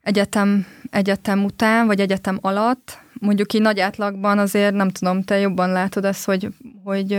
egyetem, 0.00 0.66
egyetem 0.90 1.44
után, 1.44 1.86
vagy 1.86 2.00
egyetem 2.00 2.38
alatt. 2.40 2.98
Mondjuk 3.12 3.52
így 3.52 3.60
nagy 3.60 3.80
átlagban 3.80 4.38
azért 4.38 4.74
nem 4.74 4.88
tudom, 4.88 5.22
te 5.22 5.38
jobban 5.38 5.72
látod 5.72 6.04
ezt, 6.04 6.24
hogy, 6.24 6.48
hogy 6.84 7.12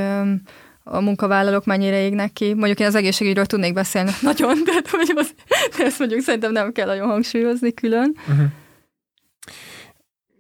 a 0.84 1.00
munkavállalók 1.02 1.66
mennyire 1.66 2.02
égnek 2.02 2.34
ki. 2.34 2.54
Mondjuk 2.54 2.80
én 2.80 2.88
az 2.88 2.96
egészségügyről 2.96 3.46
tudnék 3.46 3.74
beszélni 3.74 4.12
nagyon, 4.30 4.64
de, 4.64 4.72
hogy 4.90 5.12
az, 5.16 5.34
de 5.78 5.86
ezt 5.86 6.00
mondjuk 6.00 6.22
szerintem 6.22 6.52
nem 6.52 6.72
kell 6.72 6.88
nagyon 6.88 7.08
hangsúlyozni 7.08 7.74
külön. 7.74 8.16
Uh-huh. 8.28 8.46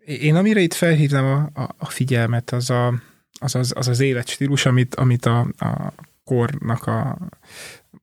Én 0.05 0.35
amire 0.35 0.59
itt 0.59 0.73
felhívnám 0.73 1.25
a, 1.25 1.61
a, 1.61 1.75
a 1.77 1.85
figyelmet, 1.85 2.51
az, 2.51 2.69
a, 2.69 2.93
az, 3.39 3.55
az, 3.55 3.73
az 3.75 3.87
az 3.87 3.99
életstílus, 3.99 4.65
amit, 4.65 4.95
amit 4.95 5.25
a, 5.25 5.39
a 5.57 5.93
kornak 6.29 6.87
a, 6.87 7.17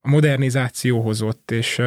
modernizáció 0.01 1.01
hozott, 1.01 1.51
és 1.51 1.83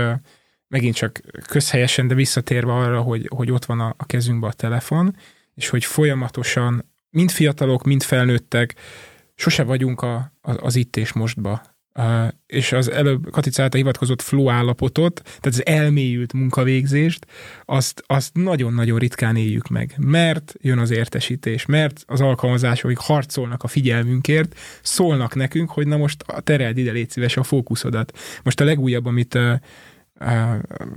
megint 0.67 0.95
csak 0.95 1.19
közhelyesen, 1.47 2.07
de 2.07 2.13
visszatérve 2.13 2.73
arra, 2.73 3.01
hogy, 3.01 3.29
hogy 3.35 3.51
ott 3.51 3.65
van 3.65 3.79
a, 3.79 3.93
a 3.97 4.05
kezünkben 4.05 4.49
a 4.49 4.53
telefon, 4.53 5.15
és 5.55 5.69
hogy 5.69 5.85
folyamatosan 5.85 6.91
mind 7.09 7.31
fiatalok, 7.31 7.83
mind 7.83 8.03
felnőttek, 8.03 8.75
sose 9.35 9.63
vagyunk 9.63 10.01
a, 10.01 10.33
az 10.41 10.75
itt 10.75 10.97
és 10.97 11.13
mostba 11.13 11.61
és 12.47 12.71
az 12.71 12.91
előbb 12.91 13.31
Katica 13.31 13.63
által 13.63 13.79
hivatkozott 13.79 14.21
flow 14.21 14.49
állapotot, 14.49 15.21
tehát 15.23 15.45
az 15.45 15.65
elmélyült 15.65 16.33
munkavégzést, 16.33 17.25
azt, 17.65 18.03
azt 18.07 18.33
nagyon-nagyon 18.33 18.99
ritkán 18.99 19.35
éljük 19.35 19.67
meg, 19.67 19.95
mert 19.97 20.53
jön 20.61 20.77
az 20.77 20.91
értesítés, 20.91 21.65
mert 21.65 22.03
az 22.07 22.21
alkalmazások 22.21 22.97
harcolnak 22.97 23.63
a 23.63 23.67
figyelmünkért, 23.67 24.55
szólnak 24.81 25.35
nekünk, 25.35 25.69
hogy 25.69 25.87
na 25.87 25.97
most 25.97 26.25
tereld 26.43 26.77
ide, 26.77 26.91
légy 26.91 27.09
szíves 27.09 27.37
a 27.37 27.43
fókuszodat. 27.43 28.17
Most 28.43 28.59
a 28.59 28.63
legújabb, 28.63 29.05
amit 29.05 29.37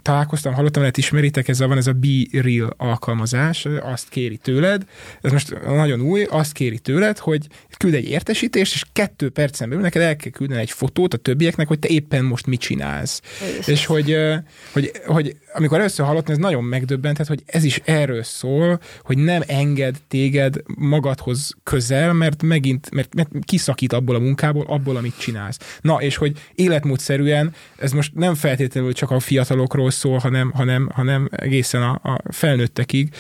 találkoztam, 0.03 0.55
hallottam, 0.55 0.81
lehet 0.81 0.97
ismeritek, 0.97 1.49
ez 1.49 1.61
a, 1.61 1.69
van 1.69 1.77
ez 1.77 1.87
a 1.87 1.93
Be 1.93 2.41
Real 2.41 2.75
alkalmazás, 2.77 3.67
azt 3.81 4.09
kéri 4.09 4.37
tőled, 4.37 4.85
ez 5.21 5.33
most 5.33 5.65
nagyon 5.65 6.01
új, 6.01 6.23
azt 6.23 6.53
kéri 6.53 6.79
tőled, 6.79 7.19
hogy 7.19 7.47
küld 7.83 7.95
egy 7.95 8.09
értesítést, 8.09 8.75
és 8.75 8.85
kettő 8.93 9.31
percen 9.31 9.69
belül 9.69 9.83
neked 9.83 10.03
el 10.03 10.17
kell 10.17 10.31
küldeni 10.31 10.61
egy 10.61 10.71
fotót 10.71 11.15
a 11.15 11.17
többieknek, 11.17 11.69
hogy 11.69 11.79
te 11.79 11.89
éppen 11.89 12.25
most 12.25 12.47
mit 12.47 12.61
csinálsz. 12.61 13.21
És, 13.59 13.67
és 13.67 13.87
hogy, 13.87 14.17
hogy, 14.73 14.93
hogy 15.07 15.37
amikor 15.55 15.79
először 15.79 16.07
hallottam, 16.07 16.33
ez 16.33 16.41
nagyon 16.41 16.65
megdöbbentett, 16.65 17.27
hogy 17.27 17.43
ez 17.47 17.65
is 17.65 17.81
erről 17.85 18.23
szól, 18.23 18.81
hogy 19.03 19.19
nem 19.19 19.43
enged 19.47 19.97
téged 20.09 20.57
magadhoz 20.67 21.55
közel, 21.63 22.13
mert 22.13 22.43
megint, 22.43 22.91
mert, 22.91 23.15
mert 23.15 23.29
kiszakít 23.45 23.93
abból 23.93 24.15
a 24.15 24.19
munkából, 24.19 24.65
abból, 24.69 24.97
amit 24.97 25.19
csinálsz. 25.19 25.59
Na, 25.81 26.03
és 26.03 26.17
hogy 26.17 26.39
életmódszerűen, 26.55 27.55
ez 27.79 27.93
most 27.93 28.15
nem 28.15 28.35
feltétlenül 28.35 28.93
csak 28.93 29.11
a 29.15 29.21
fiatalokról 29.21 29.91
szól, 29.91 30.19
hanem, 30.19 30.51
hanem, 30.51 30.89
hanem 30.95 31.29
egészen 31.31 31.83
a, 31.83 32.01
a 32.03 32.21
felnőttekig, 32.33 33.15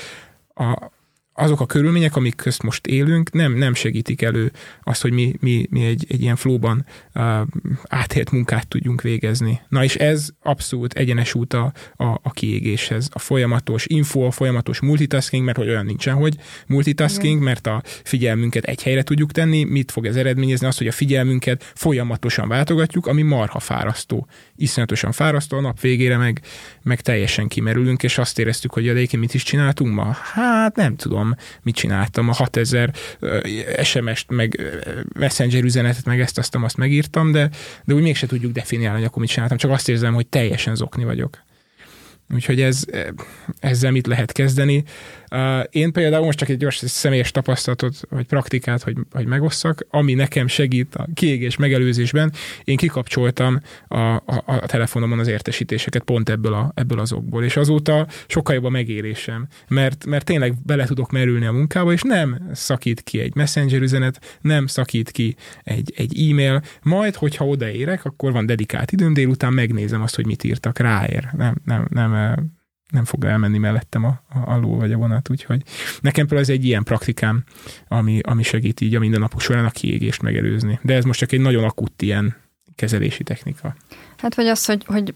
a, 0.54 0.90
azok 1.34 1.60
a 1.60 1.66
körülmények, 1.66 2.16
amik 2.16 2.34
közt 2.34 2.62
most 2.62 2.86
élünk, 2.86 3.32
nem, 3.32 3.52
nem 3.52 3.74
segítik 3.74 4.22
elő 4.22 4.52
azt, 4.82 5.02
hogy 5.02 5.12
mi, 5.12 5.34
mi, 5.40 5.66
mi 5.70 5.84
egy, 5.84 6.06
egy 6.08 6.22
ilyen 6.22 6.36
flóban 6.36 6.86
uh, 7.14 8.26
munkát 8.30 8.68
tudjunk 8.68 9.02
végezni. 9.02 9.60
Na 9.68 9.84
és 9.84 9.94
ez 9.96 10.28
abszolút 10.42 10.92
egyenes 10.92 11.34
út 11.34 11.52
a, 11.52 11.72
a, 11.96 12.04
a 12.04 12.30
kiégéshez. 12.30 13.08
A 13.12 13.18
folyamatos 13.18 13.86
info, 13.86 14.20
a 14.20 14.30
folyamatos 14.30 14.80
multitasking, 14.80 15.44
mert 15.44 15.56
hogy 15.56 15.68
olyan 15.68 15.84
nincsen, 15.84 16.14
hogy 16.14 16.36
multitasking, 16.66 17.42
mert 17.42 17.66
a 17.66 17.82
figyelmünket 17.84 18.64
egy 18.64 18.82
helyre 18.82 19.02
tudjuk 19.02 19.32
tenni, 19.32 19.64
mit 19.64 19.90
fog 19.90 20.06
ez 20.06 20.16
eredményezni? 20.16 20.66
Az, 20.66 20.78
hogy 20.78 20.86
a 20.86 20.92
figyelmünket 20.92 21.72
folyamatosan 21.74 22.48
váltogatjuk, 22.48 23.06
ami 23.06 23.22
marha 23.22 23.58
fárasztó. 23.58 24.26
Iszonyatosan 24.56 25.12
fárasztó, 25.12 25.56
a 25.56 25.60
nap 25.60 25.80
végére 25.80 26.16
meg, 26.16 26.40
meg 26.82 27.00
teljesen 27.00 27.48
kimerülünk, 27.48 28.02
és 28.02 28.18
azt 28.18 28.38
éreztük, 28.38 28.72
hogy 28.72 28.88
a 28.88 29.16
mit 29.16 29.34
is 29.34 29.42
csináltunk 29.42 29.94
ma? 29.94 30.16
Hát 30.32 30.76
nem 30.76 30.96
tudom 30.96 31.21
tudom, 31.22 31.38
mit 31.62 31.74
csináltam, 31.74 32.28
a 32.28 32.32
6000 32.32 32.94
SMS-t, 33.82 34.30
meg 34.30 34.60
messenger 35.18 35.64
üzenetet, 35.64 36.04
meg 36.04 36.20
ezt, 36.20 36.38
azt, 36.38 36.54
azt 36.54 36.76
megírtam, 36.76 37.32
de, 37.32 37.50
de 37.84 37.94
úgy 37.94 38.02
mégse 38.02 38.26
tudjuk 38.26 38.52
definiálni, 38.52 38.98
hogy 38.98 39.06
akkor 39.06 39.20
mit 39.20 39.30
csináltam, 39.30 39.56
csak 39.56 39.70
azt 39.70 39.88
érzem, 39.88 40.14
hogy 40.14 40.26
teljesen 40.26 40.74
zokni 40.74 41.04
vagyok. 41.04 41.38
Úgyhogy 42.34 42.60
ez, 42.60 42.84
ezzel 43.60 43.90
mit 43.90 44.06
lehet 44.06 44.32
kezdeni. 44.32 44.84
Én 45.70 45.92
például 45.92 46.24
most 46.24 46.38
csak 46.38 46.48
egy 46.48 46.56
gyors 46.56 46.76
személyes 46.76 47.30
tapasztalatot, 47.30 48.00
vagy 48.10 48.26
praktikát, 48.26 48.82
hogy, 48.82 48.96
hogy 49.10 49.26
megosszak, 49.26 49.86
ami 49.90 50.14
nekem 50.14 50.46
segít 50.46 50.94
a 50.94 51.06
kiégés 51.14 51.56
megelőzésben, 51.56 52.32
én 52.64 52.76
kikapcsoltam 52.76 53.60
a, 53.88 53.98
a, 53.98 54.42
a 54.46 54.66
telefonomon 54.66 55.18
az 55.18 55.28
értesítéseket 55.28 56.02
pont 56.02 56.28
ebből, 56.28 56.54
a, 56.54 56.72
ebből 56.74 56.98
az 56.98 57.12
okból, 57.12 57.44
és 57.44 57.56
azóta 57.56 58.06
sokkal 58.26 58.54
jobb 58.54 58.64
a 58.64 58.68
megérésem, 58.68 59.46
mert, 59.68 60.06
mert 60.06 60.24
tényleg 60.24 60.54
bele 60.64 60.84
tudok 60.84 61.10
merülni 61.10 61.46
a 61.46 61.52
munkába, 61.52 61.92
és 61.92 62.02
nem 62.02 62.50
szakít 62.52 63.00
ki 63.00 63.20
egy 63.20 63.34
messenger 63.34 63.80
üzenet, 63.80 64.38
nem 64.40 64.66
szakít 64.66 65.10
ki 65.10 65.36
egy, 65.62 65.92
egy 65.96 66.30
e-mail, 66.30 66.62
majd, 66.82 67.14
hogyha 67.14 67.46
odaérek, 67.46 68.04
akkor 68.04 68.32
van 68.32 68.46
dedikált 68.46 68.92
időm, 68.92 69.12
délután 69.12 69.52
megnézem 69.52 70.02
azt, 70.02 70.14
hogy 70.14 70.26
mit 70.26 70.44
írtak, 70.44 70.78
ráér. 70.78 71.28
Nem, 71.36 71.56
nem, 71.64 71.86
nem 71.90 72.21
nem 72.90 73.04
fog 73.04 73.24
elmenni 73.24 73.58
mellettem 73.58 74.04
a, 74.04 74.22
a, 74.28 74.52
a 74.52 74.58
ló 74.58 74.76
vagy 74.76 74.92
a 74.92 74.96
vonat, 74.96 75.30
úgyhogy 75.30 75.62
nekem 76.00 76.26
például 76.26 76.40
ez 76.40 76.48
egy 76.48 76.64
ilyen 76.64 76.82
praktikám, 76.82 77.44
ami, 77.88 78.18
ami 78.22 78.42
segít 78.42 78.80
így 78.80 78.94
a 78.94 78.98
mindennapok 78.98 79.40
során 79.40 79.64
a 79.64 79.70
kiégést 79.70 80.22
megelőzni. 80.22 80.78
De 80.82 80.94
ez 80.94 81.04
most 81.04 81.18
csak 81.18 81.32
egy 81.32 81.40
nagyon 81.40 81.64
akut 81.64 82.02
ilyen 82.02 82.36
kezelési 82.74 83.22
technika. 83.22 83.76
Hát 84.16 84.34
vagy 84.34 84.46
az, 84.46 84.64
hogy, 84.64 84.84
hogy 84.84 85.14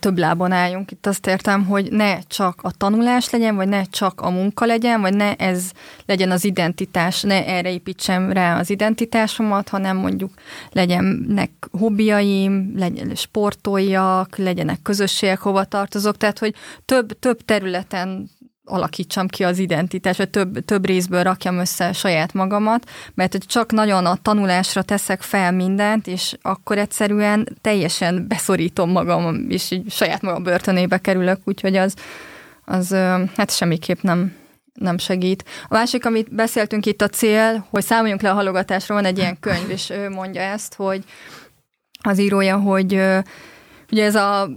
több 0.00 0.18
lábon 0.18 0.52
álljunk. 0.52 0.90
Itt 0.90 1.06
azt 1.06 1.26
értem, 1.26 1.64
hogy 1.64 1.92
ne 1.92 2.20
csak 2.20 2.60
a 2.62 2.70
tanulás 2.70 3.30
legyen, 3.30 3.56
vagy 3.56 3.68
ne 3.68 3.84
csak 3.84 4.20
a 4.20 4.30
munka 4.30 4.64
legyen, 4.64 5.00
vagy 5.00 5.14
ne 5.14 5.34
ez 5.34 5.70
legyen 6.06 6.30
az 6.30 6.44
identitás, 6.44 7.22
ne 7.22 7.46
erre 7.46 7.72
építsem 7.72 8.32
rá 8.32 8.58
az 8.58 8.70
identitásomat, 8.70 9.68
hanem 9.68 9.96
mondjuk 9.96 10.32
legyenek 10.72 11.50
hobbiaim, 11.70 12.72
legyen 12.76 13.14
sportoljak, 13.14 14.36
legyenek 14.36 14.82
közösségek, 14.82 15.38
hova 15.38 15.64
tartozok, 15.64 16.16
tehát 16.16 16.38
hogy 16.38 16.54
több, 16.84 17.18
több 17.18 17.44
területen 17.44 18.30
alakítsam 18.68 19.26
ki 19.28 19.44
az 19.44 19.58
identitás, 19.58 20.16
vagy 20.16 20.30
több, 20.30 20.64
több 20.64 20.86
részből 20.86 21.22
rakjam 21.22 21.58
össze 21.58 21.92
saját 21.92 22.32
magamat, 22.32 22.90
mert 23.14 23.32
hogy 23.32 23.46
csak 23.46 23.72
nagyon 23.72 24.06
a 24.06 24.18
tanulásra 24.22 24.82
teszek 24.82 25.22
fel 25.22 25.52
mindent, 25.52 26.06
és 26.06 26.36
akkor 26.42 26.78
egyszerűen 26.78 27.56
teljesen 27.60 28.28
beszorítom 28.28 28.90
magam, 28.90 29.46
és 29.48 29.70
így 29.70 29.92
saját 29.92 30.22
magam 30.22 30.42
börtönébe 30.42 30.98
kerülök, 30.98 31.40
úgyhogy 31.44 31.76
az, 31.76 31.94
az 32.64 32.90
hát 33.36 33.50
semmiképp 33.50 34.00
nem, 34.00 34.36
nem 34.74 34.98
segít. 34.98 35.44
A 35.68 35.74
másik, 35.74 36.04
amit 36.04 36.34
beszéltünk 36.34 36.86
itt 36.86 37.02
a 37.02 37.08
cél, 37.08 37.66
hogy 37.70 37.84
számoljunk 37.84 38.22
le 38.22 38.30
a 38.30 38.34
halogatásról, 38.34 38.98
van 39.00 39.06
egy 39.06 39.18
ilyen 39.18 39.40
könyv, 39.40 39.70
és 39.70 39.90
ő 39.90 40.08
mondja 40.08 40.40
ezt, 40.40 40.74
hogy 40.74 41.04
az 42.02 42.18
írója, 42.18 42.56
hogy 42.56 42.92
ugye 43.92 44.04
ez 44.04 44.14
a 44.14 44.48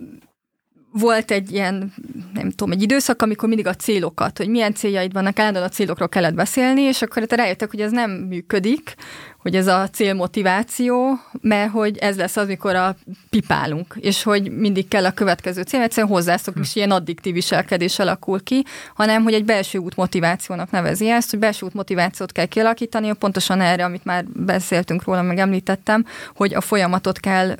volt 0.91 1.31
egy 1.31 1.51
ilyen, 1.51 1.93
nem 2.33 2.49
tudom, 2.49 2.71
egy 2.71 2.81
időszak, 2.81 3.21
amikor 3.21 3.47
mindig 3.47 3.67
a 3.67 3.75
célokat, 3.75 4.37
hogy 4.37 4.47
milyen 4.47 4.73
céljaid 4.73 5.13
vannak, 5.13 5.39
állandóan 5.39 5.65
a 5.65 5.69
célokról 5.69 6.09
kellett 6.09 6.33
beszélni, 6.33 6.81
és 6.81 7.01
akkor 7.01 7.23
rájöttek, 7.27 7.69
hogy 7.69 7.81
ez 7.81 7.91
nem 7.91 8.11
működik, 8.11 8.95
hogy 9.41 9.55
ez 9.55 9.67
a 9.67 9.89
célmotiváció, 9.89 11.19
mert 11.41 11.71
hogy 11.71 11.97
ez 11.97 12.17
lesz 12.17 12.37
az, 12.37 12.47
mikor 12.47 12.75
a 12.75 12.95
pipálunk, 13.29 13.95
és 13.99 14.23
hogy 14.23 14.51
mindig 14.51 14.87
kell 14.87 15.05
a 15.05 15.11
következő 15.11 15.61
cél, 15.61 15.81
egyszerűen 15.81 16.13
hozzászok, 16.13 16.55
és 16.61 16.75
ilyen 16.75 16.91
addiktív 16.91 17.33
viselkedés 17.33 17.99
alakul 17.99 18.43
ki, 18.43 18.65
hanem 18.95 19.23
hogy 19.23 19.33
egy 19.33 19.45
belső 19.45 19.77
út 19.77 19.95
motivációnak 19.95 20.71
nevezi 20.71 21.09
ezt, 21.09 21.29
hogy 21.29 21.39
belső 21.39 21.65
út 21.65 21.73
motivációt 21.73 22.31
kell 22.31 22.45
kialakítani, 22.45 23.13
pontosan 23.13 23.61
erre, 23.61 23.83
amit 23.83 24.05
már 24.05 24.25
beszéltünk 24.25 25.03
róla, 25.03 25.21
meg 25.21 25.37
említettem, 25.37 26.05
hogy 26.35 26.53
a 26.53 26.61
folyamatot 26.61 27.19
kell, 27.19 27.55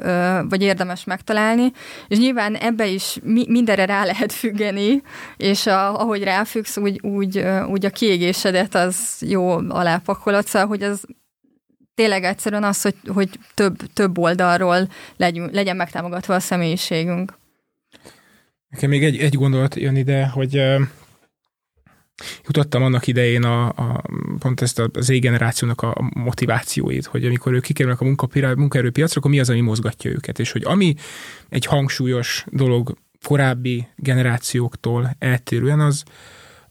vagy 0.49 0.61
érdemes 0.61 1.03
megtalálni, 1.03 1.71
és 2.07 2.17
nyilván 2.17 2.55
ebbe 2.55 2.88
is 2.88 3.19
mindenre 3.47 3.86
rá 3.86 4.03
lehet 4.05 4.34
függeni, 4.34 5.01
és 5.38 5.65
a, 5.65 5.99
ahogy 5.99 6.23
ráfüggsz, 6.23 6.77
úgy, 6.77 6.99
úgy, 7.03 7.45
úgy 7.67 7.86
a 7.86 7.89
kiégésedet 7.89 8.75
az 8.75 8.97
jó 9.19 9.51
alápakolod, 9.69 10.45
szóval, 10.45 10.67
hogy 10.67 10.84
az 10.84 11.05
tényleg 11.96 12.24
egyszerűen 12.24 12.64
az, 12.64 12.82
hogy, 12.82 12.96
hogy 13.08 13.30
több, 13.54 13.94
több 13.94 14.18
oldalról 14.18 14.89
legyen, 15.18 15.50
legyen 15.54 15.76
megtámogatva 15.76 16.36
a 16.36 16.39
személyiségünk. 16.39 17.39
Nekem 18.68 18.89
még 18.89 19.04
egy, 19.04 19.18
egy 19.18 19.36
gondolat 19.36 19.76
jön 19.76 19.96
ide, 19.96 20.28
hogy 20.28 20.58
uh, 20.58 20.82
jutottam 22.46 22.84
annak 22.84 23.08
idején 23.08 23.44
a, 23.44 23.68
a, 23.68 24.02
pont 24.39 24.62
ezt 24.62 24.80
az 24.80 25.06
Z-generációnak 25.06 25.82
a 25.82 26.10
motivációit, 26.14 27.06
hogy 27.06 27.26
amikor 27.26 27.54
ők 27.54 27.64
kikerülnek 27.64 28.02
a 28.02 28.06
munkaerőpiacra, 28.56 29.20
akkor 29.20 29.32
mi 29.32 29.39
az, 29.39 29.50
ami 29.50 29.62
mozgatja 29.62 30.12
őket, 30.12 30.39
és 30.39 30.52
hogy 30.52 30.64
ami 30.64 30.96
egy 31.50 31.66
hangsúlyos 31.66 32.46
dolog 32.50 32.98
korábbi 33.26 33.88
generációktól 33.96 35.16
eltérően, 35.20 35.80
az, 35.80 36.04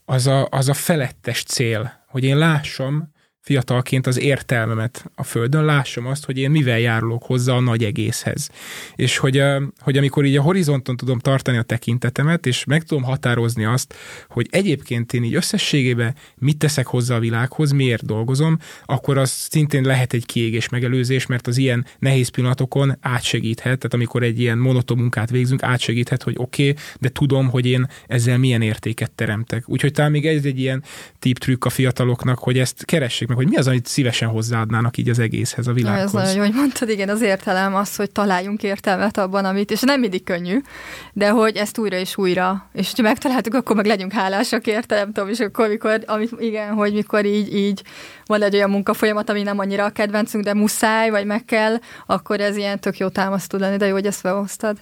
az, 0.05 0.27
a, 0.27 0.47
az 0.51 0.69
a 0.69 0.73
felettes 0.73 1.43
cél, 1.43 2.05
hogy 2.07 2.23
én 2.23 2.37
lássam, 2.37 3.10
fiatalként 3.43 4.07
az 4.07 4.19
értelmemet 4.19 5.11
a 5.15 5.23
Földön, 5.23 5.65
lássam 5.65 6.05
azt, 6.05 6.25
hogy 6.25 6.37
én 6.37 6.51
mivel 6.51 6.79
járulok 6.79 7.23
hozzá 7.23 7.53
a 7.53 7.59
nagy 7.59 7.83
egészhez. 7.83 8.49
És 8.95 9.17
hogy, 9.17 9.43
hogy 9.79 9.97
amikor 9.97 10.25
így 10.25 10.35
a 10.35 10.41
horizonton 10.41 10.97
tudom 10.97 11.19
tartani 11.19 11.57
a 11.57 11.61
tekintetemet, 11.61 12.45
és 12.45 12.63
meg 12.63 12.83
tudom 12.83 13.03
határozni 13.03 13.65
azt, 13.65 13.95
hogy 14.27 14.47
egyébként 14.51 15.13
én 15.13 15.23
így 15.23 15.35
összességében 15.35 16.15
mit 16.35 16.57
teszek 16.57 16.87
hozzá 16.87 17.15
a 17.15 17.19
világhoz, 17.19 17.71
miért 17.71 18.05
dolgozom, 18.05 18.57
akkor 18.85 19.17
az 19.17 19.29
szintén 19.29 19.83
lehet 19.83 20.13
egy 20.13 20.25
kiégés 20.25 20.69
megelőzés, 20.69 21.25
mert 21.25 21.47
az 21.47 21.57
ilyen 21.57 21.85
nehéz 21.99 22.29
pillanatokon 22.29 22.97
átsegíthet, 22.99 23.63
tehát 23.63 23.93
amikor 23.93 24.23
egy 24.23 24.39
ilyen 24.39 24.57
monoton 24.57 24.97
munkát 24.97 25.29
végzünk, 25.29 25.63
átsegíthet, 25.63 26.23
hogy 26.23 26.35
oké, 26.37 26.69
okay, 26.69 26.83
de 26.99 27.09
tudom, 27.09 27.49
hogy 27.49 27.65
én 27.65 27.87
ezzel 28.07 28.37
milyen 28.37 28.61
értéket 28.61 29.11
teremtek. 29.11 29.69
Úgyhogy 29.69 29.91
talán 29.91 30.11
még 30.11 30.25
ez 30.27 30.45
egy 30.45 30.59
ilyen 30.59 30.83
tip 31.19 31.37
trükk 31.37 31.65
a 31.65 31.69
fiataloknak, 31.69 32.39
hogy 32.39 32.57
ezt 32.57 32.85
keressék 32.85 33.29
meg, 33.31 33.43
hogy 33.45 33.49
mi 33.49 33.57
az, 33.59 33.67
amit 33.67 33.85
szívesen 33.85 34.29
hozzáadnának 34.29 34.97
így 34.97 35.09
az 35.09 35.19
egészhez, 35.19 35.67
a 35.67 35.73
világhoz. 35.73 36.15
Ez 36.15 36.27
nagyon 36.27 36.45
hogy 36.45 36.55
mondtad, 36.55 36.89
igen, 36.89 37.09
az 37.09 37.21
értelem 37.21 37.75
az, 37.75 37.95
hogy 37.95 38.11
találjunk 38.11 38.63
értelmet 38.63 39.17
abban, 39.17 39.45
amit, 39.45 39.71
és 39.71 39.81
nem 39.81 39.99
mindig 39.99 40.23
könnyű, 40.23 40.59
de 41.13 41.29
hogy 41.29 41.55
ezt 41.55 41.77
újra 41.77 41.95
és 41.95 42.17
újra, 42.17 42.69
és 42.73 42.91
ha 42.95 43.01
megtaláltuk, 43.01 43.53
akkor 43.53 43.75
meg 43.75 43.85
legyünk 43.85 44.11
hálásak 44.11 44.67
érte, 44.67 44.95
nem 44.95 45.11
tudom, 45.11 45.29
és 45.29 45.39
akkor, 45.39 45.67
mikor, 45.67 46.03
amit, 46.05 46.31
igen, 46.37 46.73
hogy 46.73 46.93
mikor 46.93 47.25
így, 47.25 47.55
így 47.55 47.81
van 48.25 48.41
egy 48.41 48.55
olyan 48.55 48.69
munkafolyamat, 48.69 49.29
ami 49.29 49.41
nem 49.41 49.59
annyira 49.59 49.85
a 49.85 49.89
kedvencünk, 49.89 50.43
de 50.43 50.53
muszáj, 50.53 51.09
vagy 51.09 51.25
meg 51.25 51.45
kell, 51.45 51.75
akkor 52.05 52.39
ez 52.39 52.57
ilyen 52.57 52.79
tök 52.79 52.97
jó 52.97 53.07
támaszt 53.07 53.49
tud 53.49 53.59
lenni, 53.59 53.77
de 53.77 53.85
jó, 53.85 53.93
hogy 53.93 54.05
ezt 54.05 54.23
behoztad. 54.23 54.77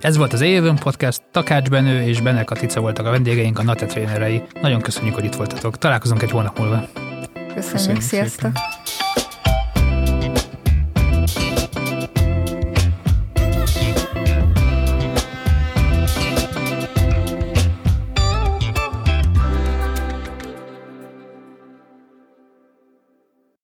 Ez 0.00 0.16
volt 0.16 0.32
az 0.32 0.40
Évön 0.40 0.76
Podcast, 0.76 1.22
Takács 1.30 1.68
Benő 1.68 2.02
és 2.02 2.20
Benne 2.20 2.44
Katica 2.44 2.80
voltak 2.80 3.06
a 3.06 3.10
vendégeink, 3.10 3.58
a 3.58 3.62
NATE 3.62 3.86
trénerei. 3.86 4.42
Nagyon 4.60 4.80
köszönjük, 4.80 5.14
hogy 5.14 5.24
itt 5.24 5.34
voltatok. 5.34 5.78
Találkozunk 5.78 6.22
egy 6.22 6.30
hónap 6.30 6.58
múlva. 6.58 6.88
Köszönjük, 7.58 7.76
Köszönjük 7.76 8.02
sziasztok! 8.02 8.52
Szépen. 8.56 8.77